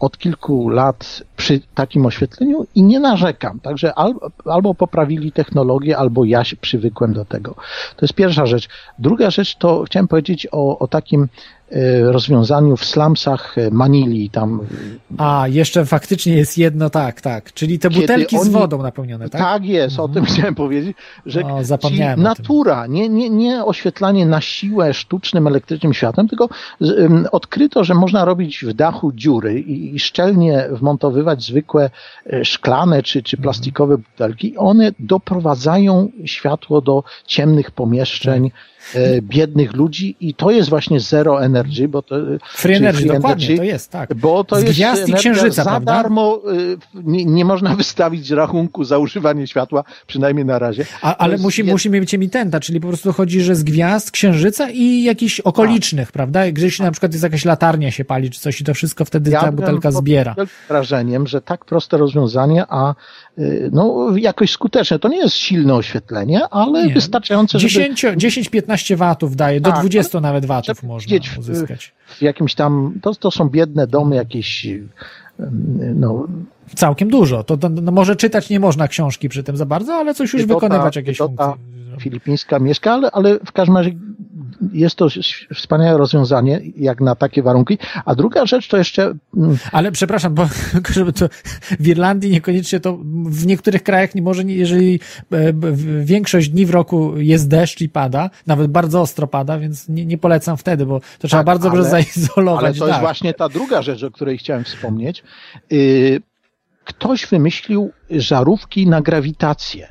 [0.00, 3.60] od kilku lat przy takim oświetleniu i nie narzekam.
[3.60, 4.14] Także al,
[4.44, 7.54] albo poprawili technologię, albo ja się przywykłem do tego.
[7.96, 8.68] To jest pierwsza rzecz.
[8.98, 11.28] Druga rzecz to chciałem powiedzieć o, o takim
[12.02, 14.60] rozwiązaniu w slumsach e, Manili, tam
[15.18, 17.52] A, jeszcze faktycznie jest jedno, tak, tak.
[17.52, 19.40] Czyli te butelki z oni- wodą napełnione, tak?
[19.40, 20.96] Tak jest, o tym chciałem powiedzieć,
[21.26, 22.42] że O, zapomniałem czyli o tym.
[22.44, 26.48] natura, nie, nie, nie oświetlanie na siłę sztucznym, elektrycznym światłem, tylko
[26.80, 31.90] z, ym, odkryto, że można robić w dachu dziury i, i szczelnie wmontowywać zwykłe
[32.26, 34.56] e, szklane czy, czy plastikowe butelki.
[34.56, 38.50] One doprowadzają światło do ciemnych pomieszczeń, e,
[39.22, 42.16] biednych ludzi i to jest właśnie zero energy, bo to
[42.54, 44.14] Free czyli Energy, dokładnie, energy, to jest, tak.
[44.14, 45.92] bo to Z jest gwiazd i księżyca, za prawda?
[45.92, 50.86] darmo, y, nie, nie można wystawić rachunku za używanie światła, przynajmniej na razie.
[51.02, 54.10] A, ale jest musi, jed- musi mieć emitenta, czyli po prostu chodzi, że z gwiazd,
[54.10, 56.52] księżyca i jakichś okolicznych, prawda?
[56.52, 59.38] Gdzieś na przykład jest jakaś latarnia się pali, czy coś i to wszystko wtedy ta
[59.40, 60.34] byłem butelka zbiera.
[60.68, 62.94] wrażeniem, że tak proste rozwiązanie, a
[63.72, 64.98] no, jakoś skuteczne.
[64.98, 66.94] To nie jest silne oświetlenie, ale Nie.
[66.94, 71.92] wystarczające, żeby 10 10-15 watów daje, do Tak, 20 nawet watów żeby można w- uzyskać.
[72.06, 74.88] w jakimś tam, to, to są biedne domy jakieś, y,
[75.94, 76.26] no,
[76.74, 77.44] Całkiem dużo.
[77.44, 80.44] To, to no, może czytać nie można książki przy tym za bardzo, ale coś już
[80.46, 81.46] wykonywać jakieś funkcje.
[82.00, 83.90] filipińska mieszka, ale, ale w każdym razie
[84.72, 85.08] jest to
[85.54, 87.78] wspaniałe rozwiązanie, jak na takie warunki.
[88.04, 90.48] A druga rzecz to jeszcze, mm, Ale przepraszam, bo
[90.94, 91.28] żeby to
[91.80, 95.00] w Irlandii niekoniecznie to w niektórych krajach nie może, jeżeli
[95.32, 95.52] e,
[96.04, 100.18] większość dni w roku jest deszcz i pada, nawet bardzo ostro pada, więc nie, nie
[100.18, 102.64] polecam wtedy, bo to trzeba Tak, bardzo dobrze zaizolować.
[102.64, 103.00] Ale to jest dach.
[103.00, 105.22] właśnie ta druga rzecz, o której chciałem wspomnieć.
[105.72, 106.22] Y,
[106.84, 109.88] Ktoś wymyślił żarówki na grawitację.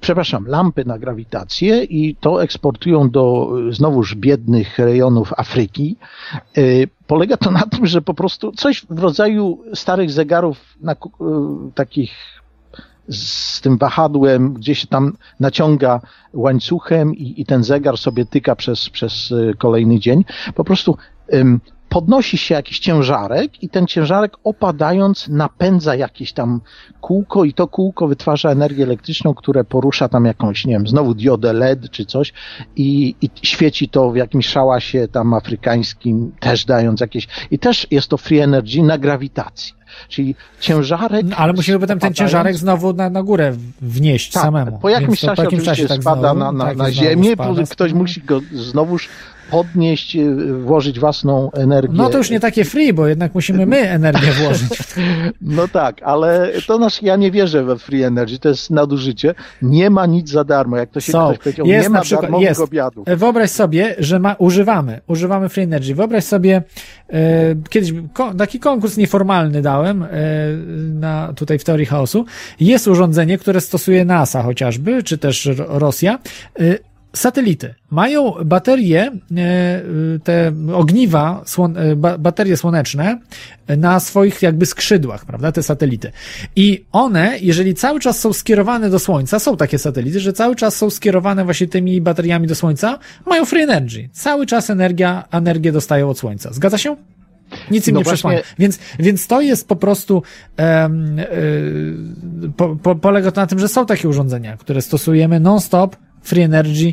[0.00, 5.96] Przepraszam, lampy na grawitację i to eksportują do y, znowuż biednych rejonów Afryki.
[6.58, 10.96] Y, Polega to na tym, że po prostu coś w rodzaju starych zegarów na, y,
[11.74, 12.12] takich
[13.08, 16.00] z tym wahadłem, gdzie się tam naciąga
[16.32, 20.24] łańcuchem i, i ten zegar sobie tyka przez, przez kolejny dzień.
[20.54, 20.96] Po prostu
[21.88, 26.60] podnosi się jakiś ciężarek i ten ciężarek opadając napędza jakieś tam
[27.00, 31.52] kółko i to kółko wytwarza energię elektryczną, które porusza tam jakąś, nie wiem, znowu diodę
[31.52, 32.32] LED czy coś
[32.76, 38.08] i, i świeci to w jakimś szałasie tam afrykańskim, też dając jakieś, i też jest
[38.08, 39.78] to free energy na grawitacji.
[40.08, 41.26] Czyli ciężarek.
[41.26, 44.78] No, ale musimy potem ten ciężarek znowu na, na górę wnieść tak, samemu.
[44.78, 47.32] Po jakimś czasie po jakimś oczywiście czasie tak spada znowu, na, na, tak, na ziemię,
[47.32, 47.62] spada.
[47.70, 49.08] ktoś musi go znowuż
[49.50, 51.94] podnieść, y, włożyć własną energię.
[51.96, 54.68] No to już nie takie free, bo jednak musimy my energię włożyć.
[55.40, 59.34] No tak, ale to nasz, ja nie wierzę we free energy, to jest nadużycie.
[59.62, 61.26] Nie ma nic za darmo, jak to się Są.
[61.28, 62.60] ktoś powiedział, Jest nie ma przykład- darmowych jest.
[62.60, 63.08] obiadów.
[63.08, 65.94] E, Wyobraź sobie, że ma, używamy, używamy Free Energy.
[65.94, 66.62] Wyobraź sobie,
[67.10, 70.08] e, kiedyś ko, taki konkurs nieformalny dałem e,
[70.94, 72.24] na, tutaj w teorii chaosu.
[72.60, 76.18] Jest urządzenie, które stosuje NASA chociażby, czy też Ro- Rosja.
[76.60, 76.62] E,
[77.12, 79.12] satelity mają baterie, e,
[80.24, 83.18] te ogniwa, słon, e, ba, baterie słoneczne
[83.76, 86.12] na swoich jakby skrzydłach, prawda, te satelity.
[86.56, 90.76] I one, jeżeli cały czas są skierowane do Słońca, są takie satelity, że cały czas
[90.76, 94.08] są skierowane właśnie tymi bateriami do Słońca, mają free energy.
[94.12, 96.52] Cały czas energia, energię dostają od Słońca.
[96.52, 96.96] Zgadza się?
[97.70, 98.40] Nic im No nie właśnie- przesłania.
[98.58, 100.22] Więc, więc to jest po prostu,
[100.56, 105.96] em, y, po, po, polega to na tym, że są takie urządzenia, które stosujemy non-stop,
[106.28, 106.92] free energy,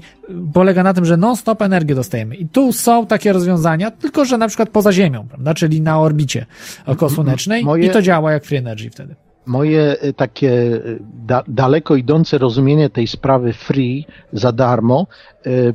[0.54, 2.36] polega na tym, że non-stop energię dostajemy.
[2.36, 6.46] I tu są takie rozwiązania, tylko że na przykład poza Ziemią, prawda, czyli na orbicie
[6.86, 9.16] okosłonecznej Moje- i to działa jak free energy wtedy.
[9.46, 15.08] Moje y, takie y, da, daleko idące rozumienie tej sprawy free za darmo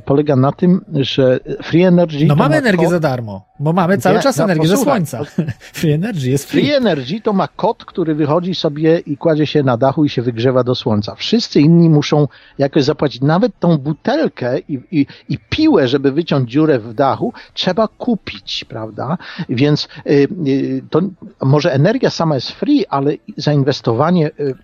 [0.05, 2.25] polega na tym, że free energy.
[2.25, 4.67] No to mamy ma energię kod- za darmo, bo mamy cały Nie, czas no, energię
[4.67, 5.31] ze posłuchaj, Słońca.
[5.73, 6.61] Free energy jest free.
[6.61, 10.21] Free Energy to ma kot, który wychodzi sobie i kładzie się na dachu i się
[10.21, 11.15] wygrzewa do słońca.
[11.15, 12.27] Wszyscy inni muszą
[12.57, 13.21] jakoś zapłacić.
[13.21, 19.17] Nawet tą butelkę i, i, i piłę, żeby wyciąć dziurę w dachu, trzeba kupić, prawda?
[19.49, 21.01] Więc y, y, to
[21.41, 24.55] może energia sama jest free, ale zainwestowanie y,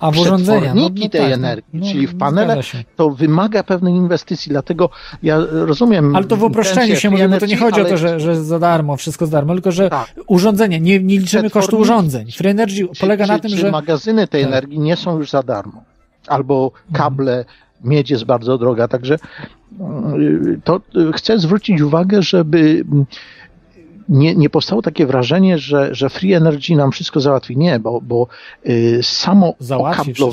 [0.00, 0.60] A w urządzenia.
[0.60, 2.60] przetworniki tej tak, energii, no, czyli w no, panele,
[2.96, 4.52] to wymaga pewnej inwestycji.
[4.56, 4.90] Dlatego
[5.22, 6.16] ja rozumiem.
[6.16, 8.44] Ale to w uproszczeniu się mówi, bo to nie chodzi o to, ale- że, że
[8.44, 10.14] za darmo, wszystko za darmo, tylko że Tak.
[10.26, 12.30] urządzenia, nie, nie liczymy kosztu urządzeń.
[12.32, 13.70] Free Energy czy, polega czy, na tym, czy że...
[13.70, 14.52] magazyny tej Tak.
[14.52, 15.82] energii nie są już za darmo.
[16.26, 17.44] Albo kable,
[17.84, 23.06] miedź jest bardzo droga, także y, to y, chcę zwrócić uwagę, żeby mm,
[24.08, 27.56] nie, nie powstało takie wrażenie, że, że free energy nam wszystko załatwi.
[27.56, 28.26] Nie, bo, bo
[28.68, 30.24] y, samo Załatwi wszystko,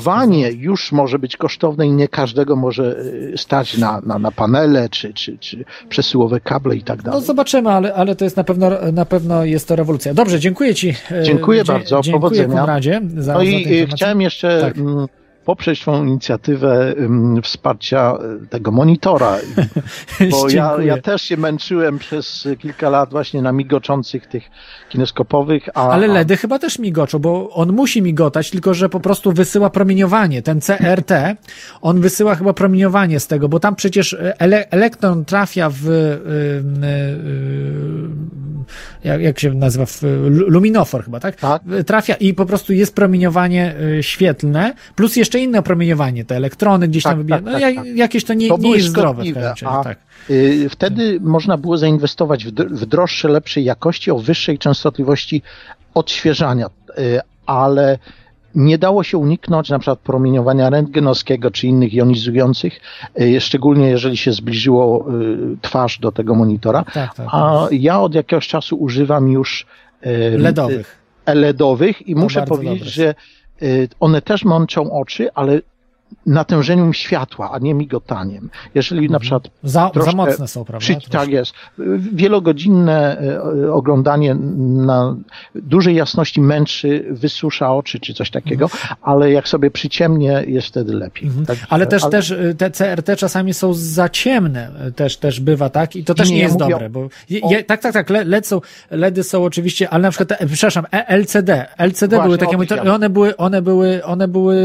[0.56, 5.12] już może być kosztowne i nie każdego może y, stać na, na, na panele czy,
[5.14, 7.26] czy, czy przesyłowe kable i tak No dalej.
[7.26, 10.14] zobaczymy, ale, ale to jest na pewno, na pewno jest to rewolucja.
[10.14, 10.94] Dobrze, dziękuję Ci.
[11.10, 12.58] e, Dziękuję dzie- bardzo, Dziękuję powodzenia.
[12.60, 14.74] Konradzie za, No za i tę y, chciałem jeszcze Tak.
[15.44, 16.94] Poprzeć Twoją inicjatywę
[17.42, 19.36] wsparcia y, tego monitora,
[20.30, 24.50] bo ja, ja też się męczyłem przez kilka lat właśnie na migoczących tych
[24.88, 29.00] kineskopowych, a, Ale a LEDy chyba też migoczą, bo on musi migotać, tylko że po
[29.00, 30.42] prostu wysyła promieniowanie.
[30.42, 31.12] Ten CRT,
[31.82, 35.86] on wysyła chyba promieniowanie z tego, bo tam przecież ele elektron trafia w.
[35.86, 36.86] y, y,
[37.30, 38.34] y,
[39.04, 39.86] jak, jak się nazywa?
[39.86, 41.36] W luminofor chyba, tak?
[41.36, 41.62] Tak.
[41.86, 47.02] Trafia i po prostu jest promieniowanie y, świetlne, plus jeszcze inne promieniowanie, te elektrony gdzieś
[47.02, 47.36] tam Tak, wybija.
[47.38, 47.96] tak, no tak, tak.
[47.96, 49.98] jakieś to nie, To nie jest zdrowe w a- tak.
[50.30, 55.42] Y, Wtedy można było zainwestować w, dr- w droższe, lepszej jakości, o wyższej częstotliwości
[55.94, 56.66] odświeżania,
[56.98, 57.98] y, ale
[58.54, 62.80] nie dało się uniknąć na przykład promieniowania rentgenowskiego czy innych jonizujących,
[63.20, 65.06] y, szczególnie jeżeli się zbliżyło
[65.62, 66.84] twarz do tego monitora.
[66.94, 67.26] Tak, tak.
[67.32, 69.66] A ja od jakiegoś czasu używam już
[70.38, 70.98] LEDowych.
[71.26, 73.14] LEDowych i muszę bardzo powiedzieć, że
[74.00, 75.60] one też mączą oczy, ale
[76.26, 78.50] natężeniem światła, a nie migotaniem.
[78.74, 80.86] Jeżeli na przykład Za, za mocne są, prawda?
[80.86, 81.52] przy, tak jest.
[82.12, 84.34] Wielogodzinne e, oglądanie
[84.64, 85.16] na
[85.54, 88.70] dużej jasności męczy, wysusza oczy czy coś takiego,
[89.02, 91.28] ale jak sobie przyciemnie, jest wtedy lepiej.
[91.28, 91.58] Mhm.
[91.68, 96.04] Ale też, też y, te CRT czasami są za ciemne, też, też bywa tak i
[96.04, 98.46] to też Nie, nie, jest mówię dobre, bo je, je, tak, tak, tak, le- LED
[98.46, 98.60] są,
[98.90, 103.10] LEDy są oczywiście, ale na przykład, te, przepraszam, e- LCD, LCD Właśnie, były takie one
[103.10, 104.56] były, one były, one były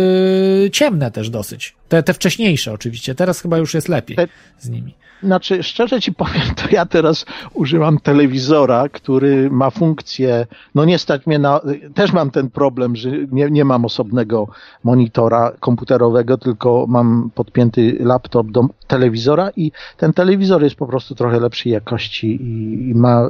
[0.72, 4.28] ciemne też dosyć, te, te wcześniejsze oczywiście, teraz chyba już jest lepiej Te-
[4.60, 4.96] z nimi.
[5.24, 11.28] Znaczy, szczerze ci powiem, to ja teraz używam telewizora, który ma funkcję, no nie stać
[11.28, 11.62] mnie na,
[11.94, 14.48] też mam ten problem, że nie, nie mam osobnego
[14.84, 21.40] monitora komputerowego, tylko mam podpięty laptop do telewizora i ten telewizor jest po prostu trochę
[21.40, 23.30] lepszej jakości i, i ma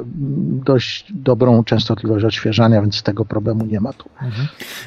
[0.64, 4.08] dość dobrą częstotliwość odświeżania, więc tego problemu nie ma tu.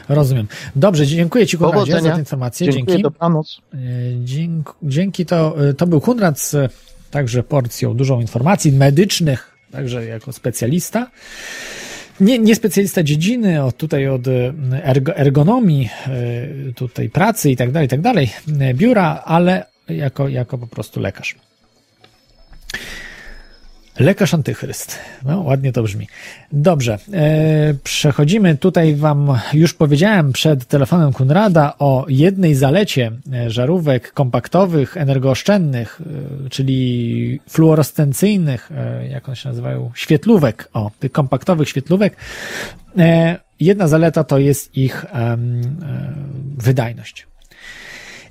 [0.09, 0.47] Rozumiem.
[0.75, 3.03] Dobrze, dziękuję Ci Konradzie za tę informację, Dziękuję, dzięki.
[3.03, 3.61] dobranoc.
[3.73, 3.77] E,
[4.23, 6.69] Dzięki, dzięki to, e, to był Konrad z e,
[7.11, 11.11] także porcją dużą informacji medycznych, także jako specjalista.
[12.19, 14.21] Nie, nie specjalista dziedziny, od tutaj od
[14.83, 15.89] ergo, ergonomii,
[16.75, 18.29] tutaj pracy i tak dalej, tak dalej,
[18.73, 21.35] biura, ale jako, jako po prostu lekarz.
[23.99, 24.99] Lekarz antychryst.
[25.25, 26.07] No, ładnie to brzmi.
[26.51, 26.97] Dobrze.
[27.13, 34.97] E, przechodzimy tutaj wam, już powiedziałem przed telefonem Kunrada o jednej zalecie e, żarówek kompaktowych,
[34.97, 36.01] energooszczędnych,
[36.45, 42.15] e, czyli fluorescencyjnych, e, jak one się nazywają, świetlówek, o, tych kompaktowych świetlówek.
[42.97, 45.37] E, jedna zaleta to jest ich e,
[46.57, 47.27] wydajność.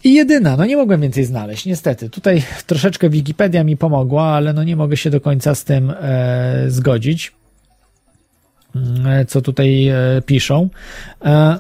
[0.05, 2.11] I jedyna, no nie mogłem więcej znaleźć, niestety.
[2.11, 6.65] Tutaj troszeczkę Wikipedia mi pomogła, ale no nie mogę się do końca z tym e,
[6.69, 7.33] zgodzić,
[9.07, 9.97] e, co tutaj e,
[10.27, 10.69] piszą.
[11.25, 11.59] E,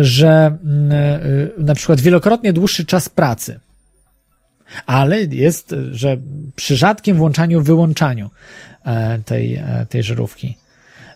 [0.00, 1.18] że mm, e,
[1.58, 3.60] na przykład wielokrotnie dłuższy czas pracy
[4.86, 6.16] Ale jest, że
[6.56, 8.30] przy rzadkim włączaniu, wyłączaniu
[8.84, 10.56] e, tej, e, tej żarówki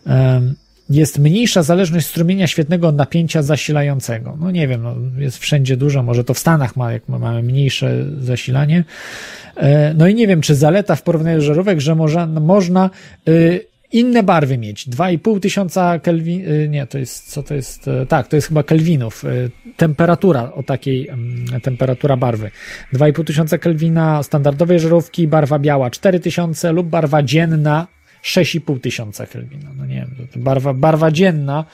[0.07, 0.55] em,
[0.91, 4.37] jest mniejsza zależność strumienia świetnego od napięcia zasilającego.
[4.41, 8.05] No nie wiem, no jest wszędzie dużo, może to w Stanach ma, jak mamy mniejsze
[8.21, 8.85] zasilanie.
[9.57, 12.91] E, No i nie wiem, czy zaleta w porównaniu żarówek, że można, można
[13.29, 14.89] y, inne barwy mieć.
[14.89, 18.63] 2,5 tysiąca Kelvin, y, nie, to jest, co to jest, e, tak, to jest chyba
[18.63, 19.25] Kelvinów.
[19.25, 22.51] y, Temperatura o takiej, mm, temperatura barwy.
[22.93, 27.87] 2,5 tysiąca Kelvina standardowej żarówki, barwa biała 4000 lub barwa dzienna
[28.25, 29.71] 6,5 tysiąca Kelvina.
[29.77, 31.65] No nie wiem, barwa, barwa dzienna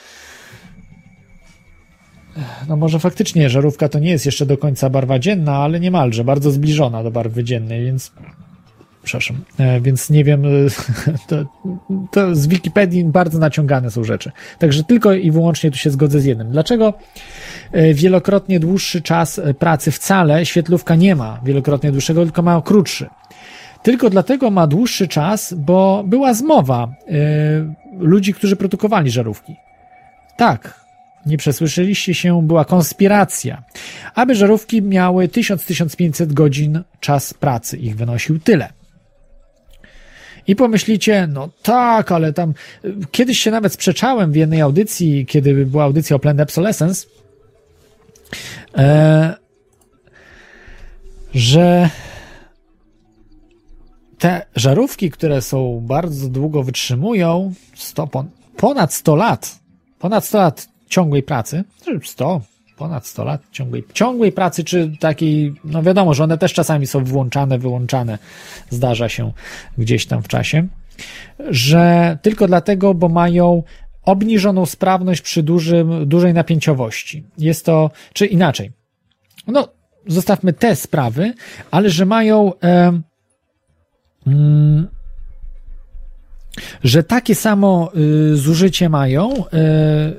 [2.68, 6.50] no może faktycznie żarówka to nie jest jeszcze do końca barwa dzienna, ale niemalże, bardzo
[6.50, 8.12] zbliżona do barwy dziennej, więc
[9.02, 10.48] przepraszam, e, więc nie wiem, e,
[11.28, 11.44] to,
[12.10, 14.32] to z Wikipedii bardzo naciągane są rzeczy.
[14.58, 16.50] Także tylko i wyłącznie tu się zgodzę z jednym.
[16.50, 16.94] Dlaczego
[17.72, 23.06] e, wielokrotnie dłuższy czas pracy wcale świetlówka nie ma wielokrotnie dłuższego, tylko ma krótszy?
[23.86, 27.14] Tylko dlatego ma dłuższy czas, bo była zmowa e,
[27.98, 29.56] ludzi, którzy produkowali żarówki.
[30.36, 30.80] Tak,
[31.26, 33.62] nie przesłyszeliście się, była konspiracja,
[34.14, 38.72] aby żarówki miały 1000-1500 godzin czas pracy, ich wynosił tyle.
[40.46, 42.54] I pomyślicie, no tak, ale tam
[42.84, 47.06] y, kiedyś się nawet sprzeczałem w jednej audycji, kiedy była audycja o Planned Obsolescence,
[48.78, 49.34] e,
[51.34, 51.90] że
[54.18, 59.58] te żarówki, które są bardzo długo wytrzymują, 100, pon- ponad 100 lat,
[59.98, 62.40] ponad 100 lat ciągłej pracy, czy 100,
[62.76, 67.04] ponad 100 lat ciągłej, ciągłej pracy, czy takiej, no wiadomo, że one też czasami są
[67.04, 68.18] włączane, wyłączane,
[68.70, 69.32] zdarza się
[69.78, 70.66] gdzieś tam w czasie,
[71.48, 73.62] że tylko dlatego, bo mają
[74.02, 77.24] obniżoną sprawność przy dużym, dużej napięciowości.
[77.38, 78.72] Jest to, czy inaczej,
[79.46, 79.68] no
[80.06, 81.34] zostawmy te sprawy,
[81.70, 83.00] ale że mają e,
[86.84, 87.92] że takie samo
[88.32, 89.56] y, zużycie mają, y,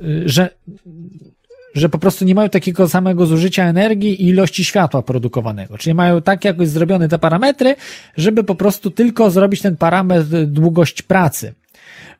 [0.08, 0.50] y, że,
[1.74, 5.78] że po prostu nie mają takiego samego zużycia energii i ilości światła produkowanego.
[5.78, 7.76] Czyli mają tak jakoś zrobione te parametry,
[8.16, 11.54] żeby po prostu tylko zrobić ten parametr długość pracy.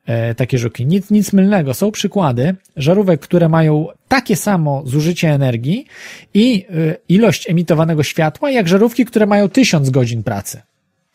[0.05, 0.85] E, takie żuki.
[0.85, 1.73] Nic, nic mylnego.
[1.73, 5.85] Są przykłady żarówek, które mają takie samo zużycie energii
[6.33, 6.65] i
[7.09, 10.61] ilość emitowanego światła, jak żarówki, które mają 1000 godzin pracy.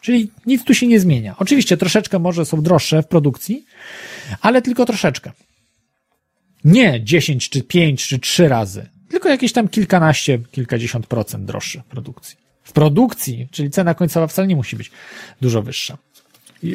[0.05, 1.35] Czyli nic tu się nie zmienia.
[1.39, 3.65] Oczywiście troszeczkę może są droższe w produkcji,
[4.41, 5.33] ale tylko troszeczkę.
[6.65, 11.85] Nie 10 czy 5 czy 3 razy, tylko jakieś tam kilkanaście, kilkadziesiąt procent droższe w
[11.85, 12.37] produkcji.
[12.63, 14.91] W produkcji, czyli cena końcowa wcale nie musi być
[15.41, 15.99] dużo wyższa.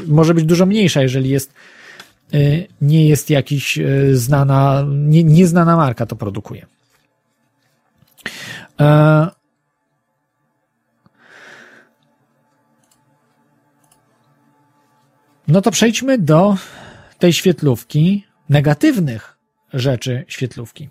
[0.07, 1.53] Może być dużo mniejsza, jeżeli jest
[2.33, 6.65] y, nie jest jakiś y, znana, nie, nieznana marka to produkuje.
[8.79, 9.38] E,
[15.49, 16.57] No to przejdźmy do
[17.19, 19.37] tej świetlówki, negatywnych
[19.73, 20.89] rzeczy świetlówki.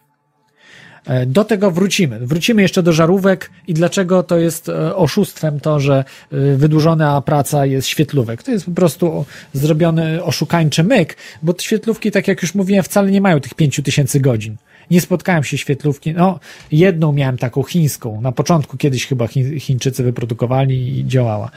[1.06, 2.26] E, Do tego wrócimy.
[2.26, 7.66] Wrócimy jeszcze do żarówek i dlaczego to jest e, oszustwem to, że e, wydłużona praca
[7.66, 8.43] jest świetlówek.
[8.43, 13.20] To jest po prostu zrobiony oszukańczy myk, bo świetlówki, tak jak już mówiłem, wcale nie
[13.20, 14.56] mają tych 5000 godzin.
[14.90, 16.40] Nie spotkałem się świetlówki, no
[16.73, 21.51] jedną miałem taką chińską, na początku kiedyś chyba Chi- Chińczycy wyprodukowali i działała.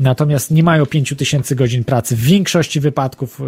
[0.00, 2.16] Natomiast nie mają 5000 godzin pracy.
[2.16, 3.44] W większości wypadków, y,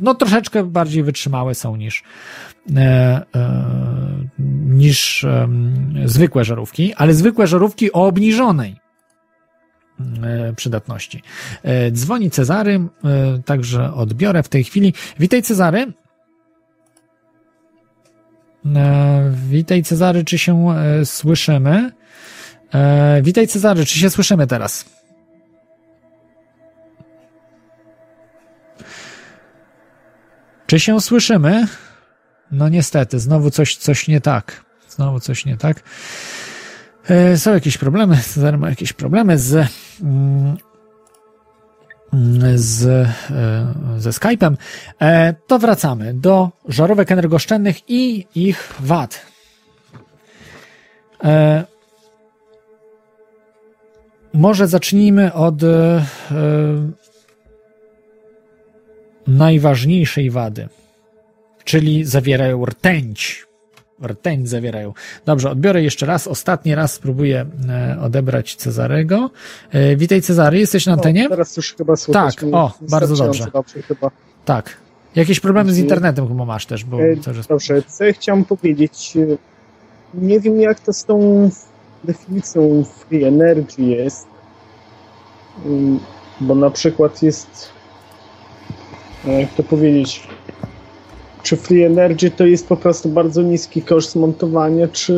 [0.00, 2.02] no troszeczkę bardziej wytrzymałe są niż,
[2.76, 2.80] e,
[3.34, 3.64] e,
[4.66, 5.26] niż
[6.04, 8.76] zwykłe żarówki, ale zwykłe żarówki o obniżonej
[10.22, 11.22] e, przydatności.
[11.92, 12.80] Dzwoni Cezary,
[13.44, 14.94] także odbiorę w tej chwili.
[15.18, 15.92] Witaj Cezary.
[18.66, 21.92] E, Witaj Cezary, czy się e, słyszymy?
[22.74, 24.84] E, Witaj Cezary, czy się słyszymy teraz?
[30.66, 31.66] Czy się słyszymy?
[32.50, 34.64] No niestety, znowu coś, coś nie tak.
[34.88, 35.82] Znowu coś nie tak.
[37.36, 39.68] Są jakieś problemy, Cezary ma jakieś problemy z,
[40.02, 40.56] mm,
[42.54, 42.84] z,
[43.30, 44.56] e, ze Skype'em,
[45.00, 49.26] e, to wracamy do żarówek energooszczędnych i ich wad.
[51.24, 51.64] E,
[54.34, 55.54] Może zacznijmy od
[59.26, 60.68] najważniejszej wady,
[61.64, 63.46] czyli zawierają rtęć.
[64.06, 64.92] Rtęć zawierają.
[65.26, 66.26] Dobrze, odbiorę jeszcze raz.
[66.28, 69.30] Ostatni raz spróbuję e, odebrać Cezarego.
[69.70, 71.26] E, Witaj Cezary, jesteś na antenie?
[71.26, 72.36] O, teraz już chyba słychać.
[72.36, 73.46] Tak, o, bardzo dobrze.
[73.52, 74.10] dobrze chyba.
[74.44, 74.76] Tak.
[75.14, 75.94] Jakieś problemy z Dziękuję.
[75.94, 77.46] internetem chyba masz też, bo E, cały czas...
[77.46, 79.14] Dobrze, co ja chciałem powiedzieć?
[79.16, 79.36] e,
[80.14, 81.50] Nie wiem jak to z tą
[82.04, 84.26] definicją free energy jest,
[85.66, 85.98] mm,
[86.40, 87.68] bo na przykład jest,
[89.24, 90.28] no jak to powiedzieć,
[91.42, 95.14] czy free energy to jest po prostu bardzo niski koszt montowania, czy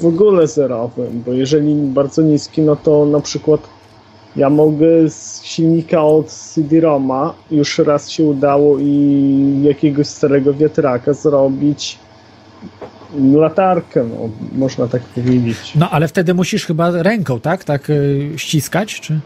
[0.00, 3.60] w ogóle zerowy, bo jeżeli bardzo niski, no to na przykład
[4.36, 11.98] ja mogę z silnika od CD-ROMa już raz się udało i jakiegoś starego wiatraka zrobić
[13.34, 15.72] latarkę, no, można tak powiedzieć.
[15.74, 17.64] No ale wtedy musisz chyba ręką, tak?
[17.64, 19.20] Tak y, ściskać, czy?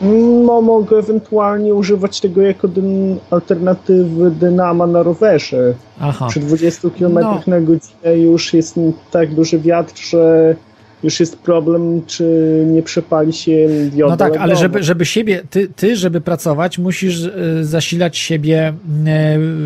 [0.00, 5.74] No, mogę ewentualnie używać tego jako dyn- alternatywy dynama na rowerze.
[6.00, 6.26] Aha.
[6.30, 7.40] Przy 20 km No.
[7.46, 8.74] na godzinę już jest
[9.10, 10.54] tak duży wiatr, że
[11.02, 15.68] już jest problem, czy nie przepali się dioda No tak, ale żeby, żeby siebie, ty,
[15.76, 18.74] ty, żeby pracować, musisz y, zasilać siebie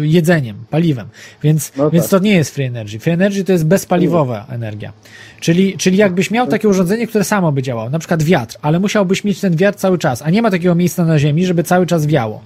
[0.03, 1.07] y, jedzeniem, paliwem.
[1.43, 2.11] Więc, No więc tak.
[2.21, 2.99] to nie jest free energy.
[2.99, 4.93] Free energy to jest bezpaliwowa energia.
[5.41, 9.25] Czyli, czyli jakbyś miał takie urządzenie, które samo by działało, na przykład wiatr, ale musiałbyś
[9.25, 12.07] mieć ten wiatr cały czas, a nie ma takiego miejsca na Ziemi, żeby cały czas
[12.07, 12.43] wiało.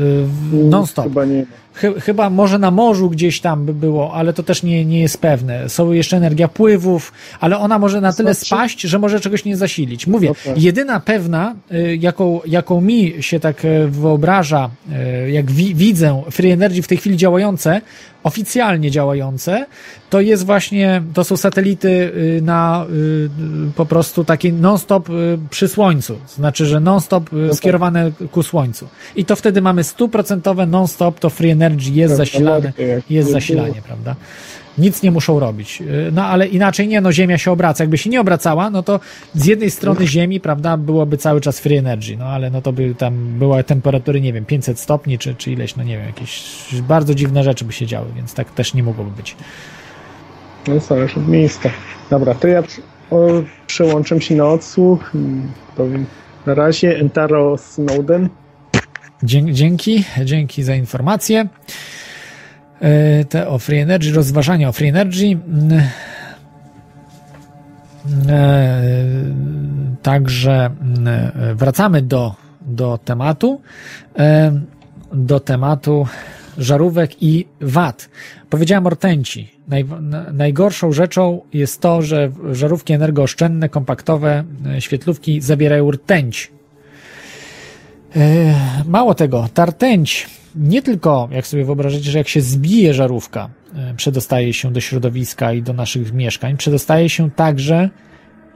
[0.00, 1.04] Y, Non-stop.
[1.04, 1.46] Chyba nie
[2.00, 5.68] Chyba może na morzu gdzieś tam by było, ale to też nie, nie jest pewne.
[5.68, 10.06] Są jeszcze energia pływów, ale ona może na tyle spaść, że może czegoś nie zasilić.
[10.06, 14.70] Mówię, No jedyna pewna, y, jaką, jaką mi się tak y, wyobraża,
[15.26, 17.80] y, jak wi- widzę Free Energy w tej chwili działające,
[18.22, 19.66] oficjalnie działające,
[20.10, 22.86] to jest właśnie, to są satelity na
[23.76, 25.08] po prostu takie non-stop
[25.50, 26.18] przy słońcu.
[26.28, 27.56] Znaczy, że non-stop y, tak.
[27.56, 28.88] skierowane ku słońcu.
[29.16, 33.28] I to wtedy mamy stuprocentowe non-stop, to Free Energy jest Tak, zasilane, energię, jak jest
[33.28, 34.16] nie zasilanie, prawda?
[34.78, 35.82] Nic nie muszą robić.
[35.82, 37.84] Y, No ale inaczej nie, no Ziemia się obraca.
[37.84, 39.00] Jakby się nie obracała, no to
[39.34, 42.94] z jednej strony Ziemi, prawda, byłoby cały czas free energy, no ale no to by
[42.94, 46.44] tam była temperatury, nie wiem, 500 stopni, czy, czy ileś, no nie wiem, jakieś
[46.88, 49.36] bardzo dziwne rzeczy by się działy, więc tak też nie mogłoby być.
[50.68, 51.70] No zależy od miejsca.
[52.10, 52.62] Dobra, to ja
[53.10, 53.28] o,
[53.66, 55.12] przełączam się na odsłuch.
[55.14, 55.18] i
[55.76, 56.06] Powiem
[56.46, 58.28] na razie Entaro Snowden.
[59.22, 61.48] Dzięki, dzięki za informację.
[62.80, 65.26] E, Te o Free Energy, rozważania o Free Energy.
[65.48, 65.80] Mm.
[68.28, 68.82] E,
[70.02, 73.60] Także mm, wracamy do, do tematu.
[74.18, 74.52] E,
[75.12, 76.06] Do tematu
[76.58, 78.08] żarówek i wat.
[78.50, 79.50] Powiedziałem o rtęci.
[79.68, 84.44] Naj, na- najgorszą rzeczą jest to, że żarówki energooszczędne, kompaktowe,
[84.76, 86.50] e, świetlówki zabierają rtęć.
[88.16, 88.54] E,
[88.86, 93.94] Mało tego, ta rtęć nie tylko, jak sobie wyobrażacie, że jak się zbije żarówka, e,
[93.94, 97.90] przedostaje się do środowiska i do naszych mieszkań, przedostaje się także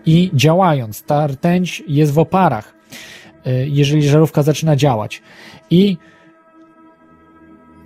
[0.06, 1.02] i działając.
[1.02, 2.74] Ta rtęć jest w oparach,
[3.46, 5.22] e, jeżeli żarówka zaczyna działać.
[5.70, 5.96] I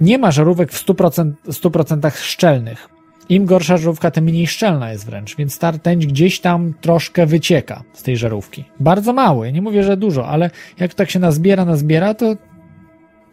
[0.01, 2.96] nie ma żarówek w 100%, 100% szczelnych.
[3.29, 7.83] Im gorsza żarówka, tym mniej szczelna jest wręcz, więc ta rtęć gdzieś tam troszkę wycieka
[7.93, 8.65] z tej żarówki.
[8.81, 12.37] Bardzo mało, ja nie mówię, że dużo, ale jak tak się nazbiera, nazbiera, to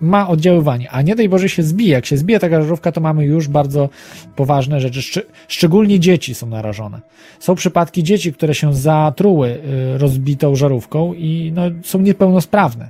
[0.04, 0.92] ma oddziaływanie.
[0.92, 1.92] A nie daj Boże się zbije.
[1.92, 3.90] Jak się zbije taka żarówka, to mamy już bardzo
[4.36, 5.00] poważne rzeczy.
[5.00, 7.02] Szcz- szczególnie dzieci są narażone.
[7.40, 12.90] Są przypadki dzieci, które się zatruły y, rozbitą żarówką i no, są niepełnosprawne.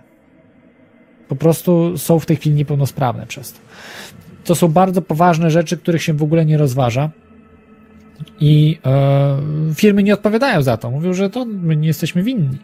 [1.28, 3.60] Po prostu są w tej chwili niepełnosprawne przez to.
[4.44, 7.10] To są bardzo poważne rzeczy, których się w ogóle nie rozważa.
[8.40, 9.38] I e,
[9.76, 10.92] firmy nie odpowiadają za to.
[10.92, 12.58] Mówią, że to my nie jesteśmy winni.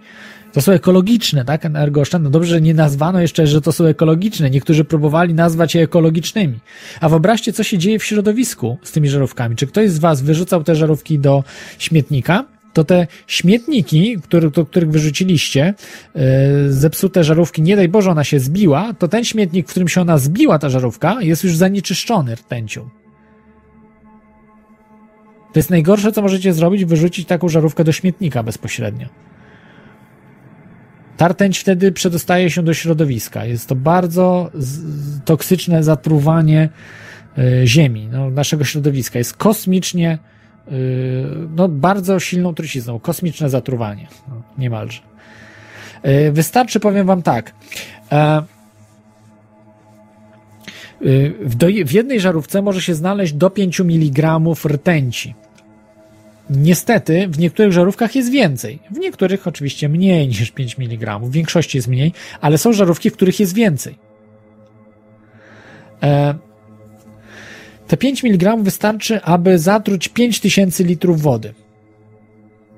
[0.54, 1.66] To są ekologiczne, tak?
[1.66, 2.30] Energooszczędne.
[2.30, 4.50] Dobrze, że nie nazwano jeszcze, że to są ekologiczne.
[4.50, 6.60] Niektórzy próbowali nazwać je ekologicznymi.
[7.02, 9.56] A wyobraźcie, co się dzieje w środowisku z tymi żarówkami.
[9.56, 11.44] Czy ktoś z Was wyrzucał te żarówki do
[11.80, 12.46] śmietnika?
[12.74, 15.74] To te śmietniki, które, do których wyrzuciliście,
[16.16, 16.22] yy,
[16.74, 20.18] zepsute żarówki, nie daj Boże, ona się zbiła, to ten śmietnik, w którym się ona
[20.18, 22.90] zbiła, ta żarówka, jest już zanieczyszczony rtęcią.
[25.54, 29.08] To jest najgorsze, co możecie zrobić, wyrzucić taką żarówkę do śmietnika bezpośrednio.
[31.18, 33.46] Ta rtęć wtedy przedostaje się do środowiska.
[33.46, 34.52] Jest to bardzo
[35.26, 36.70] toksyczne zatruwanie
[37.38, 39.20] y, ziemi, no, naszego środowiska.
[39.20, 40.18] Jest kosmicznie,
[41.56, 43.00] no, bardzo silną trucizną.
[43.00, 44.08] Kosmiczne zatruwanie.
[44.28, 45.02] No, niemalże.
[46.06, 47.54] Y, Wystarczy, powiem wam tak.
[48.12, 48.44] E,
[51.02, 55.36] y, w, do, w jednej żarówce może się znaleźć do 5 mg rtęci.
[56.50, 58.80] Niestety, w niektórych żarówkach jest więcej.
[58.92, 61.20] W niektórych oczywiście mniej niż 5 mg.
[61.20, 63.96] W większości jest mniej, ale są żarówki, w których jest więcej.
[66.04, 66.36] E,
[67.90, 71.54] te 5 mg wystarczy, aby zatruć 5000 litrów wody.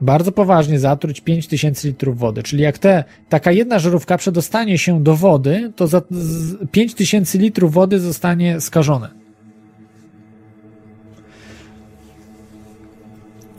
[0.01, 2.43] Bardzo poważnie zatruć 5000 litrów wody.
[2.43, 7.73] Czyli jak te, taka jedna żarówka przedostanie się do wody, to za, z, 5000 litrów
[7.73, 9.09] wody zostanie skażone.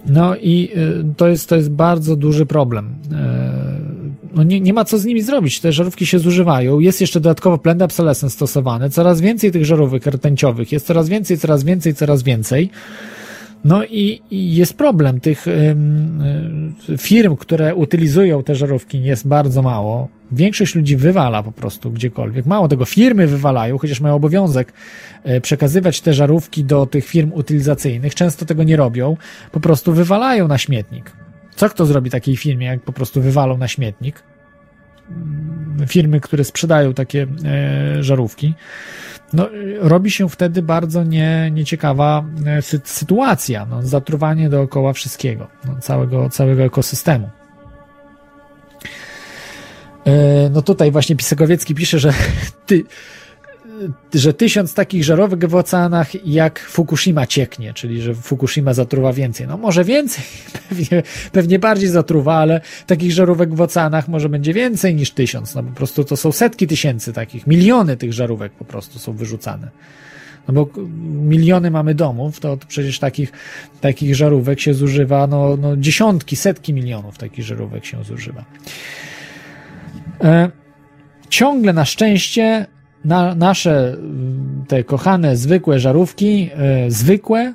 [0.06, 2.94] No i y, to jest, to jest bardzo duży problem.
[4.32, 5.60] E, No nie, nie ma co z nimi zrobić.
[5.60, 6.78] Te żarówki się zużywają.
[6.78, 8.90] Jest jeszcze dodatkowo blend obsolescence stosowany.
[8.90, 10.72] Coraz więcej tych żarówek rtęciowych.
[10.72, 12.70] Jest coraz więcej, coraz więcej, coraz więcej.
[13.64, 15.20] No i, i jest problem.
[15.20, 16.22] Tych ym,
[16.88, 20.08] y, firm, które utylizują te żarówki jest bardzo mało.
[20.32, 22.46] Większość ludzi wywala po prostu gdziekolwiek.
[22.46, 24.72] Mało tego, firmy wywalają, chociaż mają obowiązek
[25.24, 28.14] e, przekazywać te żarówki do tych firm utylizacyjnych.
[28.14, 29.16] Często tego nie robią.
[29.52, 31.12] Po prostu wywalają na śmietnik.
[31.56, 34.22] Co kto zrobi takiej firmie, jak po prostu wywalą na śmietnik?
[35.86, 38.54] Firmy, które sprzedają takie e, żarówki.
[39.32, 39.48] No,
[39.80, 46.28] robi się wtedy bardzo nie, nieciekawa e, sy- sytuacja, no, zatruwanie dookoła wszystkiego, no, całego,
[46.30, 47.30] całego ekosystemu.
[50.06, 52.12] E, No tutaj właśnie Pisekowiecki pisze, że,
[52.66, 52.84] ty,
[54.14, 59.46] że tysiąc takich żarówek w oceanach jak Fukushima cieknie, czyli że Fukushima zatruwa więcej.
[59.46, 60.24] No może więcej,
[60.68, 61.02] pewnie,
[61.32, 65.54] pewnie bardziej zatruwa, ale takich żarówek w oceanach może będzie więcej niż tysiąc.
[65.54, 69.70] No po prostu to są setki tysięcy takich, miliony tych żarówek po prostu są wyrzucane.
[70.48, 70.68] No bo
[71.22, 73.32] miliony mamy domów, to, przecież takich,
[73.80, 78.44] takich żarówek się zużywa, no, no dziesiątki, setki milionów takich żarówek się zużywa.
[80.24, 80.50] E,
[81.28, 82.66] ciągle na szczęście
[83.04, 87.54] na, nasze mm, te kochane, zwykłe żarówki, e, zwykłe,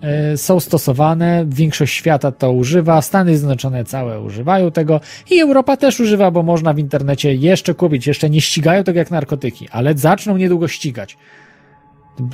[0.00, 5.00] e, są stosowane, większość świata to używa, Stany Zjednoczone całe używają tego.
[5.30, 9.10] I Europa też używa, bo można w internecie jeszcze kupić, jeszcze nie ścigają tego jak
[9.10, 11.16] narkotyki, ale zaczną niedługo ścigać.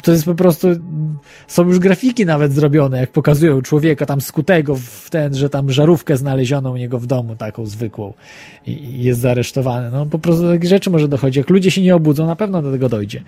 [0.02, 0.68] To jest po prostu,
[1.46, 6.16] są już grafiki nawet zrobione, jak pokazują człowieka tam skutego w ten, że tam żarówkę
[6.16, 8.14] znaleziono u niego w domu, taką zwykłą
[8.66, 9.90] i jest zaresztowany.
[9.90, 11.38] No po prostu do takich rzeczy może dochodzi.
[11.38, 13.22] Jak ludzie się nie obudzą, na pewno do tego dojdzie,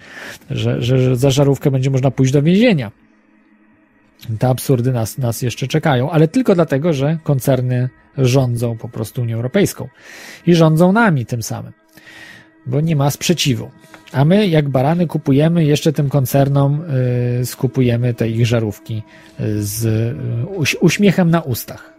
[0.50, 2.90] że, że, że za żarówkę będzie można pójść do więzienia.
[4.38, 7.88] Te absurdy nas, nas jeszcze czekają, ale tylko dlatego, że koncerny
[8.18, 9.88] rządzą po prostu Unią Europejską
[10.46, 11.72] i rządzą nami tym samym,
[12.66, 13.70] bo nie ma sprzeciwu.
[14.12, 16.82] A my, jak barany, kupujemy jeszcze tym koncernom,
[17.40, 19.02] y, skupujemy te ich żarówki
[19.40, 21.92] y, z y, uś, uśmiechem na ustach.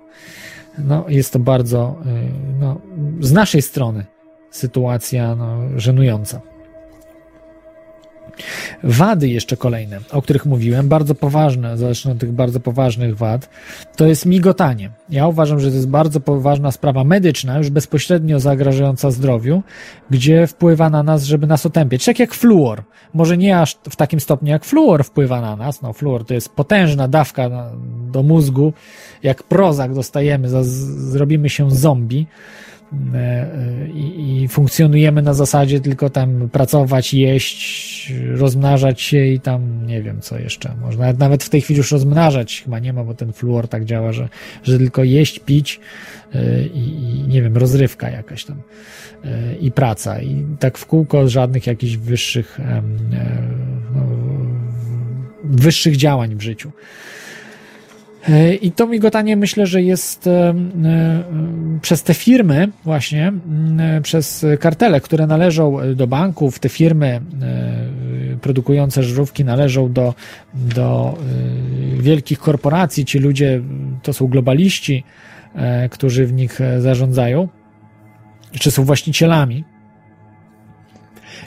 [0.77, 2.81] No, jest to bardzo, y, no,
[3.19, 4.06] z naszej strony
[4.52, 6.41] sytuacja no, żenująca.
[8.84, 13.49] Wady jeszcze kolejne, o których mówiłem, bardzo poważne, zacznę od tych bardzo poważnych wad,
[13.95, 14.91] to jest migotanie.
[15.10, 19.64] Ja uważam, że to jest bardzo poważna sprawa medyczna, już bezpośrednio zagrażająca zdrowiu,
[20.10, 22.05] gdzie wpływa na nas, żeby nas otępiać.
[22.05, 22.84] Tak jak fluor.
[23.14, 25.81] Może nie aż w takim stopniu jak fluor wpływa na nas.
[25.81, 27.49] No, fluor to jest potężna dawka
[28.11, 28.73] do mózgu.
[29.23, 30.64] Jak prozak dostajemy,
[31.11, 32.27] zrobimy się zombie
[33.93, 40.22] i, i funkcjonujemy na zasadzie tylko tam pracować, jeść, rozmnażać się i tam nie wiem
[40.22, 40.76] co jeszcze.
[40.81, 44.11] Można nawet, w tej chwili już rozmnażać chyba nie ma, bo ten fluor tak działa,
[44.11, 44.30] że,
[44.64, 45.80] że tylko jeść, pić
[46.34, 48.61] e, i, i nie wiem, rozrywka jakaś tam
[49.26, 52.81] e, i praca i tak w kółko żadnych jakichś wyższych e,
[53.95, 54.01] no,
[55.43, 56.72] wyższych działań w życiu.
[58.30, 61.24] E, I to migotanie myślę, że jest e, e,
[61.82, 63.34] przez te firmy, właśnie,
[64.04, 67.22] przez kartele, które należą do banków, te firmy
[68.41, 70.14] produkujące żarówki należą do,
[70.54, 71.18] do
[72.00, 73.06] wielkich korporacji.
[73.06, 73.62] Ci ludzie
[74.04, 75.04] to są globaliści,
[75.91, 77.48] którzy w nich zarządzają,
[78.52, 79.64] czy są właścicielami.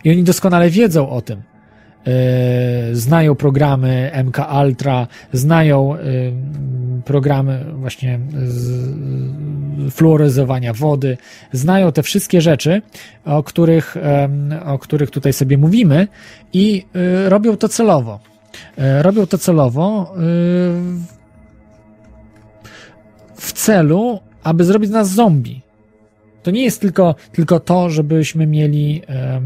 [0.05, 1.43] I oni doskonale wiedzą o tym
[2.93, 5.99] znają programy MK Ultra, znają e,
[7.05, 8.19] programy właśnie
[9.91, 11.17] fluoryzowania wody,
[11.53, 12.83] znają te wszystkie rzeczy,
[13.25, 13.97] o których,
[14.65, 16.09] o których tutaj sobie mówimy
[16.53, 18.21] i e, robią to celowo.
[18.79, 20.17] E, Robią to celowo e,
[23.35, 25.61] w celu, aby zrobić z nas zombie.
[26.43, 29.41] To nie jest tylko, tylko to, żebyśmy mieli e,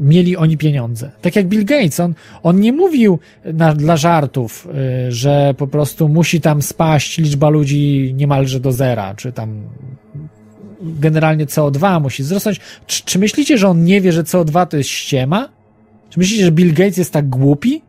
[0.00, 1.10] mieli oni pieniądze.
[1.22, 4.68] Tak jak Bill Gates, on, on nie mówił na, dla żartów,
[5.08, 9.62] y, że po prostu musi tam spaść liczba ludzi niemalże do zera, czy tam
[10.80, 12.60] generalnie CO2 musi wzrosnąć.
[12.86, 15.48] Czy, czy myślicie, że on nie wie, że CO2 to jest ściema?
[16.10, 17.82] Czy myślicie, że Bill Gates jest tak głupi?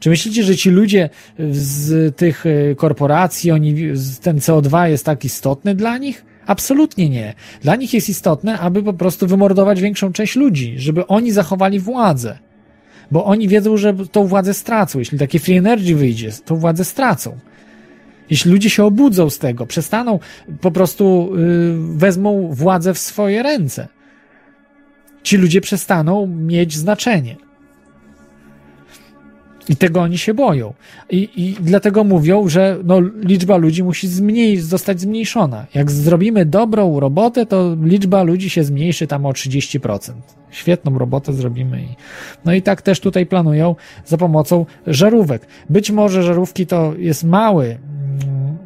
[0.00, 1.10] Czy myślicie, że ci ludzie
[1.50, 3.74] z tych y, korporacji, oni,
[4.22, 6.24] ten CO2 jest tak istotny dla nich?
[6.46, 7.34] Absolutnie nie.
[7.62, 12.38] Dla nich jest istotne, aby po prostu wymordować większą część ludzi, żeby oni zachowali władzę.
[13.10, 14.98] Bo oni wiedzą, że tą władzę stracą.
[14.98, 17.38] Jeśli takie free energy wyjdzie, tą władzę stracą.
[18.30, 20.18] Jeśli ludzie się obudzą z tego, przestaną,
[20.60, 23.88] po prostu y, wezmą władzę w swoje ręce,
[25.22, 27.36] ci ludzie przestaną mieć znaczenie.
[29.68, 30.74] I tego oni się boją.
[31.10, 35.66] I, i dlatego mówią, że no, liczba ludzi musi zmniej, zostać zmniejszona.
[35.74, 40.12] Jak zrobimy dobrą robotę, to liczba ludzi się zmniejszy tam o 30%.
[40.50, 41.82] Świetną robotę zrobimy.
[41.82, 41.88] I,
[42.44, 43.76] no i tak też tutaj planują
[44.06, 45.46] za pomocą żarówek.
[45.70, 48.56] Być może żarówki to jest mały, mm,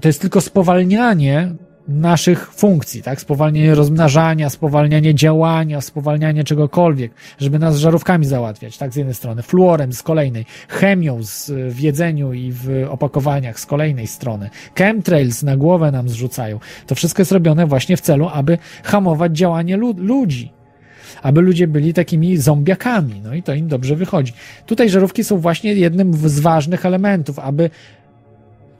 [0.00, 1.52] to jest tylko spowalnianie
[1.88, 3.20] naszych funkcji, tak?
[3.20, 8.92] Spowalnianie rozmnażania, spowalnianie działania, spowalnianie czegokolwiek, żeby nas żarówkami załatwiać, tak?
[8.92, 14.06] Z jednej strony, fluorem z kolejnej, chemią z, w jedzeniu i w opakowaniach z kolejnej
[14.06, 16.60] strony, chemtrails na głowę nam zrzucają.
[16.86, 20.52] To wszystko jest robione właśnie w celu, aby hamować działanie lu- ludzi.
[21.22, 24.32] Aby ludzie byli takimi zombiakami, no i to im dobrze wychodzi.
[24.66, 27.70] Tutaj żarówki są właśnie jednym z ważnych elementów, aby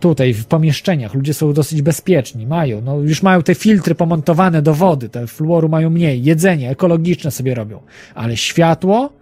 [0.00, 1.14] tutaj w pomieszczeniach.
[1.14, 5.68] Ludzie są dosyć bezpieczni, mają, no już mają te filtry pomontowane do wody, te fluoru
[5.68, 7.80] mają mniej, jedzenie ekologiczne sobie robią,
[8.14, 9.12] ale światło,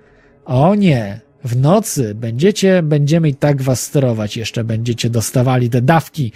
[0.45, 4.37] o nie, w nocy będziecie, będziemy i tak was sterować.
[4.37, 6.33] Jeszcze, będziecie dostawali te dawki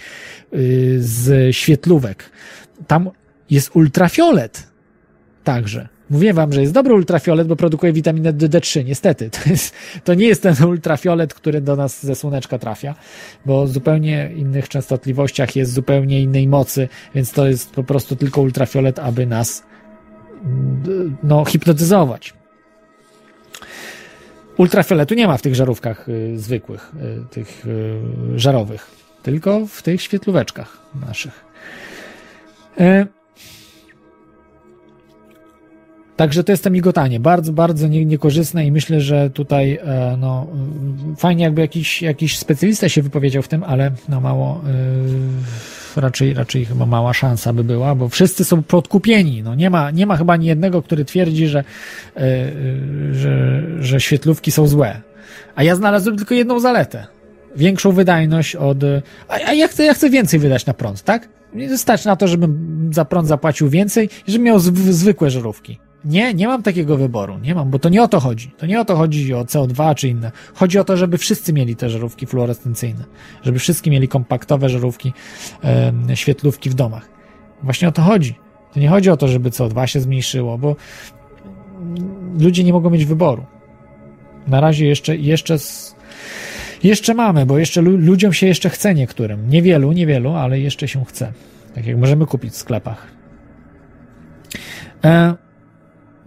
[0.51, 0.59] yy,
[0.99, 2.29] z świetlówek.
[2.87, 3.09] Tam
[3.49, 4.67] jest ultrafiolet
[5.43, 5.87] także.
[6.09, 8.85] Mówię wam, że jest dobry ultrafiolet, bo produkuje witaminę D3.
[8.85, 12.95] Niestety, to, jest, to nie jest ten ultrafiolet, który do nas ze słoneczka trafia,
[13.45, 18.41] bo w zupełnie innych częstotliwościach jest zupełnie innej mocy, więc to jest po prostu tylko
[18.41, 19.63] ultrafiolet, aby nas
[20.45, 22.33] mm, no, hipnotyzować.
[24.57, 28.91] Ultrafioletu nie ma w tych żarówkach y, zwykłych, y, tych y, żarowych,
[29.23, 30.77] tylko w tych świetlóweczkach
[31.07, 31.45] naszych.
[32.79, 33.18] Y,
[36.19, 40.47] Także to jest to migotanie, bardzo, bardzo nie, niekorzystne i myślę, że tutaj e, no,
[41.17, 44.61] fajnie jakby jakiś, jakiś specjalista się wypowiedział w tym, ale no mało,
[45.97, 49.43] y, raczej, raczej chyba mała szansa by była, bo wszyscy są podkupieni.
[49.43, 51.63] No, nie, ma, nie ma chyba ani jednego, który twierdzi, że,
[52.17, 52.23] y,
[53.13, 55.01] że, że świetlówki są złe.
[55.55, 57.07] A ja znalazłem tylko jedną zaletę.
[57.55, 58.77] Większą wydajność od.
[59.27, 61.29] A, a ja, chcę, ja chcę więcej wydać na prąd, tak?
[61.75, 65.79] Stać na to, żebym za prąd zapłacił więcej i żebym miał zw- zwykłe żarówki.
[66.05, 67.37] Nie, nie mam takiego wyboru.
[67.39, 68.51] Nie mam, bo to nie o to chodzi.
[68.57, 70.31] To nie o to chodzi o CO2 czy inne.
[70.53, 73.03] Chodzi o to, żeby wszyscy mieli te żarówki fluorescencyjne.
[73.43, 75.13] Żeby wszyscy mieli kompaktowe żarówki,
[75.63, 77.09] e, świetlówki w domach.
[77.63, 78.35] Właśnie o to chodzi.
[78.73, 80.75] To nie chodzi o to, żeby CO2 się zmniejszyło, bo
[82.39, 83.45] ludzie nie mogą mieć wyboru.
[84.47, 85.57] Na razie jeszcze, jeszcze,
[86.83, 89.49] jeszcze mamy, bo jeszcze lu, ludziom się jeszcze chce niektórym.
[89.49, 91.33] Niewielu, niewielu, ale jeszcze się chce.
[91.75, 93.07] Tak jak możemy kupić w sklepach.
[95.03, 95.48] E,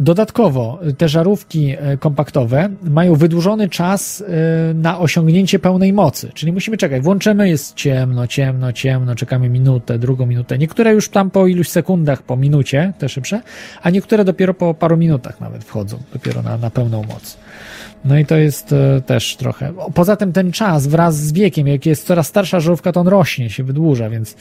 [0.01, 4.24] Dodatkowo te żarówki e, kompaktowe mają wydłużony czas
[4.70, 7.02] e, na osiągnięcie pełnej mocy, czyli musimy czekać.
[7.02, 10.59] Włączymy, jest ciemno, ciemno, ciemno, czekamy minutę, drugą minutę.
[10.59, 13.43] Niektóre już tam po iluś sekundach, po minucie, te szybsze,
[13.82, 17.36] a niektóre dopiero po paru minutach nawet wchodzą, dopiero na, na pełną moc.
[18.05, 19.73] No i to jest e, też trochę.
[19.94, 23.51] Poza tym ten czas wraz z wiekiem, jak jest coraz starsza żarówka, to on rośnie,
[23.51, 24.36] się wydłuża, więc,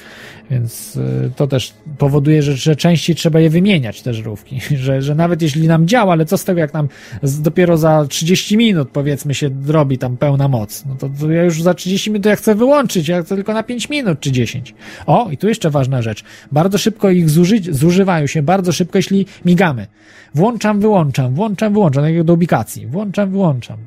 [0.51, 0.99] więc
[1.35, 4.59] to też powoduje, że, że częściej trzeba je wymieniać, te żarówki.
[4.81, 6.87] Że, że nawet jeśli nam działa, ale co z tego, jak nam
[7.23, 11.61] dopiero za 30 minut, powiedzmy, się robi tam pełna moc, no to, to ja już
[11.61, 14.75] za 30 minut ja chcę wyłączyć, ja chcę tylko na 5 minut czy 10.
[15.05, 16.23] O, i tu jeszcze ważna rzecz.
[16.51, 19.87] Bardzo szybko ich zużyć, zużywają się, bardzo szybko, jeśli migamy.
[20.35, 22.87] Włączam, wyłączam, włączam, wyłączam, tak jak do ubikacji.
[22.87, 23.77] Włączam, wyłączam.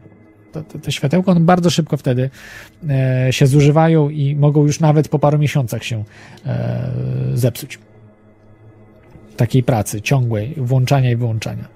[0.53, 2.31] To, te światełka one bardzo szybko wtedy
[2.89, 6.05] e, się zużywają i mogą już nawet po paru miesiącach się
[6.47, 6.91] e,
[7.35, 7.79] zepsuć.
[9.37, 11.69] Takiej pracy ciągłej, włączania i wyłączania.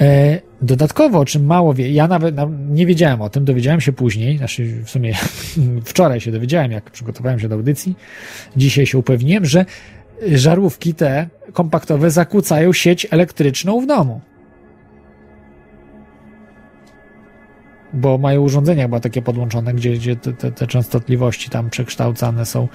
[0.00, 2.34] E, dodatkowo, o czym mało wie, ja nawet
[2.70, 5.14] nie wiedziałem o tym, dowiedziałem się później, znaczy w sumie
[5.84, 7.96] wczoraj się dowiedziałem, jak przygotowałem się do audycji,
[8.56, 9.64] dzisiaj się upewniłem, że
[10.32, 14.20] żarówki te kompaktowe zakłócają sieć elektryczną w domu.
[17.92, 22.68] Bo mają urządzenia chyba takie podłączone, gdzie, gdzie te, te, te częstotliwości tam przekształcane są.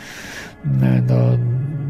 [0.65, 1.37] No,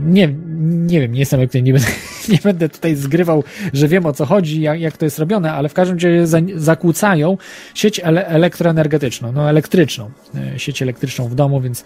[0.05, 1.88] nie, nie wiem, nie jestem elektryczny, nie będę,
[2.34, 3.43] nie będę tutaj zgrywał,
[3.73, 6.39] że wiem o co chodzi, jak, jak to jest robione, ale w każdym razie za,
[6.55, 7.38] zakłócają
[7.75, 10.11] sieć ele, elektroenergetyczną, no elektryczną,
[10.57, 11.84] sieć elektryczną w domu, więc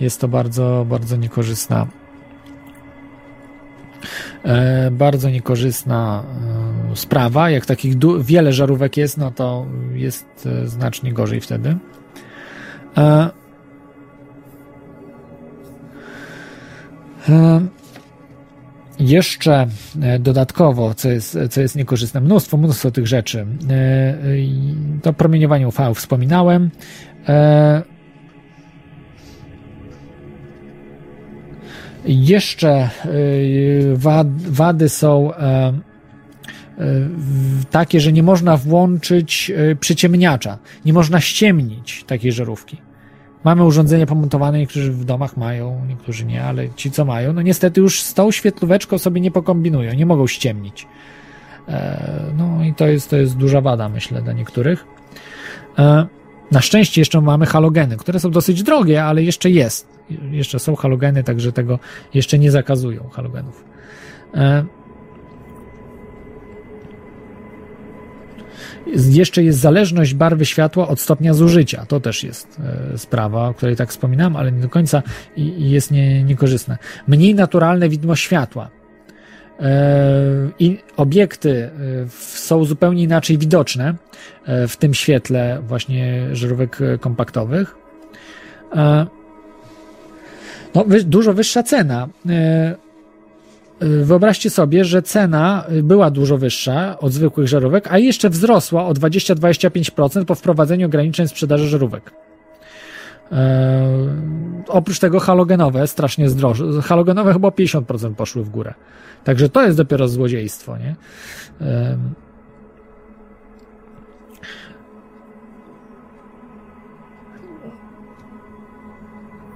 [0.00, 1.86] jest to bardzo, bardzo niekorzystna
[4.44, 6.24] E, bardzo niekorzystna
[6.92, 7.50] e, sprawa.
[7.50, 11.76] Jak takich wiele żarówek jest, no to jest e, znacznie gorzej wtedy.
[18.98, 19.66] Jeszcze
[20.20, 23.46] dodatkowo, co jest, co jest niekorzystne, mnóstwo, mnóstwo tych rzeczy.
[25.02, 26.70] To promieniowanie UV wspominałem.
[32.04, 32.90] Jeszcze
[34.46, 35.30] wady są
[37.70, 42.91] takie, że nie można włączyć e, przyciemniacza, nie można ściemnić takiej żarówki.
[43.44, 47.80] Mamy urządzenia pomontowane, niektórzy w domach mają, niektórzy nie, ale ci co mają, no niestety
[47.80, 50.86] już z tą świetlóweczką sobie nie pokombinują, nie mogą ściemnić.
[51.68, 54.84] E, No i to jest, to jest duża wada, myślę, dla niektórych.
[55.78, 56.06] E,
[56.50, 59.86] Na szczęście jeszcze mamy halogeny, które są dosyć drogie, ale jeszcze jest.
[60.30, 61.78] Jeszcze są halogeny, także tego
[62.14, 63.64] jeszcze nie zakazują halogenów.
[68.86, 71.86] Jeszcze jest zależność barwy światła od stopnia zużycia.
[71.86, 72.60] To też jest
[72.94, 75.02] e, sprawa, o której tak wspominałem, ale nie do końca
[75.36, 76.78] i, jest nie, niekorzystne.
[77.06, 78.70] Mniej naturalne widmo światła.
[79.60, 81.70] E, I obiekty e,
[82.08, 83.94] są zupełnie inaczej widoczne
[84.68, 87.74] w tym świetle właśnie żarówek kompaktowych.
[90.74, 92.08] No, dużo wyższa cena.
[93.82, 98.92] E, Wyobraźcie sobie, że cena była dużo wyższa od zwykłych żarówek, a jeszcze wzrosła o
[98.92, 102.12] 20-25% po wprowadzeniu ograniczeń sprzedaży żarówek.
[103.32, 103.38] Eee,
[104.68, 106.82] oprócz tego halogenowe strasznie zdroże.
[106.82, 108.74] Halogenowe chyba o 50% poszły w górę.
[109.24, 110.96] Także to jest dopiero złodziejstwo, nie?
[111.60, 112.14] Ehm.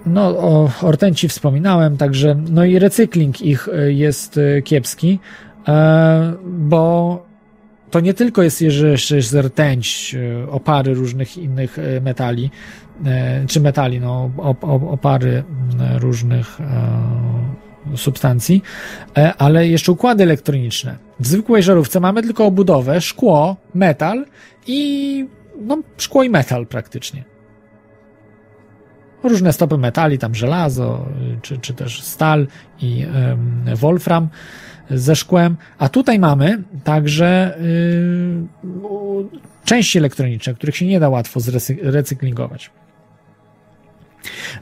[0.06, 5.18] No, o Hortenci wspominałem, także, no i recykling ich y, jest y, kiepski,
[5.68, 7.26] e, bo
[7.90, 10.16] to nie tylko jest, jeszcze jest rtęć,
[10.50, 12.50] opary różnych innych metali,
[13.04, 15.44] e, czy metali, no, op, op, opary
[15.98, 18.62] różnych e, substancji,
[19.18, 20.96] e, ale jeszcze układy elektroniczne.
[21.20, 24.24] W zwykłej żarówce mamy tylko obudowę, szkło, metal
[24.66, 25.26] i
[25.60, 27.35] no, szkło i metal praktycznie
[29.28, 32.46] różne stopy metali, tam żelazo, y, czy, czy też stal
[32.80, 34.28] i em, wolfram
[34.90, 38.44] ze szkłem, a tutaj mamy także y,
[39.64, 42.70] części elektroniczne, których się nie da łatwo zrecy- recyklingować.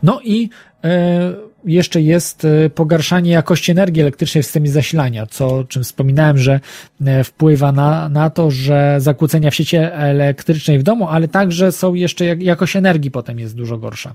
[0.02, 0.50] No i
[0.84, 1.34] e,
[1.64, 6.60] jeszcze jest e, pogarszanie jakości energii elektrycznej w systemie zasilania, co, czym wspominałem, że
[7.06, 11.94] e, wpływa na, na to, że zakłócenia w sieci elektrycznej w domu, ale także są
[11.94, 14.14] jeszcze, jak, jakość energii potem jest dużo gorsza.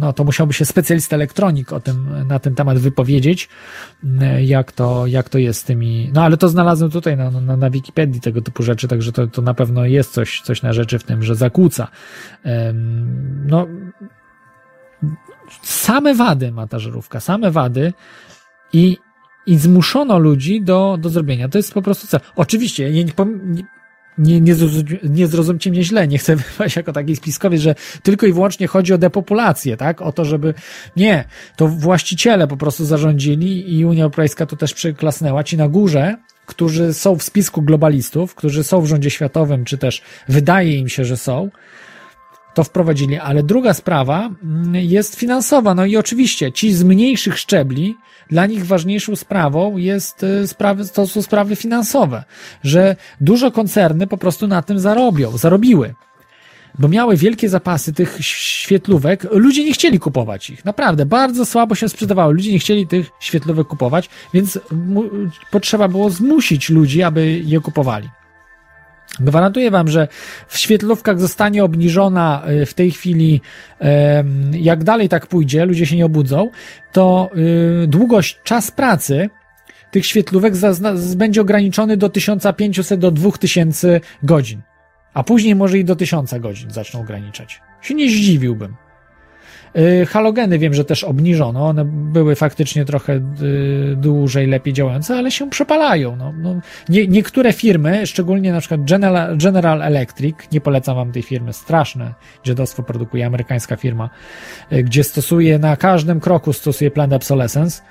[0.00, 3.48] No to musiałby się specjalista elektronik o tym, na ten temat wypowiedzieć,
[4.04, 7.56] m, jak to, jak to jest z tymi, no ale to znalazłem tutaj na, na,
[7.56, 10.98] na Wikipedii tego typu rzeczy, także to, to na pewno jest coś, coś na rzeczy
[10.98, 11.88] w tym, że zakłóca.
[13.46, 13.66] No,
[15.62, 17.92] same wady ma ta żarówka, same wady
[18.72, 18.96] i,
[19.46, 21.48] i zmuszono ludzi do, do zrobienia.
[21.48, 22.20] To jest po prostu cel.
[22.36, 23.12] Oczywiście, nie, nie,
[24.18, 28.26] nie, nie, zrozum- nie zrozumcie mnie źle, nie chcę wypaść jako taki spiskowiec, że tylko
[28.26, 30.02] i wyłącznie chodzi o depopulację, tak?
[30.02, 30.54] O to, żeby.
[30.96, 31.24] Nie,
[31.56, 35.44] to właściciele po prostu zarządzili i Unia Europejska to też przyklasnęła.
[35.44, 36.16] Ci na górze,
[36.46, 41.04] którzy są w spisku globalistów, którzy są w rządzie światowym, czy też wydaje im się,
[41.04, 41.50] że są,
[42.60, 43.18] to wprowadzili.
[43.18, 45.74] Ale druga sprawa mm, jest finansowa.
[45.74, 47.96] No i oczywiście ci z mniejszych szczebli,
[48.30, 52.24] dla nich ważniejszą sprawą jest y, sprawy, to są sprawy finansowe,
[52.64, 55.94] że dużo koncerny po prostu na tym zarobią, zarobiły.
[56.78, 60.64] Bo miały wielkie zapasy tych świetlówek, ludzie nie chcieli kupować ich.
[60.64, 62.34] Naprawdę, bardzo słabo się sprzedawały.
[62.34, 64.58] Ludzie nie chcieli tych świetlówek kupować, więc
[65.50, 68.08] potrzeba było zmusić ludzi, aby je kupowali.
[69.20, 70.08] Gwarantuję wam, że
[70.48, 73.40] w świetlówkach zostanie obniżona y, w tej chwili,
[74.52, 76.50] jak dalej tak pójdzie, ludzie się nie obudzą,
[76.92, 77.30] to
[77.82, 79.30] y, długość, czas pracy
[79.90, 80.54] tych świetlówek
[81.16, 84.60] będzie ograniczony do 1500 do 2000 godzin.
[85.14, 87.60] A później może i do 1000 godzin zaczną ograniczać.
[87.82, 88.76] Się nie zdziwiłbym.
[89.78, 91.66] Y, Halogeny wiem, że też obniżono.
[91.66, 93.20] One były faktycznie trochę y,
[93.96, 96.16] dłużej, lepiej działające, ale się przepalają.
[96.16, 101.22] No, no, nie, niektóre firmy, szczególnie na przykład General, General Electric, nie polecam wam tej
[101.22, 102.14] firmy, straszne
[102.44, 104.10] dziadostwo produkuje, amerykańska firma,
[104.72, 107.82] y, gdzie stosuje na każdym kroku stosuje planned obsolescence.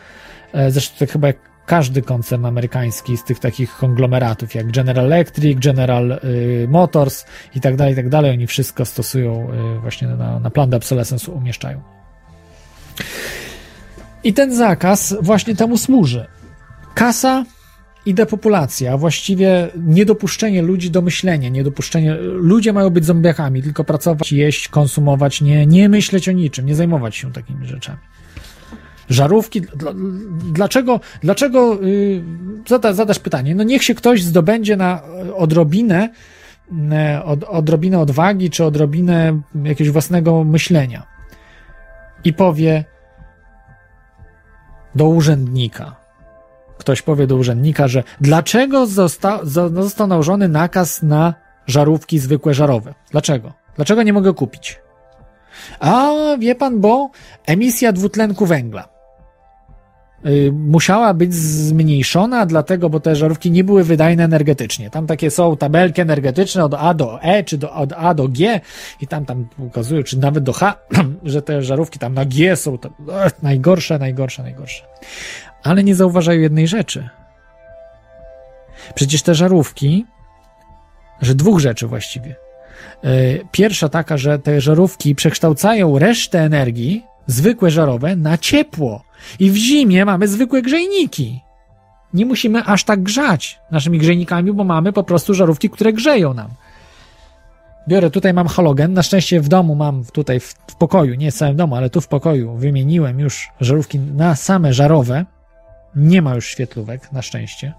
[0.54, 5.60] E, Zresztą to chyba jak każdy koncern amerykański z tych takich konglomeratów jak General Electric,
[5.60, 7.26] General y, Motors
[7.56, 11.82] i tak dalej, i tak dalej, oni wszystko stosują y, właśnie na, na obsolescence umieszczają.
[14.24, 16.26] I ten zakaz właśnie temu służy.
[16.94, 17.46] Kasa
[18.06, 22.16] i depopulacja, właściwie niedopuszczenie ludzi do myślenia, niedopuszczenie.
[22.22, 27.16] Ludzie mają być zombiakami, tylko pracować, jeść, konsumować, nie, nie myśleć o niczym, nie zajmować
[27.16, 28.00] się takimi rzeczami.
[29.10, 29.92] Żarówki, dla,
[30.54, 32.24] dlaczego, dlaczego yy,
[32.68, 35.02] zada, zadasz pytanie, no niech się ktoś zdobędzie na
[35.36, 36.10] odrobinę,
[36.72, 41.04] yy, od, odrobinę odwagi, czy odrobinę jakiegoś własnego myślenia
[42.24, 42.86] i powie
[44.96, 45.96] do urzędnika,
[46.78, 51.34] ktoś powie do urzędnika, że dlaczego zosta, zo- został nałożony nakaz na
[51.68, 52.94] żarówki zwykłe żarowe?
[53.12, 53.54] Dlaczego?
[53.76, 54.80] Dlaczego nie mogę kupić?
[55.80, 57.10] A wie pan, bo
[57.46, 58.99] emisja dwutlenku węgla y,
[60.52, 64.90] musiała być zmniejszona, dlatego, bo te żarówki nie były wydajne energetycznie.
[64.90, 68.62] Tam takie są tabelki energetyczne od A do E, czy do, od A do G
[69.02, 70.76] i tam tam ukazują, czy nawet do H,
[71.24, 72.90] że te żarówki tam na G są to,
[73.44, 74.84] najgorsze, najgorsze, najgorsze.
[75.64, 77.10] Ale nie zauważają jednej rzeczy.
[78.96, 80.06] Przecież te żarówki,
[81.22, 82.36] że dwóch rzeczy właściwie.
[83.04, 83.10] Yy,
[83.52, 89.09] Pierwsza taka, że te żarówki przekształcają resztę energii, zwykłe żarowe, na ciepło.
[89.40, 91.42] I w zimie mamy zwykłe grzejniki.
[92.14, 96.50] Nie musimy aż tak grzać naszymi grzejnikami, bo mamy po prostu żarówki, które grzeją nam.
[97.88, 98.94] Biorę, tutaj mam halogen.
[98.94, 102.02] Na szczęście w domu mam, tutaj w, w pokoju, nie w całym domu, ale tu
[102.02, 105.26] w pokoju wymieniłem już żarówki na same żarowe.
[105.96, 107.74] Nie ma już świetlówek, na szczęście.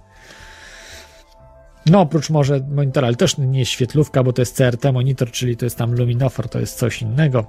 [1.86, 5.66] No, oprócz może monitora, ale też nie świetlówka, bo to jest CRT monitor, czyli to
[5.66, 7.44] jest tam luminofor, to jest coś innego.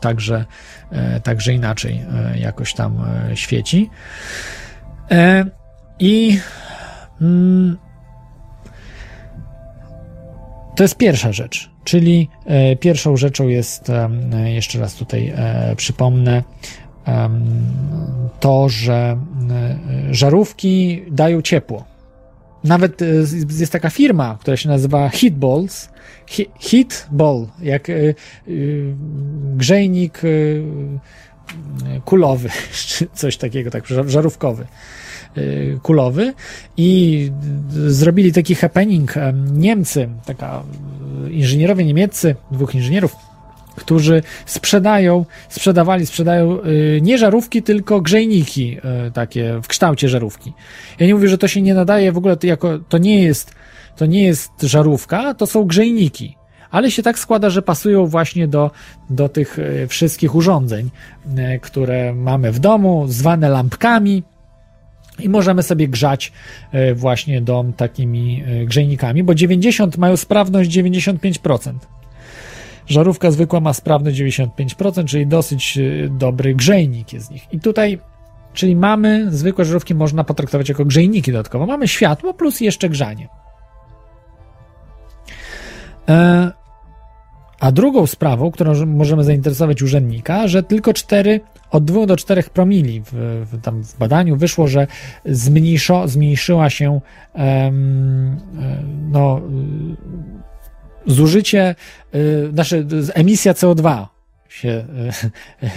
[0.00, 0.44] Także,
[0.90, 2.02] e, także inaczej
[2.34, 3.90] e, jakoś tam e, świeci.
[5.98, 6.40] I
[7.20, 7.76] mm,
[10.76, 11.70] to jest pierwsza rzecz.
[11.84, 12.28] Czyli
[12.80, 13.92] pierwszą rzeczą jest,
[14.44, 15.34] jeszcze raz tutaj
[15.76, 16.42] przypomnę,
[18.40, 19.16] to, że
[20.10, 21.91] żarówki dają ciepło.
[22.64, 23.06] Nawet e,
[23.58, 25.88] jest taka firma, która się nazywa Heatballs.
[26.26, 28.12] Hi- Heatball, jak e, e,
[29.54, 30.22] grzejnik
[32.04, 32.48] kulowy,
[32.88, 34.66] czy coś takiego, tak, żar- żarówkowy
[35.82, 36.34] kulowy
[36.76, 37.30] i
[37.86, 40.62] zrobili taki happening em, Niemcy, taka
[41.30, 43.16] inżynierowie niemieccy, dwóch inżynierów,
[43.74, 48.78] którzy sprzedają, sprzedawali, sprzedają y, nie żarówki, tylko grzejniki
[49.08, 50.52] y, takie w kształcie żarówki.
[50.98, 53.54] Ja nie mówię, że to się nie nadaje w ogóle, to, jako, to nie jest
[53.96, 56.36] to nie jest żarówka, to są grzejniki.
[56.70, 58.70] Ale się tak składa, że pasują właśnie do,
[59.10, 60.90] do tych y, wszystkich urządzeń,
[61.62, 64.22] które mamy w domu, zwane lampkami,
[65.18, 66.32] i możemy sobie grzać
[66.94, 71.72] właśnie dom takimi grzejnikami, bo 90 mają sprawność 95%.
[72.86, 77.52] Żarówka zwykła ma sprawność 95%, czyli dosyć e, dobry grzejnik jest z nich.
[77.52, 77.98] I tutaj,
[78.52, 81.66] czyli mamy zwykłe żarówki można potraktować jako grzejniki dodatkowo.
[81.66, 83.28] Mamy światło plus jeszcze grzanie.
[86.08, 86.52] E,
[87.60, 91.40] a drugą sprawą, którą że- możemy zainteresować urzędnika, że tylko 4,
[91.70, 93.12] od 2 do 4 promili w,
[93.52, 94.86] w, tam w badaniu wyszło, że
[95.24, 97.00] zmniejszo, zmniejszyła się
[97.34, 97.72] e,
[99.10, 99.40] no,
[101.06, 101.74] zużycie,
[102.14, 104.06] y, znaczy emisja CO2
[104.48, 104.84] się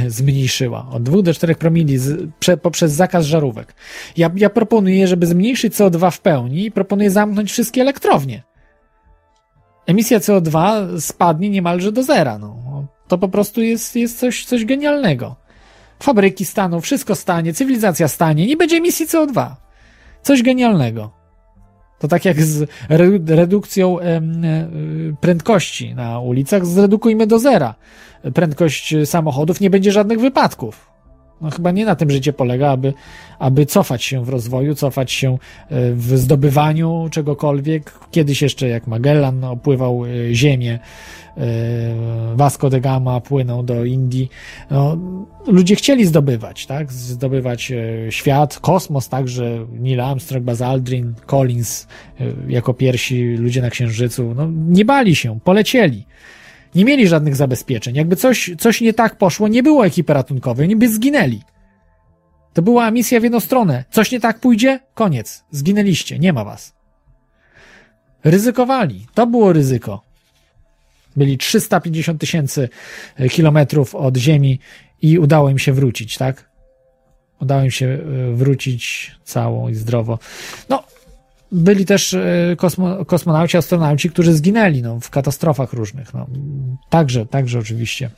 [0.06, 3.74] y, zmniejszyła od 2 do 4 promili z, prze, poprzez zakaz żarówek.
[4.18, 8.44] Ja, ja proponuję, żeby zmniejszyć CO2 w pełni, proponuję zamknąć wszystkie elektrownie
[9.86, 12.38] emisja CO2 spadnie niemalże do zera.
[12.38, 12.86] No.
[13.08, 15.36] To po prostu jest, jest coś, coś genialnego.
[16.04, 19.56] Fabryki staną, wszystko stanie, cywilizacja stanie, nie będzie emisji CO2.
[20.22, 21.12] Coś genialnego.
[22.00, 24.22] To tak jak z re- redukcją e,
[25.22, 27.76] prędkości na ulicach, zredukujmy do zera
[28.34, 30.96] prędkość samochodów, nie będzie żadnych wypadków.
[31.42, 32.94] No chyba nie na tym życie polega, aby,
[33.40, 35.38] aby cofać się w rozwoju, cofać się e,
[35.94, 37.94] w zdobywaniu czegokolwiek.
[38.12, 40.80] Kiedyś jeszcze jak Magellan opływał e, Ziemię, e,
[42.36, 44.30] Vasco de Gama płynął do Indii.
[44.72, 44.98] No,
[45.48, 46.94] ludzie chcieli zdobywać, tak?
[46.94, 51.88] Zdobywać e, świat, kosmos także, Neil Armstrong, Buzz Aldrin, Collins
[52.20, 54.34] e, jako pierwsi ludzie na Księżycu.
[54.36, 56.06] No, nie bali się, polecieli.
[56.76, 57.96] Nie mieli żadnych zabezpieczeń.
[57.96, 61.42] Jakby coś, coś nie tak poszło, nie było ekipy ratunkowej, oni by zginęli.
[62.54, 63.84] To była misja w jedną stronę.
[63.92, 64.80] Coś nie tak pójdzie?
[64.94, 65.44] Koniec.
[65.52, 66.20] Zginęliście.
[66.20, 66.76] Nie ma was.
[68.24, 69.06] Ryzykowali.
[69.14, 70.02] To było ryzyko.
[71.16, 72.70] Byli 350 tysięcy
[73.16, 74.60] e, kilometrów od Ziemi
[75.02, 76.50] i udało im się wrócić, tak?
[77.42, 80.20] Udało im się e, wrócić całą i zdrowo.
[80.70, 80.84] No,
[81.52, 86.14] byli też e, kosmo, kosmonauci, astronauci, którzy zginęli no, w katastrofach różnych.
[86.14, 86.28] No.
[86.90, 88.10] Także, także oczywiście.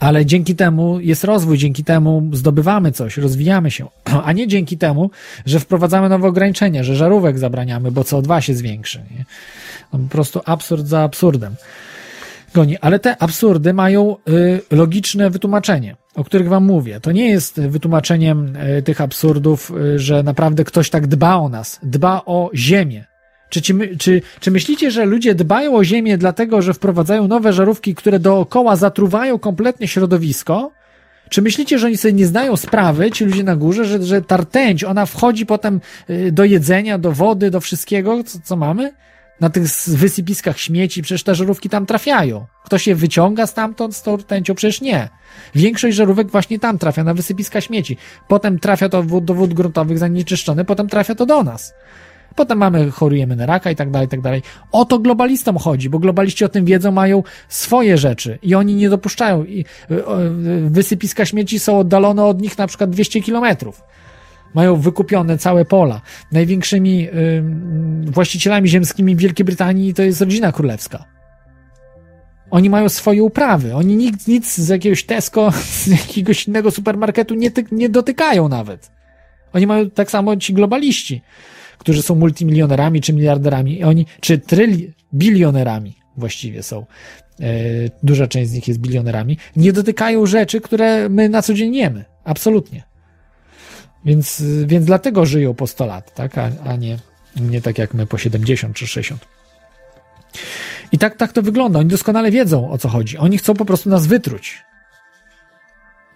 [0.00, 3.86] Ale dzięki temu jest rozwój, dzięki temu zdobywamy coś, rozwijamy się,
[4.24, 5.10] a nie dzięki temu,
[5.46, 8.98] że wprowadzamy nowe ograniczenia, że żarówek zabraniamy, bo CO2 się zwiększy.
[9.10, 9.24] Nie?
[9.92, 11.54] No, po prostu absurd za absurdem
[12.54, 12.78] goni.
[12.78, 17.00] Ale te absurdy mają y, logiczne wytłumaczenie, o których wam mówię.
[17.00, 21.80] To nie jest wytłumaczeniem y, tych absurdów, y, że naprawdę ktoś tak dba o nas,
[21.82, 23.04] dba o ziemię.
[23.50, 27.94] Czy, ci, czy, czy myślicie, że ludzie dbają o ziemię dlatego, że wprowadzają nowe żarówki,
[27.94, 30.72] które dookoła zatruwają kompletnie środowisko?
[31.28, 34.36] Czy myślicie, że oni sobie nie zdają sprawy, ci ludzie na górze, że, że ta
[34.36, 35.80] rtęć, ona wchodzi potem
[36.32, 38.92] do jedzenia, do wody, do wszystkiego, co, co mamy?
[39.40, 42.46] Na tych wysypiskach śmieci, przecież te żarówki tam trafiają.
[42.64, 44.54] Ktoś je wyciąga stamtąd z tą rtęcią?
[44.54, 45.08] Przecież nie.
[45.54, 47.96] Większość żarówek właśnie tam trafia, na wysypiska śmieci.
[48.28, 51.74] Potem trafia to do wód gruntowych zanieczyszczone, potem trafia to do nas.
[52.34, 54.42] Potem mamy, chorujemy na raka i tak dalej, i tak dalej.
[54.72, 58.88] O to globalistom chodzi, bo globaliści o tym wiedzą, mają swoje rzeczy i oni nie
[58.88, 59.44] dopuszczają.
[59.44, 63.82] I, y, y, wysypiska śmieci są oddalone od nich na przykład 200 kilometrów.
[64.54, 66.00] Mają wykupione całe pola.
[66.32, 67.42] Największymi y,
[68.10, 71.04] właścicielami ziemskimi w Wielkiej Brytanii to jest rodzina królewska.
[72.50, 73.74] Oni mają swoje uprawy.
[73.74, 75.52] Oni nic, nic z jakiegoś Tesco,
[75.82, 78.90] z jakiegoś innego supermarketu nie, ty, nie dotykają nawet.
[79.52, 81.22] Oni mają tak samo ci globaliści,
[81.78, 86.86] którzy są multimilionerami czy miliarderami, oni, czy tryli, bilionerami właściwie są.
[87.40, 87.44] E,
[88.02, 89.38] duża część z nich jest bilionerami.
[89.56, 92.04] Nie dotykają rzeczy, które my na co dzień jemy.
[92.24, 92.93] Absolutnie.
[94.04, 96.38] Więc, więc dlatego żyją po 100 lat, tak?
[96.38, 96.98] A, a nie,
[97.36, 99.26] nie tak jak my po 70 czy 60.
[100.92, 101.78] I tak, tak to wygląda.
[101.78, 103.18] Oni doskonale wiedzą o co chodzi.
[103.18, 104.64] Oni chcą po prostu nas wytruć.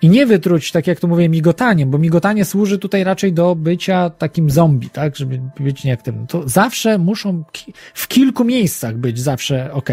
[0.03, 4.11] I nie wytruć, tak jak to mówię, migotaniem, bo migotanie służy tutaj raczej do bycia
[4.11, 6.27] takim zombie, tak, żeby być nieaktywnym.
[6.27, 9.89] To zawsze muszą ki- w kilku miejscach być zawsze ok.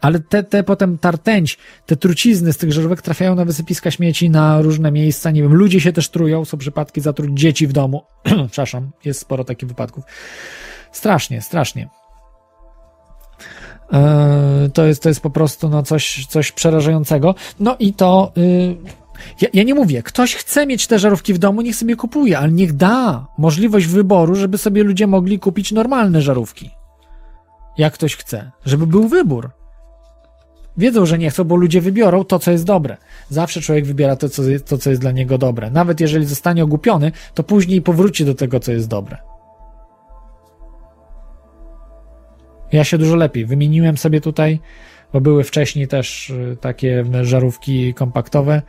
[0.00, 4.30] Ale te, te potem ta rtęć, te trucizny z tych żarówek trafiają na wysypiska śmieci,
[4.30, 8.02] na różne miejsca, nie wiem, ludzie się też trują, są przypadki zatruć dzieci w domu.
[8.50, 10.04] Przepraszam, jest sporo takich wypadków.
[10.92, 11.88] Strasznie, strasznie.
[13.92, 17.34] Eee, To jest, to jest po prostu no coś, coś przerażającego.
[17.60, 18.32] No i to.
[18.38, 19.01] y,
[19.40, 22.52] ja, ja nie mówię, ktoś chce mieć te żarówki w domu, niech sobie kupuje, ale
[22.52, 26.70] niech da możliwość wyboru, żeby sobie ludzie mogli kupić normalne żarówki.
[27.78, 29.50] Jak ktoś chce, żeby był wybór.
[30.76, 32.96] Wiedzą, że nie chcą, bo ludzie wybiorą to, co jest dobre.
[33.28, 35.70] Zawsze człowiek wybiera to, co to, co jest dla niego dobre.
[35.70, 39.18] Nawet jeżeli zostanie ogłupiony, to później powróci do tego, co jest dobre.
[42.72, 43.46] Ja się dużo lepiej.
[43.46, 44.60] Wymieniłem sobie tutaj,
[45.12, 48.62] bo były wcześniej też y, takie żarówki kompaktowe.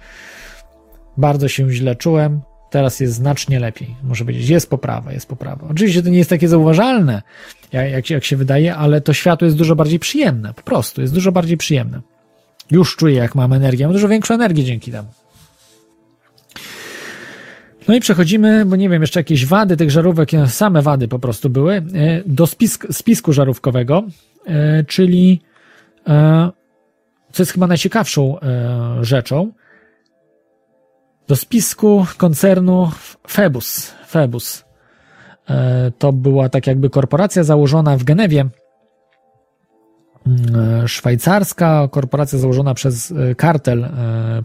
[1.17, 2.41] Bardzo się źle czułem.
[2.69, 3.95] Teraz jest znacznie lepiej.
[4.03, 5.67] Muszę powiedzieć, jest poprawa, jest poprawa.
[5.71, 7.21] Oczywiście to nie jest takie zauważalne,
[7.71, 10.53] jak, jak, się- wydaje, ale to światło jest dużo bardziej przyjemne.
[10.53, 12.01] Po prostu jest dużo bardziej przyjemne.
[12.71, 13.85] Już czuję, jak mam energię.
[13.85, 15.07] Mam dużo większą energię dzięki temu.
[17.87, 21.49] No i przechodzimy, bo nie wiem, jeszcze jakieś wady tych żarówek, same wady po prostu
[21.49, 21.83] były, e,
[22.25, 24.03] do spisk, spisku żarówkowego,
[24.45, 25.41] e, czyli
[27.31, 29.51] co jest chyba najciekawszą e, rzeczą,
[31.27, 32.91] do spisku koncernu
[33.29, 33.93] Febus.
[34.07, 34.65] Febus.
[35.49, 38.45] E, To była tak jakby korporacja założona w Genewie,
[40.27, 43.89] mm, szwajcarska korporacja założona przez e, kartel e,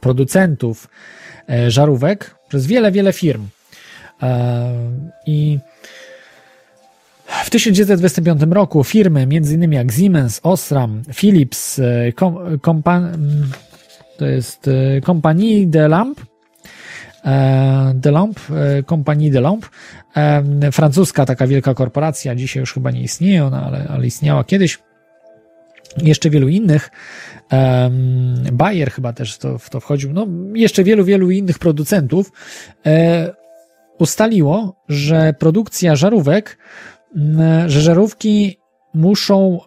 [0.01, 0.89] producentów
[1.51, 3.47] e, żarówek, przez wiele, wiele firm.
[4.23, 4.71] E,
[5.27, 5.59] I
[7.29, 9.73] w 1925 roku firmy, m.in.
[9.73, 13.51] jak Siemens, Osram, Philips, e, kom, kompa, mm,
[14.19, 16.21] to jest e, Compagnie de Lamp,
[17.25, 19.67] e, de Lamp, e, Compagnie de Lamp,
[20.17, 24.79] e, francuska taka wielka korporacja, dzisiaj już chyba nie istnieje ona, ale, ale istniała kiedyś,
[26.03, 26.91] jeszcze wielu innych,
[28.53, 32.33] Bayer chyba też to, w to wchodził, no jeszcze wielu, wielu innych producentów,
[32.87, 33.35] e,
[33.99, 36.59] ustaliło, że produkcja żarówek,
[37.67, 38.59] że żarówki
[38.95, 39.61] muszą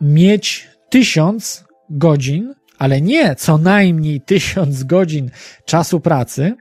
[0.00, 5.30] mieć tysiąc godzin, ale nie co najmniej tysiąc godzin
[5.64, 6.54] czasu pracy,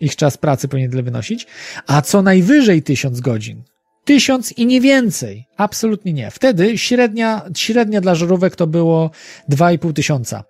[0.00, 1.46] ich czas pracy powinien tyle wynosić,
[1.86, 3.62] a co najwyżej tysiąc godzin.
[4.04, 5.46] Tysiąc i nie więcej.
[5.56, 6.30] Absolutnie nie.
[6.30, 9.10] Wtedy średnia, średnia dla żarówek to było
[9.50, 10.44] 2,5 tysiąca.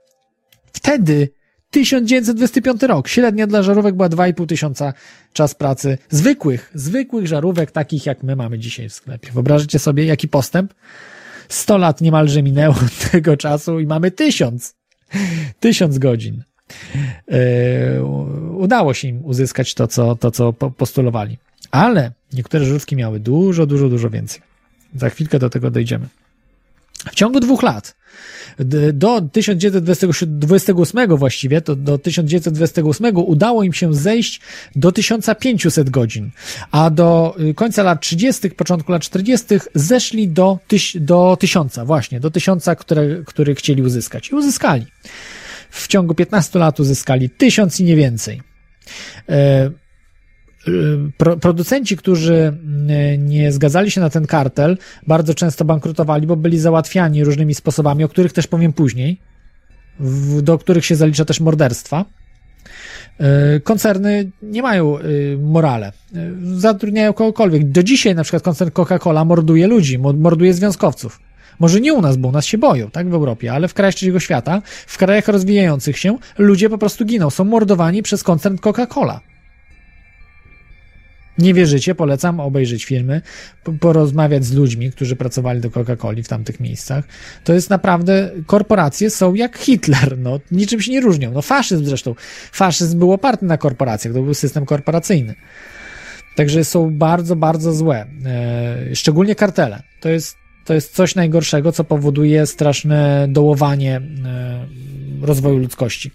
[0.73, 1.29] Wtedy
[1.75, 3.09] 1925 rok.
[3.09, 4.93] Średnia dla żarówek była 2,5 tysiąca
[5.33, 5.99] czas pracy.
[6.11, 9.33] Zwykłych, zwykłych żarówek, takich jak my mamy dzisiaj w sklepie.
[9.33, 10.75] Wyobraźcie sobie, jaki postęp?
[11.49, 14.75] 100 lat niemalże minęło od tego czasu i mamy tysiąc.
[15.61, 16.43] Tysiąc godzin.
[17.29, 18.05] Yy,
[18.57, 21.39] udało się im uzyskać to, co, to, co po- postulowali.
[21.71, 24.43] Ale niektóre żarówki miały dużo, dużo, dużo więcej.
[24.95, 26.07] Za chwilkę do tego dojdziemy.
[27.11, 27.97] W ciągu dwóch lat,
[28.93, 34.41] do 1928 właściwie, to do 1928 udało im się zejść
[34.77, 36.31] do 1500 godzin,
[36.71, 39.47] a do y, końca lat 30., początku lat 40.
[39.75, 44.31] zeszli do, tyś, do 1000, właśnie, do 1000, które, które chcieli uzyskać.
[44.31, 44.87] I uzyskali.
[45.71, 48.43] W ciągu 15 lat uzyskali 1000 i nie więcej.
[49.29, 49.71] E,
[51.19, 56.59] pro, producenci, którzy mm, nie zgadzali się na ten kartel, bardzo często bankrutowali, bo byli
[56.59, 59.21] załatwiani różnymi sposobami, o których też powiem później,
[60.01, 62.05] w, do których się zalicza też morderstwa.
[63.21, 64.99] E, Koncerny nie mają
[65.39, 65.93] morale.
[66.43, 67.71] Zatrudniają kogokolwiek.
[67.71, 71.21] Do dzisiaj na przykład koncern Coca-Cola morduje ludzi, mo- morduje związkowców.
[71.61, 73.95] Może nie u nas, bo u nas się boją, tak, w Europie, ale w krajach
[73.95, 79.21] trzeciego świata, w krajach rozwijających się, ludzie po prostu giną, są mordowani przez koncern Coca-Cola.
[81.39, 83.21] Nie wierzycie, polecam obejrzeć filmy,
[83.65, 87.05] po- porozmawiać z ludźmi, którzy pracowali do Coca-Coli w tamtych miejscach.
[87.45, 91.33] To jest naprawdę, korporacje są jak Hitler, no, niczym się nie różnią.
[91.33, 92.15] No, faszyzm zresztą.
[92.53, 95.35] Faszyzm był oparty na korporacjach, to był system korporacyjny.
[96.37, 98.07] Także są bardzo, bardzo złe.
[98.27, 99.83] E, szczególnie kartele.
[100.01, 104.67] To jest, to jest coś najgorszego, co powoduje straszne dołowanie e,
[105.23, 106.11] rozwoju ludzkości.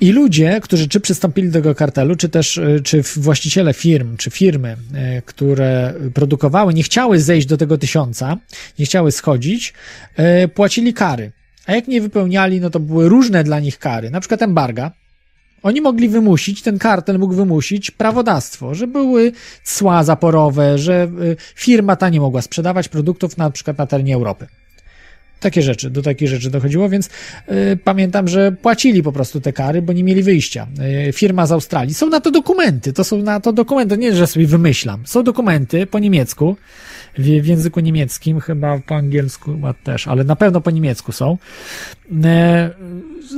[0.00, 4.30] I ludzie, którzy czy przystąpili do tego kartelu, czy też y, czy właściciele firm, czy
[4.30, 4.76] firmy,
[5.18, 8.36] y, które produkowały, nie chciały zejść do tego tysiąca,
[8.78, 9.74] nie chciały schodzić,
[10.44, 11.32] y, płacili kary.
[11.66, 14.90] A jak nie wypełniali, no to były różne dla nich kary, na przykład embarga.
[15.62, 19.32] Oni mogli wymusić, ten kartel mógł wymusić prawodawstwo, że były
[19.64, 21.10] cła zaporowe, że
[21.54, 24.46] firma ta nie mogła sprzedawać produktów na przykład na terenie Europy.
[25.40, 29.82] Takie rzeczy, do takich rzeczy dochodziło, więc y, pamiętam, że płacili po prostu te kary,
[29.82, 30.66] bo nie mieli wyjścia.
[31.08, 31.94] Y, firma z Australii.
[31.94, 35.02] Są na to dokumenty, to są na to dokumenty, nie, że sobie wymyślam.
[35.06, 36.56] Są dokumenty po niemiecku,
[37.18, 41.38] w, w języku niemieckim, chyba po angielsku chyba też, ale na pewno po niemiecku są.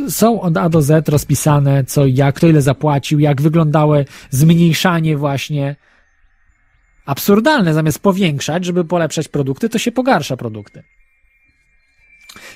[0.07, 5.17] Y, są od A do Z rozpisane, co jak, kto ile zapłacił, jak wyglądały zmniejszanie
[5.17, 5.77] właśnie
[7.07, 10.83] absurdalne, zamiast powiększać, żeby polepszać produkty, to się pogarsza produkty.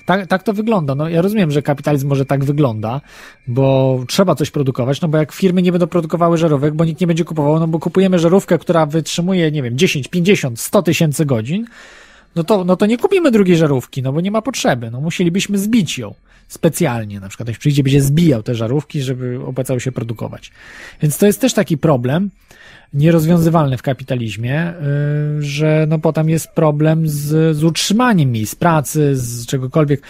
[0.04, 0.94] Tak, tak to wygląda.
[0.94, 3.00] No, ja rozumiem, że kapitalizm może tak wygląda,
[3.46, 7.06] bo trzeba coś produkować, no bo jak firmy nie będą produkowały żarówek, bo nikt nie
[7.06, 11.66] będzie kupował, no bo kupujemy żarówkę, która wytrzymuje, nie wiem, 10, 50, 100 tysięcy godzin,
[12.36, 14.90] no to, no to nie kupimy drugiej żarówki, no bo nie ma potrzeby.
[14.90, 16.14] No musielibyśmy zbić ją
[16.48, 17.20] specjalnie.
[17.20, 20.52] Na przykład ktoś przyjdzie, będzie zbijał te żarówki, żeby opłacało się produkować.
[21.02, 22.30] Więc to jest też taki problem
[22.94, 24.74] nierozwiązywalny w kapitalizmie,
[25.36, 30.02] yy, że no potem jest problem z, z utrzymaniem miejsc pracy, z czegokolwiek.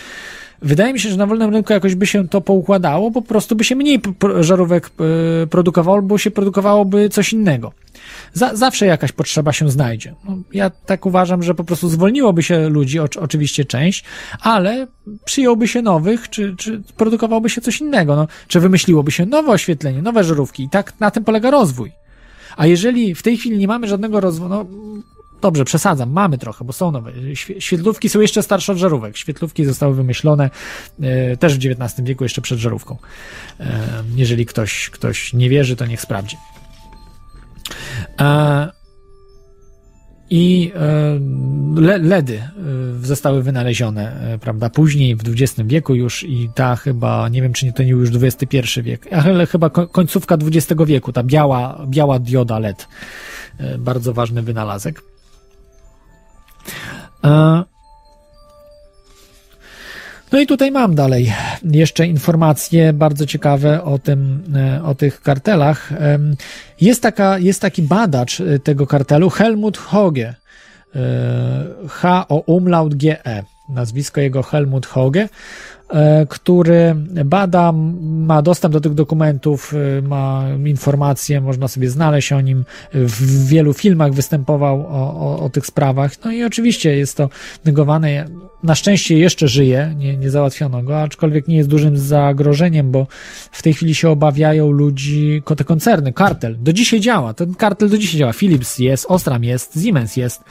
[0.63, 3.65] Wydaje mi się, że na wolnym rynku jakoś by się to poukładało, po prostu by
[3.65, 4.01] się mniej
[4.41, 4.91] żarówek
[5.41, 7.73] yy, produkowało, bo się produkowałoby coś innego.
[8.33, 10.15] Za, zawsze jakaś potrzeba się znajdzie.
[10.25, 14.05] No, ja tak uważam, że po prostu zwolniłoby się ludzi, oczy- oczywiście część,
[14.41, 14.87] ale
[15.25, 20.03] przyjąłby się nowych, czy, czy produkowałby się coś innego, no, czy wymyśliłoby się nowe oświetlenie,
[20.03, 21.93] nowe żarówki i tak na tym polega rozwój.
[22.57, 24.67] A jeżeli w tej chwili nie mamy żadnego rozwoju, no
[25.43, 27.13] dobrze, przesadzam, mamy trochę, bo są nowe.
[27.13, 29.17] Świe- Świetlówki są jeszcze starsze od żarówek.
[29.17, 30.51] Świetlówki zostały wymyślone
[31.01, 32.97] e, też w XIX wieku, jeszcze przed żarówką.
[33.61, 33.65] E,
[34.17, 36.37] jeżeli ktoś, ktoś nie wierzy, to niech sprawdzi.
[38.21, 38.69] E,
[40.31, 42.43] I e, le- LEDy
[43.03, 47.73] zostały wynalezione, prawda, później w XX wieku już i ta chyba, nie wiem czy nie
[47.73, 52.59] to nie już XXI wiek, ale chyba ko- końcówka XX wieku, ta biała, biała dioda
[52.59, 52.89] LED.
[53.79, 55.03] Bardzo ważny wynalazek.
[57.25, 57.65] E,
[60.33, 61.33] No i tutaj mam dalej
[61.63, 65.91] jeszcze informacje bardzo ciekawe o tym, e, o tych kartelach.
[66.81, 70.35] Jest taka, jest taki badacz e, tego kartelu, Helmut Hoge, e,
[71.89, 75.29] H o umlaut GE, nazwisko jego Helmut Hoge, e,
[76.29, 76.95] który
[77.25, 77.73] bada,
[78.03, 83.73] ma dostęp do tych dokumentów, e, ma informacje, można sobie znaleźć o nim, w wielu
[83.73, 86.25] filmach występował o, o, o tych sprawach.
[86.25, 87.29] No i oczywiście jest to
[87.65, 88.27] negowane.
[88.63, 93.07] Na szczęście jeszcze żyje, nie, nie załatwiono go, aczkolwiek nie jest dużym zagrożeniem, bo
[93.53, 96.57] w tej chwili się obawiają ludzi, te koncerny, kartel.
[96.59, 98.33] Do dzisiaj działa, ten kartel do dzisiaj działa.
[98.33, 100.45] Philips jest, Osram jest, Siemens jest,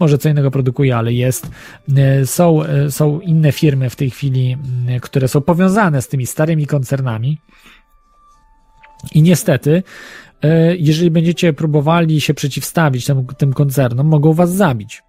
[0.00, 1.50] może co innego produkuje, ale jest.
[1.96, 4.56] E, Są, e, są inne firmy w tej chwili,
[5.00, 7.38] które są powiązane z tymi starymi koncernami.
[9.14, 9.82] I niestety,
[10.42, 15.03] e, jeżeli będziecie próbowali się przeciwstawić tym, tym koncernom, mogą was zabić.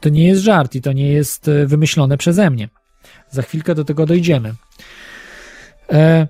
[0.00, 2.68] To nie jest żart i to nie jest e, wymyślone przeze mnie.
[3.30, 4.54] Za chwilkę do tego dojdziemy.
[5.92, 6.28] E,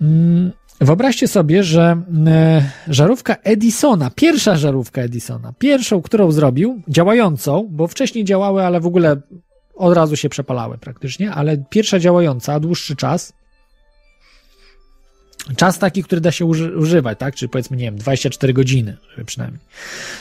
[0.00, 7.86] mm, Wyobraźcie sobie, że e, żarówka Edisona, pierwsza żarówka Edisona, pierwszą, którą zrobił, działającą, bo
[7.86, 9.16] wcześniej działały, ale w ogóle
[9.74, 13.32] od razu się przepalały praktycznie, ale pierwsza działająca, dłuższy czas,
[15.56, 18.96] czas taki, który da się uży- używać, tak, czyli powiedzmy, nie wiem, 24 godziny,
[19.26, 19.60] przynajmniej.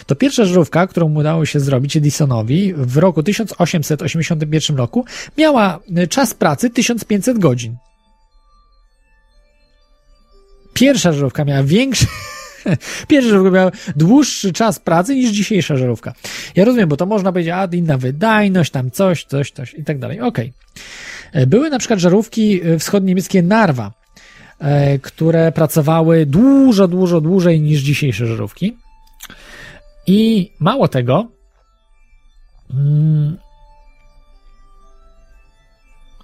[0.06, 5.06] To pierwsza żarówka, którą udało się zrobić Edisonowi w roku 1881 roku,
[5.38, 7.76] miała e, czas pracy 1500 godzin.
[10.74, 12.06] Pierwsza żarówka miała większy.
[13.08, 16.14] Pierwsza żarówka miała dłuższy czas pracy niż dzisiejsza żarówka.
[16.56, 20.00] Ja rozumiem, bo to można powiedzieć, a inna wydajność, tam coś, coś, coś i tak
[20.00, 20.22] dalej.
[20.22, 20.54] Okej.
[21.32, 24.03] E, Były na przykład żarówki e, wschodniemieckie Narwa.
[24.60, 28.78] E, które pracowały dużo, dużo dłużej niż dzisiejsze żarówki.
[30.08, 31.28] I mało tego,
[32.74, 33.38] mm,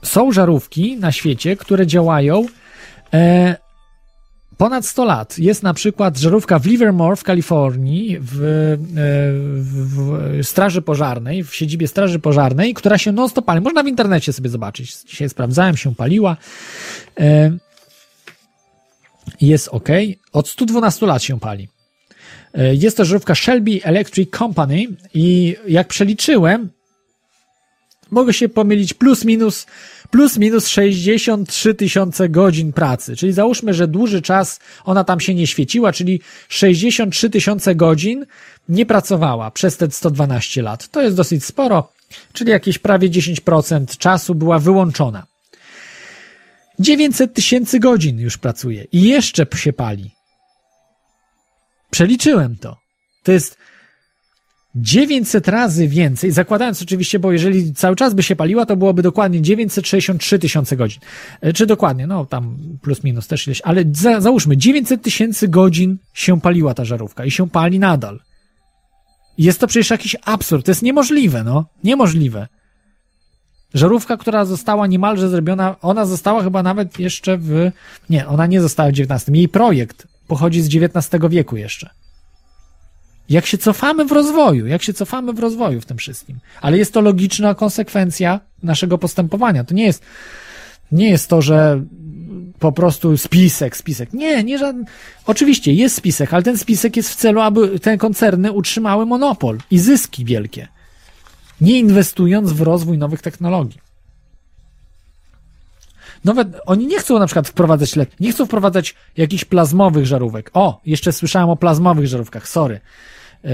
[0.03, 2.45] są żarówki na świecie, które działają
[3.13, 3.55] e,
[4.57, 5.39] ponad 100 lat.
[5.39, 8.77] Jest na przykład żarówka w Livermore w Kalifornii w, e,
[9.63, 13.61] w, w Straży Pożarnej, w siedzibie Straży Pożarnej, która się non stop pali.
[13.61, 15.03] Można w internecie sobie zobaczyć.
[15.03, 16.37] Dzisiaj sprawdzałem, się paliła.
[19.41, 19.89] Jest ok.
[20.33, 21.67] Od 112 lat się pali.
[22.53, 26.69] E, Jest to żarówka Shelby Electric Company i jak przeliczyłem,
[28.11, 29.65] mogę się pomylić plus minus,
[30.11, 33.15] plus minus 63 tysiące godzin pracy.
[33.15, 38.25] Czyli załóżmy, że dłuży czas ona tam się nie świeciła, czyli 63 tysiące godzin
[38.69, 40.89] nie pracowała przez te 112 lat.
[40.89, 41.91] To jest dosyć sporo,
[42.33, 45.25] czyli jakieś prawie 10% czasu była wyłączona.
[46.79, 50.11] 900 tysięcy godzin już pracuje i jeszcze się pali.
[51.91, 52.77] Przeliczyłem to.
[53.23, 53.57] To jest
[54.75, 59.41] 900 razy więcej, zakładając oczywiście, bo jeżeli cały czas by się paliła, to byłoby dokładnie
[59.41, 61.01] 963 tysiące godzin.
[61.41, 65.97] E, Czy dokładnie, no tam plus minus też ileś, ale za, załóżmy 900 tysięcy godzin
[66.13, 68.19] się paliła ta żarówka i się pali nadal.
[69.37, 72.47] Jest to przecież jakiś absurd, to jest niemożliwe, no, niemożliwe.
[73.73, 77.71] Żarówka, która została niemalże zrobiona, ona została chyba nawet jeszcze w,
[78.09, 79.27] nie, ona nie została w XIX.
[79.33, 81.89] Jej projekt pochodzi z XIX wieku jeszcze.
[83.29, 86.39] Jak się cofamy w rozwoju, jak się cofamy w rozwoju w tym wszystkim.
[86.61, 89.63] Ale jest to logiczna konsekwencja naszego postępowania.
[89.63, 90.03] To nie jest,
[90.91, 91.83] nie jest to, że
[92.59, 94.13] po prostu spisek, spisek.
[94.13, 94.85] Nie, nie żaden.
[95.25, 99.79] Oczywiście jest spisek, ale ten spisek jest w celu, aby te koncerny utrzymały monopol i
[99.79, 100.67] zyski wielkie.
[101.61, 103.79] Nie inwestując w rozwój nowych technologii.
[106.25, 110.51] Nowe, oni nie chcą na przykład wprowadzać LED, nie chcą wprowadzać jakichś plazmowych żarówek.
[110.53, 112.79] O, jeszcze słyszałem o plazmowych żarówkach, sorry.
[113.43, 113.49] Yy,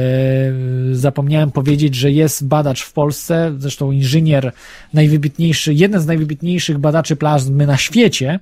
[0.95, 4.52] zapomniałem powiedzieć, że jest badacz w Polsce, zresztą inżynier
[4.94, 8.40] najwybitniejszy, jeden z najwybitniejszych badaczy plazmy na świecie,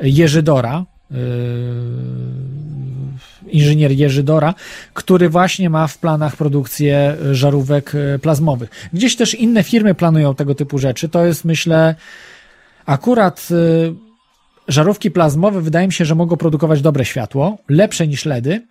[0.00, 1.16] Jerzy Dora, yy,
[3.52, 4.54] inżynier Jerzy Dora,
[4.94, 8.70] który właśnie ma w planach produkcję żarówek yy, plazmowych.
[8.92, 11.08] Gdzieś też inne firmy planują tego typu rzeczy.
[11.08, 11.94] To jest, myślę,
[12.86, 13.94] akurat yy,
[14.68, 18.62] żarówki plazmowe wydaje mi się, że mogą produkować dobre światło, lepsze niż LEDy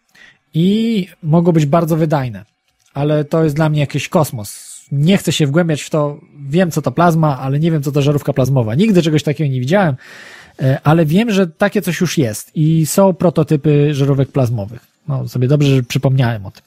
[0.53, 2.45] i mogą być bardzo wydajne.
[2.93, 4.71] Ale to jest dla mnie jakiś kosmos.
[4.91, 6.19] Nie chcę się wgłębiać w to.
[6.49, 8.75] Wiem, co to plazma, ale nie wiem, co to żarówka plazmowa.
[8.75, 9.97] Nigdy czegoś takiego nie widziałem, e,
[10.83, 14.87] ale wiem, że takie coś już jest i są prototypy żarówek plazmowych.
[15.07, 16.63] No, sobie dobrze, że przypomniałem o tym.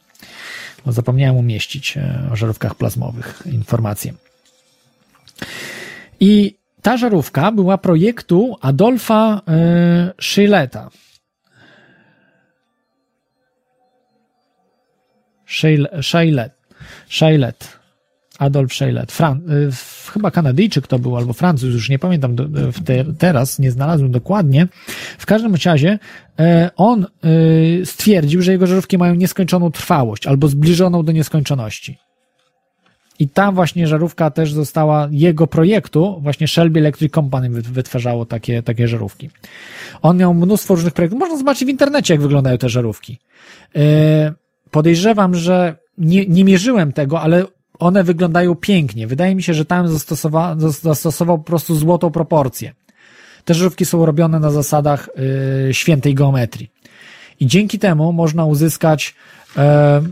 [0.86, 4.14] Bo zapomniałem umieścić e, o żarówkach plazmowych informacje.
[6.20, 10.90] I ta żarówka była projektu Adolfa e, Schilleta.
[17.08, 17.83] Shailet.
[18.38, 19.12] Adolf Shailet.
[19.12, 19.70] Fran y,
[20.12, 22.36] chyba Kanadyjczyk to był, albo Francuz, już nie pamiętam
[22.72, 24.68] w te, teraz, nie znalazłem dokładnie.
[25.18, 25.98] W każdym razie
[26.38, 31.98] e, on y, stwierdził, że jego żarówki mają nieskończoną trwałość, albo zbliżoną do nieskończoności.
[33.18, 38.62] I ta właśnie żarówka też została jego projektu, właśnie Shelby Electric Company wy- wytwarzało takie,
[38.62, 39.30] takie żarówki.
[40.02, 41.20] On miał mnóstwo różnych projektów.
[41.20, 43.18] Można zobaczyć w internecie, jak wyglądają te żarówki.
[43.76, 44.32] E,
[44.70, 47.44] Podejrzewam, że nie, nie mierzyłem tego, ale
[47.78, 49.06] one wyglądają pięknie.
[49.06, 52.74] Wydaje mi się, że tam zastosowa, zastosował po prostu złotą proporcję.
[53.44, 55.08] Te żarówki są robione na zasadach
[55.68, 56.70] y, świętej geometrii.
[57.40, 59.14] I dzięki temu można uzyskać
[59.56, 60.02] e, y,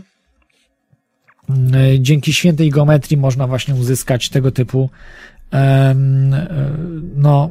[1.99, 4.89] dzięki świętej geometrii można właśnie uzyskać tego typu
[5.53, 5.95] e,
[7.15, 7.49] no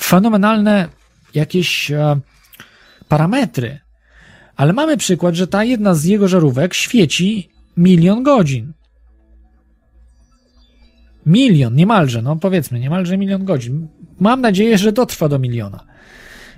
[0.00, 0.88] fenomenalne
[1.34, 2.20] jakieś e,
[3.08, 3.78] parametry.
[4.56, 8.72] Ale mamy przykład, że ta jedna z jego żarówek świeci milion godzin.
[11.26, 13.88] Milion, niemalże, no powiedzmy, niemalże milion godzin.
[14.20, 15.84] Mam nadzieję, że dotrwa do miliona.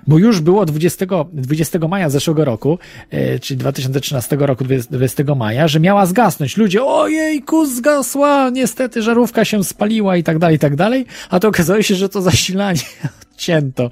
[0.07, 2.79] Bo już było 20, 20 maja zeszłego roku,
[3.09, 6.57] e, czyli 2013 roku 20, 20 maja, że miała zgasnąć.
[6.57, 11.05] Ludzie, ojejku, zgasła, niestety żarówka się spaliła i tak dalej, i tak dalej.
[11.29, 12.79] A to okazało się, że to zasilanie
[13.31, 13.89] odcięto.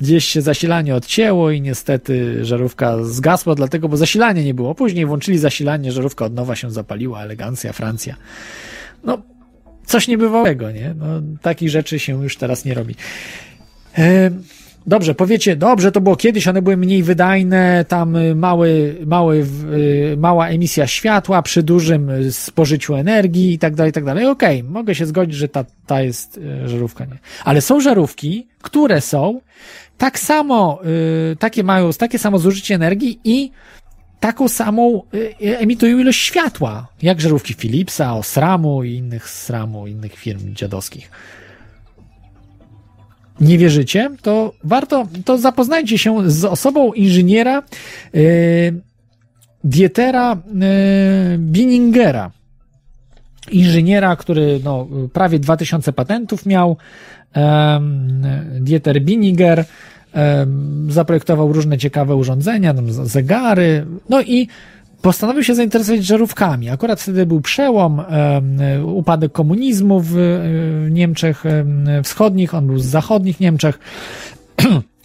[0.00, 4.74] Gdzieś się zasilanie odcięło i niestety żarówka zgasła, dlatego, bo zasilania nie było.
[4.74, 8.14] Później włączyli zasilanie, żarówka od nowa się zapaliła, elegancja, Francja.
[9.04, 9.22] No,
[9.86, 10.94] coś niebywałego, nie?
[10.98, 11.06] No,
[11.42, 12.94] takich rzeczy się już teraz nie robi.
[14.86, 19.46] Dobrze, powiecie, dobrze, to było kiedyś, one były mniej wydajne, tam mały, mały,
[20.16, 24.26] mała emisja światła przy dużym y, spożyciu energii i tak dalej, i tak dalej.
[24.26, 27.18] Okej, mogę się zgodzić, że ta, ta jest y, żarówka, nie.
[27.44, 29.40] Ale są żarówki, które są
[29.98, 30.80] tak samo,
[31.32, 33.50] y, takie mają takie samo zużycie energii i
[34.26, 40.54] taką samą y, emitują ilość światła, jak żarówki Philipsa, Osramu i innych SRAMu, innych firm
[40.54, 41.10] dziadowskich
[43.40, 47.62] nie wierzycie, to warto, to zapoznajcie się z osobą inżyniera
[48.12, 48.22] yy,
[49.64, 52.30] Dietera yy, Biningera.
[53.50, 56.76] Inżyniera, który no, prawie 2000 patentów miał.
[57.32, 58.22] em,
[58.60, 59.64] Dieter Bininger
[60.88, 62.74] zaprojektował różne ciekawe urządzenia,
[63.04, 64.48] zegary, no i
[65.02, 66.70] postanowił się zainteresować żarówkami.
[66.70, 68.02] Akurat wtedy był przełom,
[68.84, 73.78] upadek komunizmu w e, Niemczech em, wschodnich, on był z zachodnich Niemczech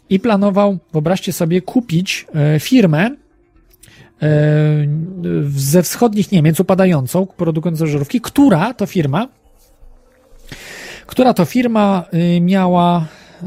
[0.09, 3.15] i planował, wyobraźcie sobie, kupić e, firmę e,
[5.49, 9.27] ze wschodnich Niemiec upadającą, produkującą żarówki, która to firma,
[11.11, 13.05] która to firma y, miała
[13.43, 13.45] y,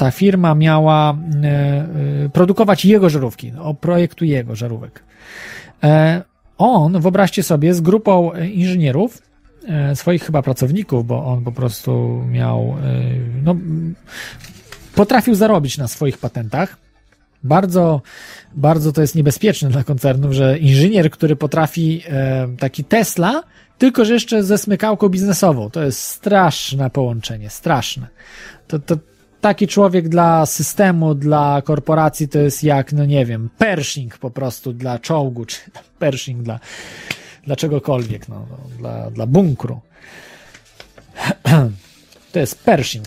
[0.00, 5.02] ta firma miała y, y, produkować jego żarówki, o projektu jego żarówek.
[5.82, 6.22] E,
[6.58, 9.22] On, wyobraźcie sobie, z grupą e, inżynierów,
[9.68, 13.02] e, swoich chyba pracowników, bo on po prostu miał, e,
[13.44, 13.56] no,
[14.94, 16.76] potrafił zarobić na swoich patentach.
[17.44, 18.02] Bardzo,
[18.54, 23.42] bardzo to jest niebezpieczne dla koncernów, że inżynier, który potrafi e, taki Tesla,
[23.78, 25.70] tylko że jeszcze ze smykałką biznesową.
[25.70, 28.06] To jest straszne połączenie, straszne.
[28.68, 28.96] To, to
[29.40, 34.72] taki człowiek dla systemu, dla korporacji to jest jak, no nie wiem, Pershing po prostu
[34.72, 35.58] dla czołgu, czy
[35.98, 36.60] Pershing dla,
[37.46, 39.80] dla czegokolwiek, no, no, dla, dla bunkru.
[42.32, 43.06] To jest Pershing.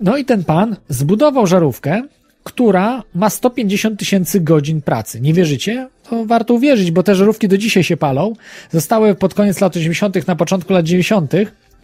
[0.00, 2.02] No i ten pan zbudował żarówkę,
[2.44, 5.20] która ma 150 tysięcy godzin pracy.
[5.20, 5.88] Nie wierzycie?
[6.10, 8.32] To warto uwierzyć, bo te żarówki do dzisiaj się palą.
[8.70, 11.32] Zostały pod koniec lat 80., na początku lat 90.,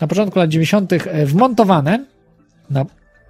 [0.01, 0.93] na początku lat 90.
[0.93, 2.05] e, wmontowane
[2.71, 2.85] na,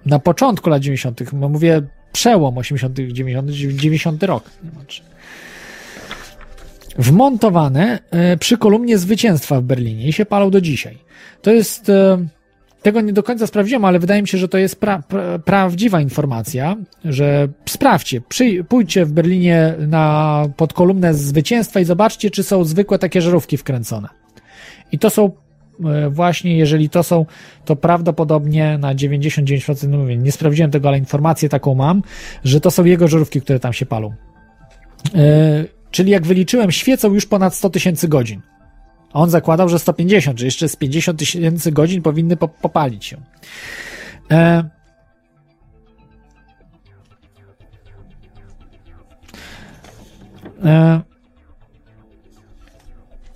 [0.05, 4.43] na początku lat 90., no mówię przełom 80., 90., 90 rok.
[4.73, 5.01] Znaczy.
[6.97, 10.97] Wmontowane e, przy kolumnie zwycięstwa w Berlinie i się palą do dzisiaj.
[11.41, 11.89] To jest.
[11.89, 12.27] E,
[12.81, 16.01] tego nie do końca sprawdziłem, ale wydaje mi się, że to jest pra, pra, prawdziwa
[16.01, 16.75] informacja,
[17.05, 22.99] że sprawdźcie, przy, pójdźcie w Berlinie na, pod kolumnę zwycięstwa i zobaczcie, czy są zwykłe
[22.99, 24.09] takie żarówki wkręcone.
[24.91, 25.31] I to są
[26.09, 27.25] właśnie, jeżeli to są,
[27.65, 32.01] to prawdopodobnie na 99%, no mówię, nie sprawdziłem tego, ale informację taką mam,
[32.43, 34.13] że to są jego żarówki, które tam się palą.
[35.15, 38.41] E, czyli jak wyliczyłem, świecą już ponad 100 tysięcy godzin.
[39.13, 43.17] A on zakładał, że 150, że jeszcze z 50 tysięcy godzin powinny po, popalić się.
[44.31, 44.69] E...
[50.65, 51.14] E...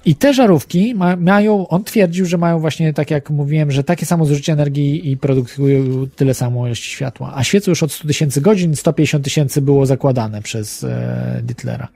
[0.10, 4.06] I te żarówki ma, mają, on twierdził, że mają właśnie, tak jak mówiłem, że takie
[4.06, 7.34] samo zużycie energii i produkują tyle samo ilości światła.
[7.36, 11.88] A świecą już od 100 tysięcy godzin, 150 tysięcy było zakładane przez e, Dietlera.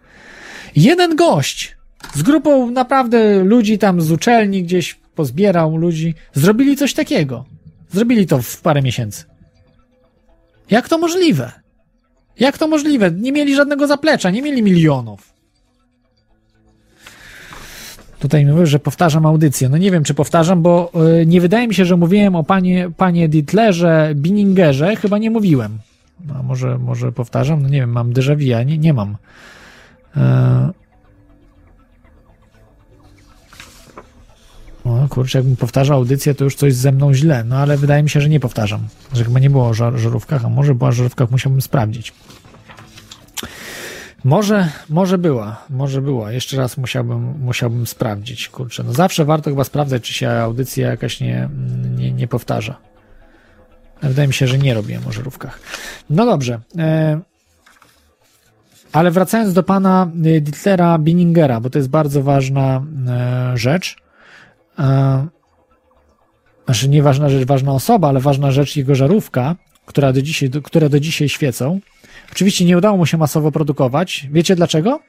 [0.76, 1.78] Jeden gość
[2.16, 7.46] z grupą naprawdę ludzi tam z uczelni gdzieś pozbierał ludzi, zrobili coś takiego.
[7.92, 9.24] Zrobili to w parę miesięcy.
[10.70, 11.52] Jak to możliwe?
[12.40, 13.12] Jak to możliwe?
[13.12, 15.33] Nie mieli żadnego zaplecza, nie mieli milionów.
[18.24, 19.70] Tutaj mówię, że powtarzam audycję.
[19.70, 20.92] No nie wiem, czy powtarzam, bo
[21.22, 24.96] y, nie wydaje mi się, że mówiłem o panie, panie Dietlerze, Biningerze.
[24.96, 25.80] Chyba nie mówiłem.
[26.36, 27.62] A może, może powtarzam?
[27.62, 29.18] No nie wiem, mam déjà vu, a nie, nie mam.
[30.18, 30.72] E...
[34.86, 37.44] O kurczę, jakbym powtarzał audycję, to już coś ze mną źle.
[37.44, 38.88] No ale wydaje mi się, że nie powtarzam.
[39.14, 42.14] Że chyba nie było o żar żarówkach, a może była o żarówkach, musiałbym sprawdzić.
[44.24, 46.32] Może, może była, może była.
[46.32, 48.50] Jeszcze raz musiałbym, musiałbym sprawdzić.
[48.50, 51.50] Kurczę, no zawsze warto chyba sprawdzać, czy się audycja jakaś nie,
[51.98, 52.78] nie, nie powtarza.
[54.02, 55.60] Wydaje mi się, że nie robiłem o żarówkach.
[56.10, 56.60] No dobrze.
[56.78, 57.20] E,
[58.92, 63.98] ale wracając do pana y, Dietlera Binningera, bo to jest bardzo ważna e, rzecz.
[64.80, 65.28] E,
[66.66, 69.56] znaczy nie ważna rzecz, ważna osoba, ale ważna rzecz jego żarówka,
[69.86, 71.80] która do dzisiaj, które do dzisiaj świecą.
[72.34, 74.28] Oczywiście nie udało mu się masowo produkować.
[74.32, 75.00] Wiecie dlaczego?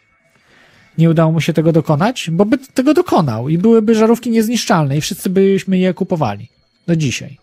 [0.99, 5.01] Nie udało mu się tego dokonać, bo by tego dokonał i byłyby żarówki niezniszczalne i
[5.01, 6.49] wszyscy byśmy je kupowali.
[6.87, 7.39] Do dzisiaj.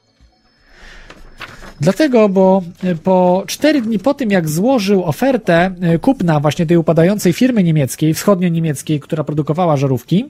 [1.80, 6.78] Dlatego, bo e, po cztery dni po tym, jak złożył ofertę e, kupna właśnie tej
[6.78, 10.26] upadającej firmy niemieckiej, wschodnio-niemieckiej, która produkowała żarówki,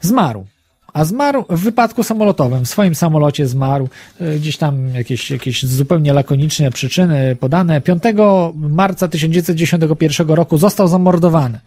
[0.00, 0.46] zmarł.
[0.94, 2.64] A zmarł w wypadku samolotowym.
[2.64, 3.88] W swoim samolocie zmarł.
[4.20, 7.80] y, Gdzieś tam jakieś, jakieś zupełnie lakoniczne przyczyny podane.
[7.80, 8.02] 5
[8.54, 11.60] marca 1991 roku został zamordowany.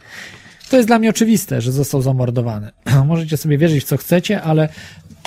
[0.69, 2.69] To jest dla mnie oczywiste, że został zamordowany.
[3.05, 4.69] Możecie sobie wierzyć w co chcecie, ale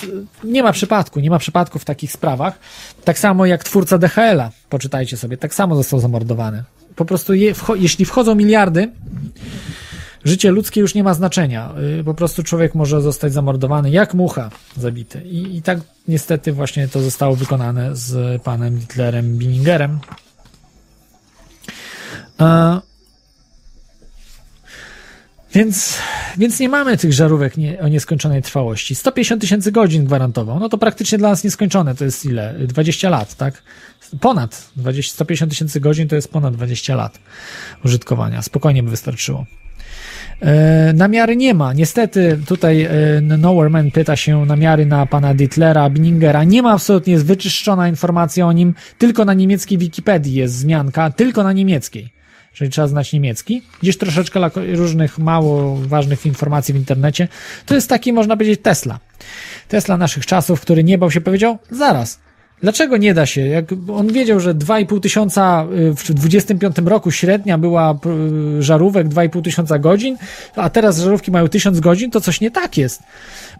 [0.05, 0.07] y,
[0.45, 2.59] nie ma przypadku, nie ma przypadku w takich sprawach.
[3.05, 6.63] Tak samo jak twórca DHL-a, poczytajcie sobie, tak samo został zamordowany.
[6.97, 8.89] Po prostu je, wcho- jeśli wchodzą miliardy,
[10.25, 11.71] życie ludzkie już nie ma znaczenia.
[12.01, 15.23] Y, Po prostu człowiek może zostać zamordowany jak mucha zabity.
[15.23, 15.79] I, i tak
[16.09, 19.99] niestety właśnie to zostało wykonane z panem Hitlerem Biningerem.
[25.55, 25.99] Więc,
[26.39, 28.95] więc nie mamy tych żarówek nie, o nieskończonej trwałości.
[28.95, 30.61] 150 tysięcy godzin gwarantował.
[30.61, 31.95] No to praktycznie dla nas nieskończone.
[31.95, 32.55] To jest ile?
[32.59, 33.63] 20 lat, tak?
[34.21, 37.19] Ponad 20, 150 tysięcy godzin to jest ponad 20 lat
[37.85, 38.43] użytkowania.
[38.43, 39.47] Spokojnie by wystarczyło.
[40.43, 41.73] E, namiary nie ma.
[41.73, 42.91] Niestety tutaj e,
[43.21, 46.45] Nowherman pyta się namiary na pana Dietlera, Biningera.
[46.45, 48.75] Nie ma absolutnie, jest wyczyszczona informacja o nim.
[48.99, 52.21] Tylko na niemieckiej Wikipedii jest wzmianka, tylko na niemieckiej.
[52.53, 53.63] Czyli trzeba znać niemiecki.
[53.83, 54.41] Gdzieś troszeczkę
[54.75, 57.29] różnych mało ważnych informacji w internecie.
[57.67, 58.99] To jest taki, można powiedzieć, Tesla.
[59.69, 62.21] Tesla naszych czasów, który nie bał się powiedział, zaraz,
[62.63, 63.41] Dlaczego nie da się?
[63.41, 67.99] Jak on wiedział, że 2,5 tysiąca y, w 25 roku średnia była
[68.59, 70.17] y, żarówek 2,5 tysiąca godzin,
[70.57, 73.03] a teraz żarówki mają 1000 godzin, to coś nie tak jest.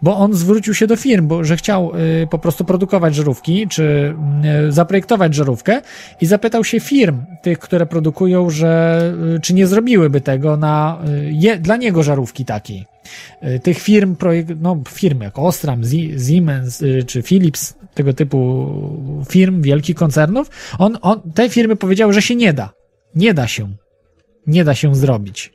[0.01, 1.91] Bo on zwrócił się do firm, bo że chciał
[2.23, 4.15] y, po prostu produkować żarówki, czy
[4.69, 5.81] zaprojektować żarówkę
[6.21, 9.01] i zapytał się firm, tych, które produkują, że
[9.41, 10.99] czy nie zrobiłyby tego na
[11.31, 12.85] je, dla niego żarówki takiej.
[13.63, 15.81] Tych firm, projekt, no firm jak Ostram,
[16.27, 18.69] Siemens czy Philips, tego typu
[19.29, 22.73] firm, wielkich koncernów, on, on, te firmy powiedziały, że się nie da.
[23.15, 23.69] Nie da się.
[24.47, 25.53] Nie da się zrobić.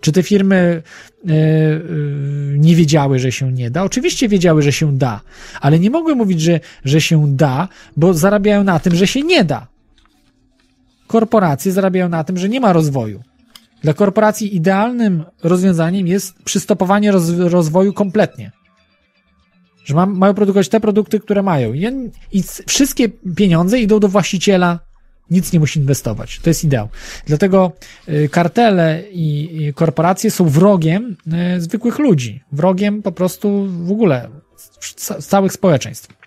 [0.00, 0.82] Czy te firmy
[1.28, 3.82] y, y, nie wiedziały, że się nie da?
[3.82, 5.20] Oczywiście wiedziały, że się da,
[5.60, 9.44] ale nie mogły mówić, że, że się da, bo zarabiają na tym, że się nie
[9.44, 9.66] da.
[11.06, 13.22] Korporacje zarabiają na tym, że nie ma rozwoju.
[13.82, 18.52] Dla korporacji idealnym rozwiązaniem jest przystopowanie roz, rozwoju kompletnie.
[19.84, 21.72] Że ma, mają produkować te produkty, które mają.
[21.72, 24.78] I, I wszystkie pieniądze idą do właściciela,
[25.30, 26.38] nic nie musi inwestować.
[26.42, 26.88] To jest ideał.
[27.26, 27.72] Dlatego
[28.08, 31.16] y, kartele i, korporacje są wrogiem
[31.56, 32.42] y, zwykłych ludzi.
[32.52, 34.28] Wrogiem po prostu w ogóle
[34.96, 36.21] ca- całych społeczeństw.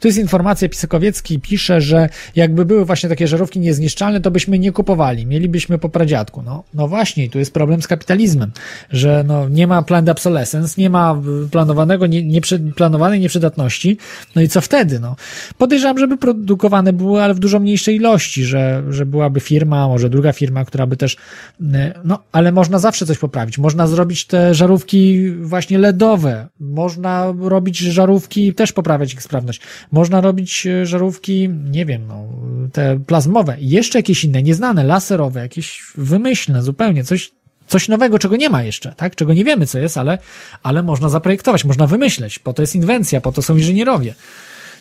[0.00, 4.72] Tu jest informacja, Pisakowiecki pisze, że jakby były właśnie takie żarówki niezniszczalne, to byśmy nie
[4.72, 6.42] kupowali, mielibyśmy po pradziadku.
[6.42, 8.52] No, no właśnie, tu jest problem z kapitalizmem,
[8.90, 13.98] że no, nie ma planned obsolescence, nie ma y, planowanego, nie, nieprzy, planowanej nieprzydatności,
[14.36, 15.00] no i co wtedy?
[15.00, 15.16] No,
[15.58, 20.32] podejrzewam, żeby produkowane były, ale w dużo mniejszej ilości, że, że byłaby firma, może druga
[20.32, 21.16] firma, która by też,
[21.60, 21.64] y,
[22.04, 23.58] no, ale można zawsze coś poprawić.
[23.58, 29.60] Można zrobić te żarówki właśnie LEDowe, można robić żarówki, też poprawiać ich sprawność.
[29.92, 32.24] Można robić e, żarówki, nie wiem, no,
[32.72, 37.30] te plazmowe jeszcze jakieś inne, nieznane, laserowe, jakieś wymyślne zupełnie, coś,
[37.66, 39.16] coś nowego, czego nie ma jeszcze, tak?
[39.16, 40.18] Czego nie wiemy, co jest, ale,
[40.62, 42.38] ale można zaprojektować, można wymyśleć.
[42.38, 44.14] Po to jest inwencja, po to są inżynierowie.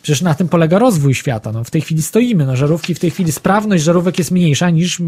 [0.01, 1.51] Przecież na tym polega rozwój świata.
[1.51, 2.45] No, w tej chwili stoimy.
[2.45, 5.05] No, żarówki w tej chwili, sprawność żarówek jest mniejsza niż, yy,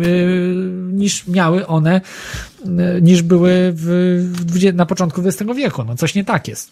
[0.91, 2.01] niż miały one,
[2.65, 3.85] yy, niż były w,
[4.45, 5.83] w, na początku XX wieku.
[5.83, 6.71] No, coś nie tak jest.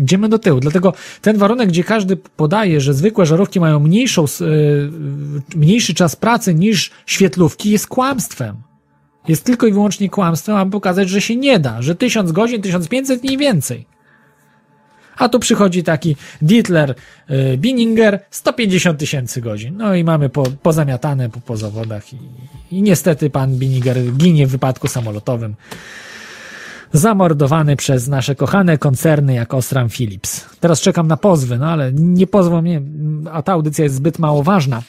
[0.00, 0.60] Idziemy do tyłu.
[0.60, 4.90] Dlatego ten warunek, gdzie każdy podaje, że zwykłe żarówki mają mniejszą, yy,
[5.56, 8.56] mniejszy czas pracy niż świetlówki, jest kłamstwem.
[9.28, 13.22] Jest tylko i wyłącznie kłamstwem, aby pokazać, że się nie da, że 1000 godzin, 1500
[13.22, 13.86] mniej więcej.
[15.16, 16.94] A tu przychodzi taki Dietler
[17.30, 19.76] y, Bininger, 150 tysięcy godzin.
[19.76, 22.18] No i mamy po, pozamiatane po, po zawodach i,
[22.72, 25.54] i niestety pan Bininger ginie w wypadku samolotowym.
[26.92, 30.46] Zamordowany przez nasze kochane koncerny jak Osram Philips.
[30.60, 32.82] Teraz czekam na pozwy, no ale nie pozwą mnie,
[33.32, 34.82] a ta audycja jest zbyt mało ważna.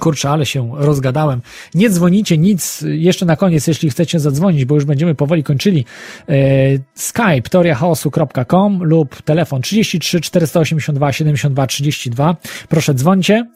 [0.00, 1.40] Kurczę, ale się rozgadałem.
[1.74, 2.84] Nie dzwonicie nic.
[2.86, 5.84] Jeszcze na koniec, jeśli chcecie zadzwonić, bo już będziemy powoli kończyli.
[6.28, 6.34] E,
[6.94, 12.36] Skype teoriachaosu.com lub telefon 33 482 72 32.
[12.68, 13.46] Proszę dzwońcie.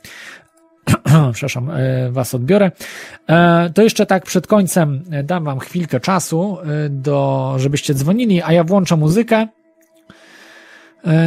[1.33, 2.71] Przepraszam, e, was odbiorę.
[3.29, 6.59] E, To jeszcze tak przed końcem e, dam wam chwilkę czasu,
[6.91, 9.47] do, żebyście dzwonili, a ja włączę muzykę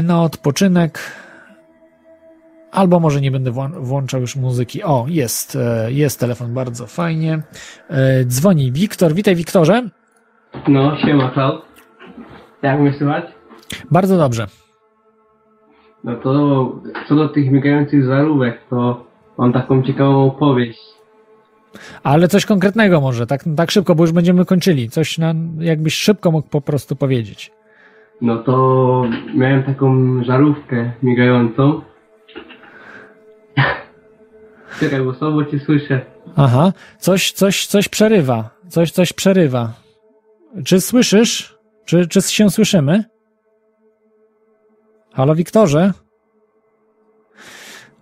[0.04, 1.00] na odpoczynek.
[2.72, 4.84] Albo może nie będę włą- włączał już muzyki.
[4.84, 7.42] O, jest, jest telefon, bardzo fajnie.
[8.26, 9.14] Dzwoni Wiktor.
[9.14, 9.90] Witaj, Wiktorze.
[10.68, 11.62] No, siema Klaud.
[12.62, 13.26] Jak mnie słychać?
[13.92, 14.48] Bardzo dobrze.
[16.04, 16.32] No to
[17.10, 19.06] co do tych migających żarówek, to
[19.38, 20.80] mam taką ciekawą opowieść.
[22.04, 24.90] Ale coś konkretnego może, tak, tak szybko, bo już będziemy kończyli.
[24.90, 27.52] Coś na, jakbyś szybko mógł po prostu powiedzieć.
[28.22, 29.04] No to
[29.36, 31.82] miałem taką żarówkę migającą.
[34.80, 36.02] Czekaj, bo słabo cię słyszę.
[36.36, 38.50] Aha, coś, coś, coś przerywa.
[38.70, 39.74] Coś, coś przerywa.
[40.66, 41.58] Czy słyszysz?
[41.86, 43.04] Czy, czy się słyszymy?
[45.14, 45.94] Halo, Wiktorze?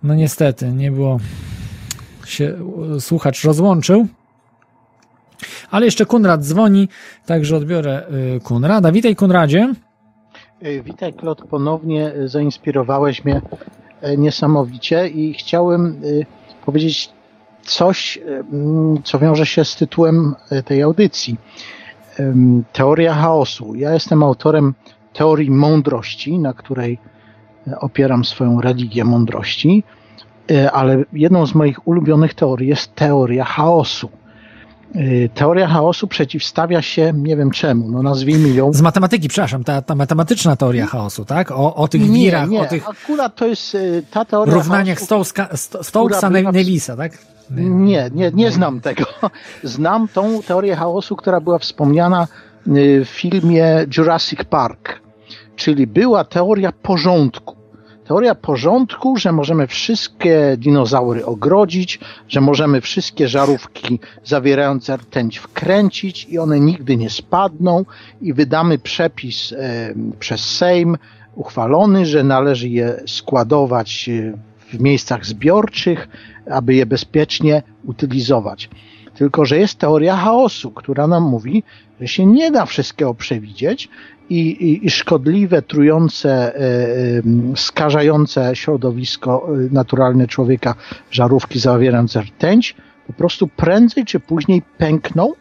[0.04, 1.18] No niestety, nie było.
[2.26, 2.58] Się
[3.00, 4.06] słuchacz rozłączył.
[5.70, 6.88] Ale jeszcze Kunrad dzwoni,
[7.26, 8.02] także odbiorę
[8.36, 8.92] y, Kunrada.
[8.92, 9.74] Witaj, Kunradzie.
[10.62, 13.42] E, Witaj, Klot, ponownie e, zainspirowałeś mnie
[14.18, 16.00] niesamowicie i chciałem
[16.66, 17.10] powiedzieć
[17.62, 18.18] coś,
[18.52, 20.34] mm, co wiąże się z tytułem
[20.64, 21.36] tej audycji.
[22.72, 23.74] Teoria chaosu.
[23.74, 24.74] Ja jestem autorem
[25.12, 26.98] teorii mądrości, na której
[27.80, 29.84] opieram swoją religię mądrości,
[30.50, 34.08] e, ale jedną z moich ulubionych teorii jest teoria chaosu.
[34.94, 39.82] E, Teoria chaosu przeciwstawia się, nie wiem czemu, no nazwijmy ją Z matematyki, przepraszam, ta,
[39.82, 41.50] ta matematyczna teoria chaosu, tak?
[41.50, 45.48] O, o tych wirach, nie, o tych akurat to jest y, ta teoria równaniach Stokesa,
[45.56, 47.18] Sto- Stokesa była Nevisa, tak?
[47.50, 49.04] Nie, nie, nie znam tego.
[49.62, 52.26] Znam tą teorię chaosu, która była wspomniana
[52.66, 55.00] w filmie Jurassic Park,
[55.56, 57.64] czyli była teoria porządku.
[58.04, 66.38] Teoria porządku, że możemy wszystkie dinozaury ogrodzić, że możemy wszystkie żarówki zawierające rtęć wkręcić i
[66.38, 67.84] one nigdy nie spadną
[68.20, 70.96] i wydamy przepis e, przez Sejm
[71.34, 74.32] uchwalony, że należy je składować e,
[74.72, 76.08] w miejscach zbiorczych,
[76.50, 78.70] aby je bezpiecznie utylizować.
[79.14, 81.62] Tylko, że jest teoria chaosu, która nam mówi,
[82.00, 83.88] że się nie da wszystkiego przewidzieć
[84.30, 86.62] i, i, i szkodliwe, trujące, e,
[87.56, 90.74] skażające środowisko e, naturalne człowieka
[91.10, 92.74] żarówki zawierające rtęć
[93.06, 95.32] po prostu prędzej czy później pękną.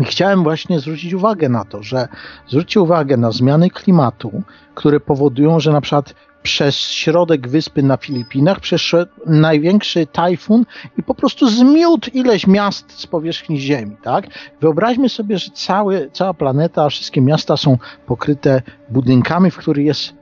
[0.00, 2.08] I chciałem właśnie zwrócić uwagę na to, że
[2.48, 4.42] zwróćcie uwagę na zmiany klimatu,
[4.74, 10.64] które powodują, że na przykład przez środek wyspy na Filipinach przeszedł największy tajfun
[10.98, 14.26] i po prostu zmiótł ileś miast z powierzchni Ziemi, tak?
[14.60, 20.17] Wyobraźmy sobie, że cały, cała planeta, wszystkie miasta są pokryte budynkami, w których jest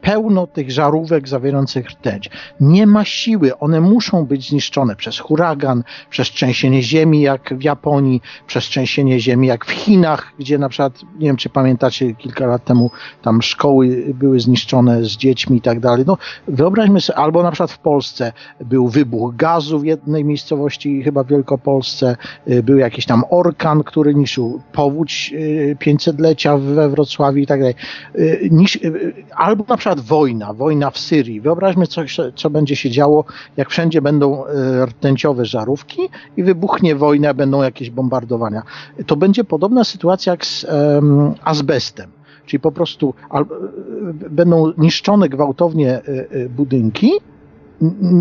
[0.00, 2.30] pełno tych żarówek zawierających rtęć.
[2.60, 8.22] Nie ma siły, one muszą być zniszczone przez huragan, przez trzęsienie ziemi jak w Japonii,
[8.46, 12.64] przez trzęsienie ziemi jak w Chinach, gdzie na przykład, nie wiem czy pamiętacie, kilka lat
[12.64, 12.90] temu
[13.22, 16.04] tam szkoły były zniszczone z dziećmi i tak dalej.
[16.06, 21.24] No, wyobraźmy sobie, albo na przykład w Polsce był wybuch gazu w jednej miejscowości, chyba
[21.24, 22.16] w Wielkopolsce,
[22.48, 27.74] y, był jakiś tam orkan, który niszczył powódź y, 500-lecia we Wrocławiu i tak dalej.
[28.18, 31.40] Y, Nisz, y, albo na przykład wojna, wojna w Syrii.
[31.40, 33.24] Wyobraźmy coś, co będzie się działo,
[33.56, 36.02] jak wszędzie będą e, rtęciowe żarówki
[36.36, 38.62] i wybuchnie wojna, będą jakieś bombardowania.
[39.06, 42.10] To będzie podobna sytuacja jak z em, azbestem.
[42.46, 43.44] Czyli po prostu e,
[44.30, 47.12] będą niszczone gwałtownie e, budynki,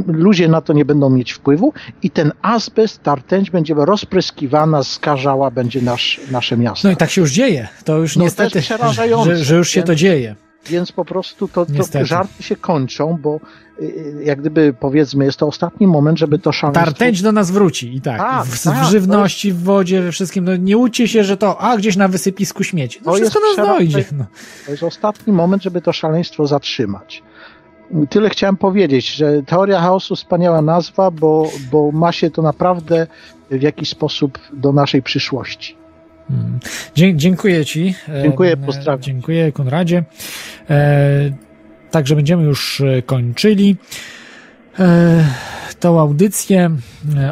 [0.07, 1.73] ludzie na to nie będą mieć wpływu
[2.03, 6.87] i ten azbest, ta rtęć będzie rozpryskiwana, skażała będzie nasz, nasze miasto.
[6.87, 7.67] No i tak się już dzieje.
[7.85, 10.35] To już No to niestety, przerażające, że, że już się to dzieje.
[10.65, 13.39] Więc po prostu to, to żarty się kończą, bo
[13.81, 16.91] y, jak gdyby powiedzmy, jest to ostatni moment, żeby to szaleństwo...
[16.91, 18.17] rtęć do nas wróci i tak.
[18.17, 20.45] Tak, w, tak, w żywności, w wodzie, we wszystkim.
[20.45, 22.99] No, nie łudźcie się, że to, a gdzieś na wysypisku śmieci.
[22.99, 24.05] To To wszystko jest nas dojdzie.
[24.11, 24.25] No.
[24.65, 27.23] To jest ostatni moment, żeby to szaleństwo zatrzymać.
[28.09, 33.07] Tyle chciałem powiedzieć, że teoria chaosu wspaniała nazwa, bo, bo ma się to naprawdę
[33.51, 35.80] w jakiś sposób do naszej przyszłości.
[36.31, 36.59] Mm.
[36.95, 37.95] Dzie- dziękuję Ci.
[38.09, 39.01] E, Dziękuję, pozdrawiam.
[39.01, 40.03] Dziękuję, Konradzie.
[40.69, 41.31] E,
[41.91, 43.75] także będziemy już e, kończyli
[45.79, 46.69] tą audycję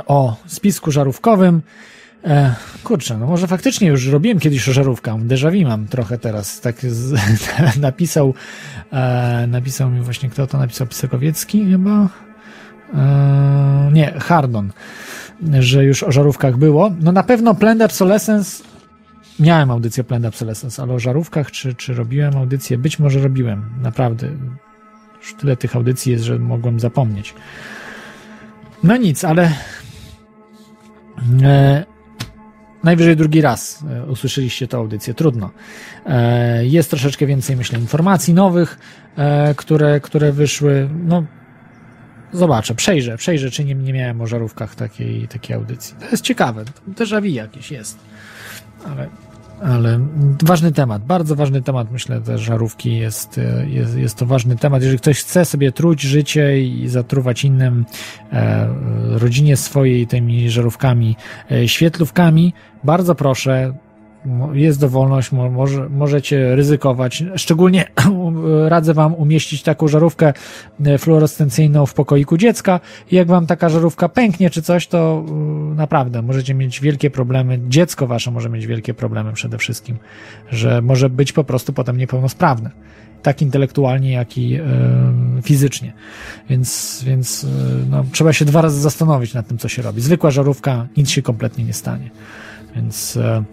[0.07, 1.61] o spisku żarówkowym.
[2.83, 5.15] Kurczę, no może faktycznie już robiłem kiedyś o żarówkach.
[5.15, 6.61] Déjà vu mam trochę teraz.
[6.61, 7.13] Tak z,
[7.81, 8.33] napisał,
[9.47, 10.87] napisał mi właśnie, kto to napisał?
[10.87, 12.09] Pisekowiecki chyba?
[13.91, 14.71] Nie, Hardon,
[15.59, 16.91] że już o żarówkach było.
[17.01, 18.63] No na pewno Planned Obsolescence
[19.39, 22.77] Miałem audycję Planned Obsolescence, ale o żarówkach, czy, czy robiłem audycję?
[22.77, 24.27] Być może robiłem, naprawdę.
[25.21, 27.33] Już tyle tych audycji jest, że mogłem zapomnieć.
[28.83, 29.51] No nic, ale
[31.41, 31.85] e,
[32.83, 35.49] najwyżej drugi raz e, usłyszeliście tę audycję, trudno.
[36.05, 38.79] E, jest troszeczkę więcej, myślę, informacji nowych,
[39.17, 40.89] e, które, które wyszły.
[41.05, 41.23] No,
[42.33, 45.95] zobaczę, przejrzę, przejrzę, czy nie, nie miałem o żarówkach takiej, takiej audycji.
[45.99, 47.99] To jest ciekawe, déjà vu jakieś jest
[48.85, 49.09] ale
[49.63, 49.99] ale
[50.43, 54.81] ważny temat, bardzo ważny temat, myślę, te żarówki jest, e, jest, jest to ważny temat.
[54.81, 57.85] Jeżeli ktoś chce sobie truć życie i zatruwać innym,
[58.31, 58.67] e,
[59.09, 61.15] rodzinie swojej tymi żarówkami,
[61.51, 63.73] e, świetlówkami, bardzo proszę,
[64.53, 67.23] jest dowolność, mo, może, możecie ryzykować.
[67.35, 67.85] Szczególnie
[68.67, 70.33] radzę Wam umieścić taką żarówkę
[70.85, 72.79] e, fluorescencyjną w pokoiku dziecka.
[73.11, 75.25] Jak Wam taka żarówka pęknie czy coś, to
[75.71, 77.59] y, naprawdę możecie mieć wielkie problemy.
[77.67, 79.97] Dziecko Wasze może mieć wielkie problemy przede wszystkim,
[80.51, 82.71] że może być po prostu potem niepełnosprawne.
[83.21, 84.61] Tak intelektualnie, jak i e,
[85.43, 85.93] fizycznie.
[86.49, 87.47] Więc, więc e,
[87.89, 90.01] no, trzeba się dwa razy zastanowić nad tym, co się robi.
[90.01, 92.09] Zwykła żarówka, nic się kompletnie nie stanie.
[92.75, 93.43] Więc e,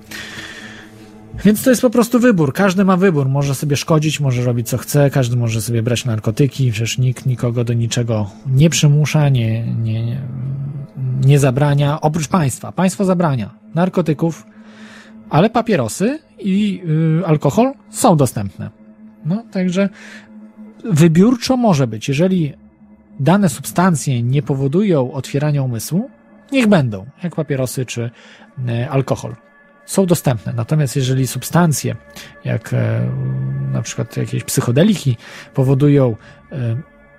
[1.44, 2.52] więc to jest po prostu wybór.
[2.52, 3.28] Każdy ma wybór.
[3.28, 6.73] Może sobie szkodzić, może robić co chce, każdy może sobie brać narkotyki.
[6.73, 10.20] Przecież nikt nikogo do niczego nie przymusza, nie, nie,
[11.24, 12.00] nie zabrania.
[12.00, 12.73] Oprócz państwa.
[12.73, 14.47] Państwo zabrania narkotyków,
[15.31, 16.82] ale papierosy i
[17.20, 18.70] y, alkohol są dostępne.
[19.24, 19.89] No, także
[20.84, 22.08] wybiórczo może być.
[22.08, 22.55] Jeżeli
[23.20, 26.10] dane substancje nie powodują otwierania umysłu,
[26.52, 28.10] niech będą, jak papierosy czy
[28.68, 29.34] y, alkohol
[29.86, 30.52] są dostępne.
[30.52, 31.97] Natomiast jeżeli substancje,
[32.44, 33.10] jak e,
[33.73, 35.16] na przykład jakieś psychodeliki,
[35.55, 36.16] powodują
[36.52, 36.76] e,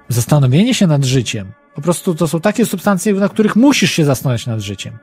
[0.09, 4.47] zastanowienie się nad życiem, po prostu to są takie substancje, na których musisz się zastanawiać
[4.47, 4.97] nad życiem,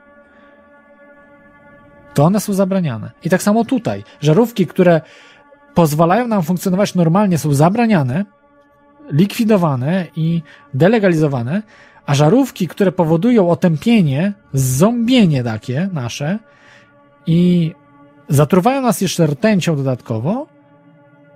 [2.13, 3.11] to one są zabraniane.
[3.23, 4.03] I tak samo tutaj.
[4.21, 5.01] Żarówki, które
[5.73, 8.25] pozwalają nam funkcjonować normalnie, są zabraniane,
[9.11, 10.41] likwidowane i
[10.73, 11.61] delegalizowane,
[12.05, 16.39] a żarówki, które powodują otępienie, zombienie takie nasze,
[17.27, 17.71] i
[18.29, 20.47] zatruwają nas jeszcze rtęcią dodatkowo,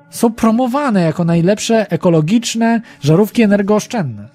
[0.09, 4.30] są promowane jako najlepsze ekologiczne żarówki energooszczędne.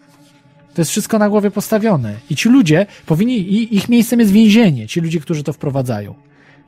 [0.74, 2.14] To jest wszystko na głowie postawione.
[2.30, 6.14] I ci ludzie powinni, ich miejscem jest więzienie, ci ludzie, którzy to wprowadzają.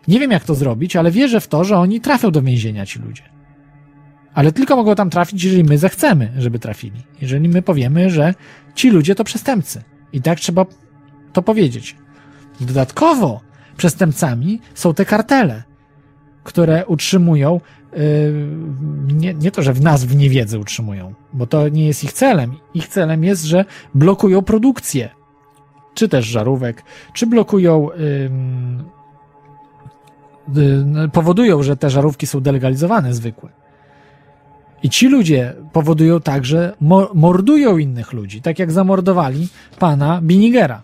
[0.08, 2.98] Nie wiem, jak to zrobić, ale wierzę w to, że oni trafią do więzienia, ci
[2.98, 3.22] ludzie.
[4.34, 7.02] Ale tylko mogą tam trafić, jeżeli my zechcemy, żeby trafili.
[7.20, 8.34] Jeżeli my powiemy, że
[8.74, 9.82] ci ludzie to przestępcy.
[10.12, 10.66] I tak trzeba
[11.32, 11.96] to powiedzieć.
[12.60, 13.40] Dodatkowo
[13.76, 15.62] przestępcami są te kartele,
[16.44, 17.60] które utrzymują,
[17.92, 17.98] yy,
[19.14, 22.54] nie, nie to, że w nas w niewiedzy utrzymują, bo to nie jest ich celem.
[22.74, 23.64] Ich celem jest, że
[23.94, 25.10] blokują produkcję,
[25.94, 26.82] czy też żarówek,
[27.12, 27.88] czy blokują,
[30.54, 33.50] yy, powodują, że te żarówki są delegalizowane zwykłe.
[34.82, 39.48] I ci ludzie powodują tak, że mo- mordują innych ludzi, tak jak zamordowali
[39.78, 40.82] pana Binigera.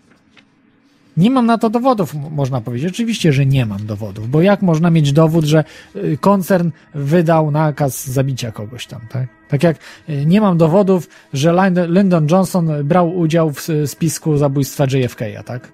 [1.16, 2.92] Nie mam na to dowodów, można powiedzieć.
[2.92, 5.64] Oczywiście, że nie mam dowodów, bo jak można mieć dowód, że
[5.96, 9.28] y, koncern wydał nakaz zabicia kogoś tam, tak?
[9.48, 9.76] Tak jak
[10.08, 15.72] y, nie mam dowodów, że Lynd- Lyndon Johnson brał udział w spisku zabójstwa JFK'a, tak?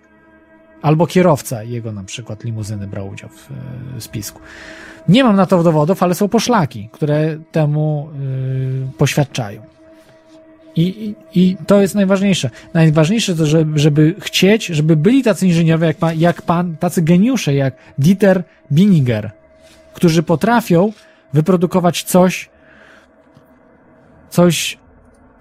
[0.83, 3.51] Albo kierowca jego na przykład limuzyny brał udział w
[3.97, 4.41] y, spisku.
[5.09, 8.09] Nie mam na to dowodów, ale są poszlaki, które temu
[8.89, 9.63] y, poświadczają.
[10.79, 12.51] I, i, to jest najważniejsze.
[12.75, 17.55] Najważniejsze to, żeby, żeby chcieć, żeby byli tacy inżynierowie jak pan, jak pan, tacy geniusze
[17.55, 19.31] jak Dieter Biniger,
[19.95, 20.93] którzy potrafią
[21.33, 22.51] wyprodukować coś,
[24.31, 24.79] coś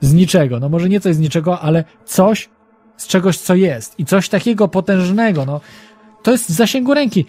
[0.01, 0.59] z niczego.
[0.59, 2.49] No może nie coś z niczego, ale coś
[2.97, 3.99] z czegoś, co jest.
[3.99, 5.45] I coś takiego potężnego.
[5.45, 5.61] No,
[6.23, 7.25] to jest w zasięgu ręki.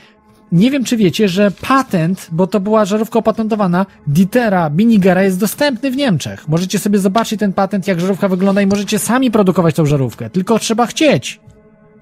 [0.52, 5.90] Nie wiem, czy wiecie, że patent, bo to była żarówka opatentowana, Dietera Binigera jest dostępny
[5.90, 6.48] w Niemczech.
[6.48, 10.30] Możecie sobie zobaczyć ten patent, jak żarówka wygląda i możecie sami produkować tą żarówkę.
[10.30, 11.40] Tylko trzeba chcieć.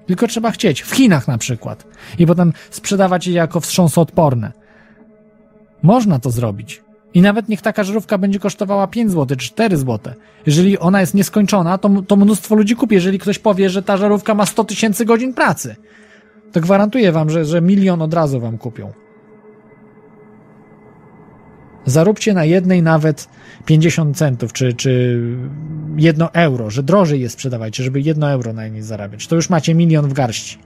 [0.05, 0.81] Tylko trzeba chcieć.
[0.81, 1.87] W Chinach na przykład.
[2.19, 4.51] I potem sprzedawać je jako wstrząsoodporne.
[5.83, 6.81] Można to zrobić.
[7.13, 10.13] I nawet niech taka żarówka będzie kosztowała 5 zł czy 4 zł.
[10.45, 12.95] Jeżeli ona jest nieskończona, to, to mnóstwo ludzi kupi.
[12.95, 15.75] Jeżeli ktoś powie, że ta żarówka ma 100 tysięcy godzin pracy
[16.51, 18.91] to gwarantuję wam, że, że milion od razu wam kupią.
[21.85, 23.29] Zaróbcie na jednej nawet
[23.65, 25.19] 50 centów, czy, czy
[25.97, 29.27] jedno euro, że drożej je sprzedawajcie, żeby jedno euro na niej zarabiać.
[29.27, 30.57] To już macie milion w garści.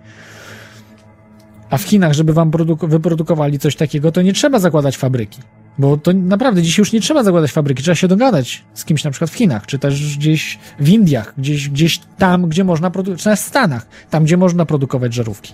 [1.69, 2.51] A w Chinach, żeby wam
[2.81, 5.41] wyprodukowali coś takiego, to nie trzeba zakładać fabryki.
[5.77, 9.11] Bo to naprawdę dziś już nie trzeba zakładać fabryki, trzeba się dogadać z kimś na
[9.11, 13.35] przykład w Chinach, czy też gdzieś w Indiach, gdzieś, gdzieś tam, gdzie można produkować, czy
[13.35, 15.53] w Stanach, tam, gdzie można produkować żarówki.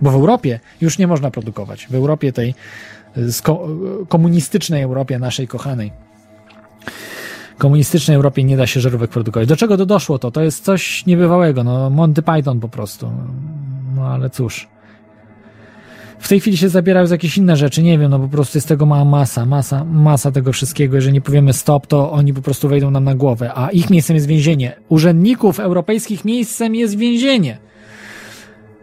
[0.00, 1.86] Bo w Europie już nie można produkować.
[1.86, 2.54] W Europie tej
[3.16, 3.68] y, sko-
[4.08, 5.92] komunistycznej Europie, naszej kochanej,
[7.58, 9.48] komunistycznej Europie nie da się żarówek produkować.
[9.48, 10.30] Do czego to doszło to?
[10.30, 11.64] To jest coś niebywałego.
[11.64, 13.10] No, Monty Python po prostu.
[13.94, 14.68] No ale cóż.
[16.18, 18.68] W tej chwili się zabierają za jakieś inne rzeczy, nie wiem, no po prostu jest
[18.68, 20.96] tego mała masa, masa, masa tego wszystkiego.
[20.96, 24.16] Jeżeli nie powiemy stop, to oni po prostu wejdą nam na głowę, a ich miejscem
[24.16, 24.76] jest więzienie.
[24.88, 27.58] Urzędników europejskich miejscem jest więzienie.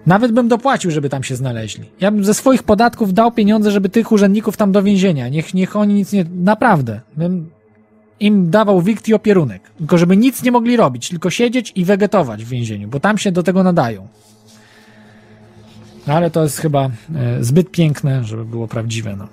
[0.05, 1.85] Nawet bym dopłacił, żeby tam się znaleźli.
[1.99, 5.29] Ja bym ze swoich podatków dał pieniądze, żeby tych urzędników tam do więzienia.
[5.29, 6.25] Niech, niech oni nic nie.
[6.35, 7.01] Naprawdę.
[7.17, 7.49] Bym
[8.19, 9.61] im dawał wikt i opierunek.
[9.77, 13.31] Tylko żeby nic nie mogli robić, tylko siedzieć i wegetować w więzieniu, bo tam się
[13.31, 14.07] do tego nadają.
[16.07, 19.15] No ale to jest chyba e, zbyt piękne, żeby było prawdziwe.
[19.15, 19.27] No.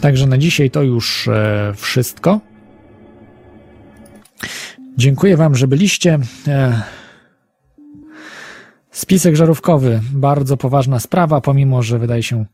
[0.00, 2.40] Także na dzisiaj to już e, wszystko.
[4.98, 6.18] Dziękuję Wam, że byliście.
[6.48, 6.82] E,
[8.90, 12.44] spisek żarówkowy, bardzo poważna sprawa, pomimo że wydaje się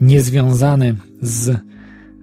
[0.00, 1.48] niezwiązany z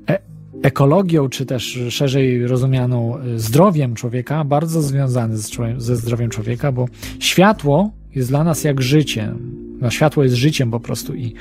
[0.10, 0.20] e
[0.64, 5.38] ekologią, czy też szerzej rozumianą e, zdrowiem człowieka, bardzo związany
[5.78, 6.86] ze zdrowiem człowieka, bo
[7.20, 9.34] światło jest dla nas jak życie.
[9.82, 11.34] No, światło jest życiem po prostu i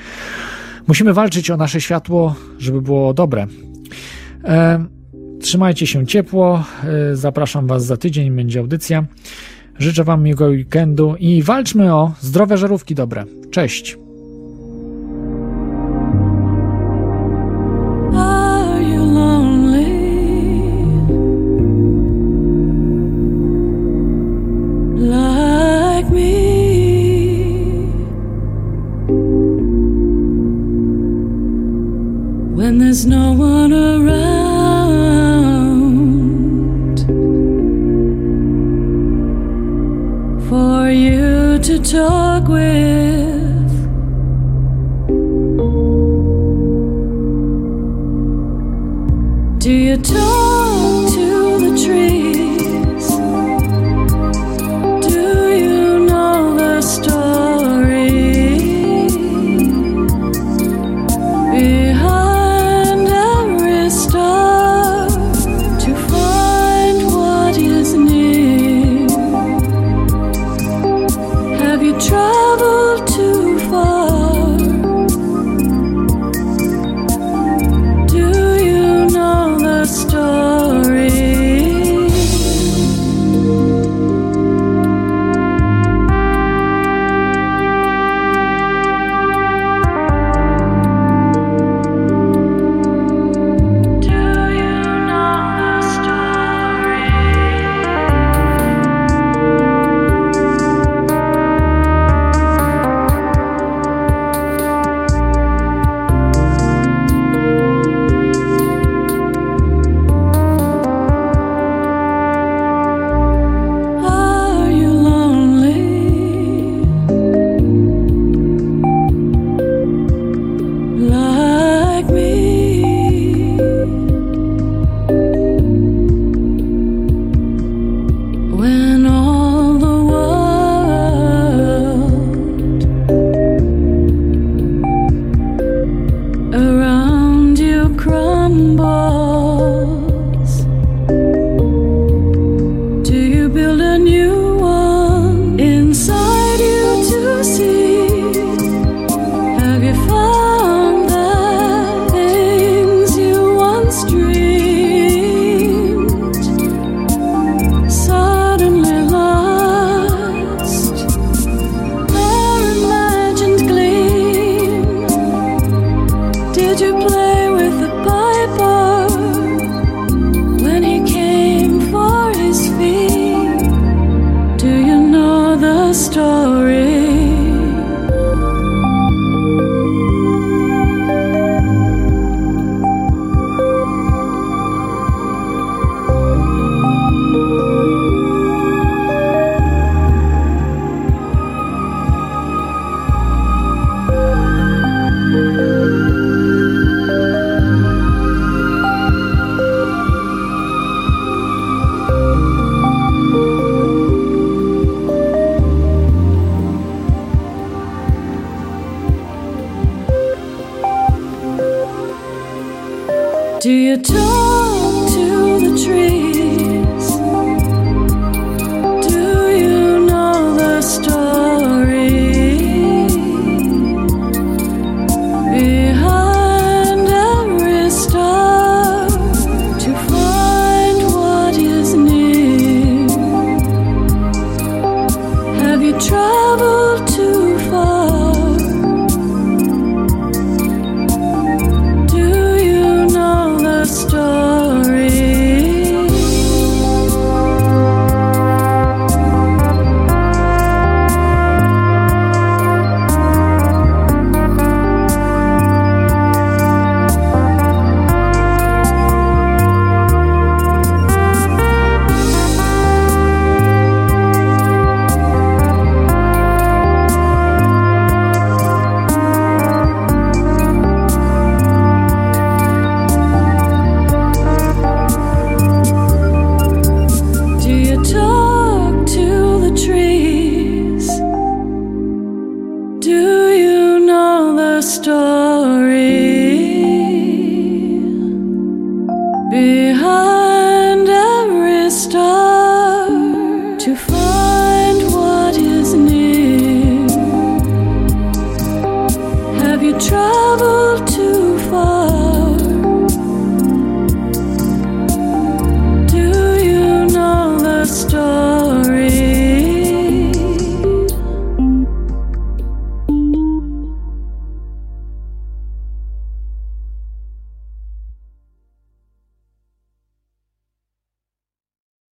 [0.87, 3.47] musimy walczyć o nasze światło, żeby było dobre.
[5.41, 6.63] Trzymajcie się ciepło.
[6.83, 9.05] E, zapraszam Was za tydzień, będzie audycja.
[9.79, 13.25] Życzę Wam miłego weekendu i walczmy o zdrowe żarówki dobre.
[13.51, 14.06] Cześć!
[41.77, 42.96] To talk with.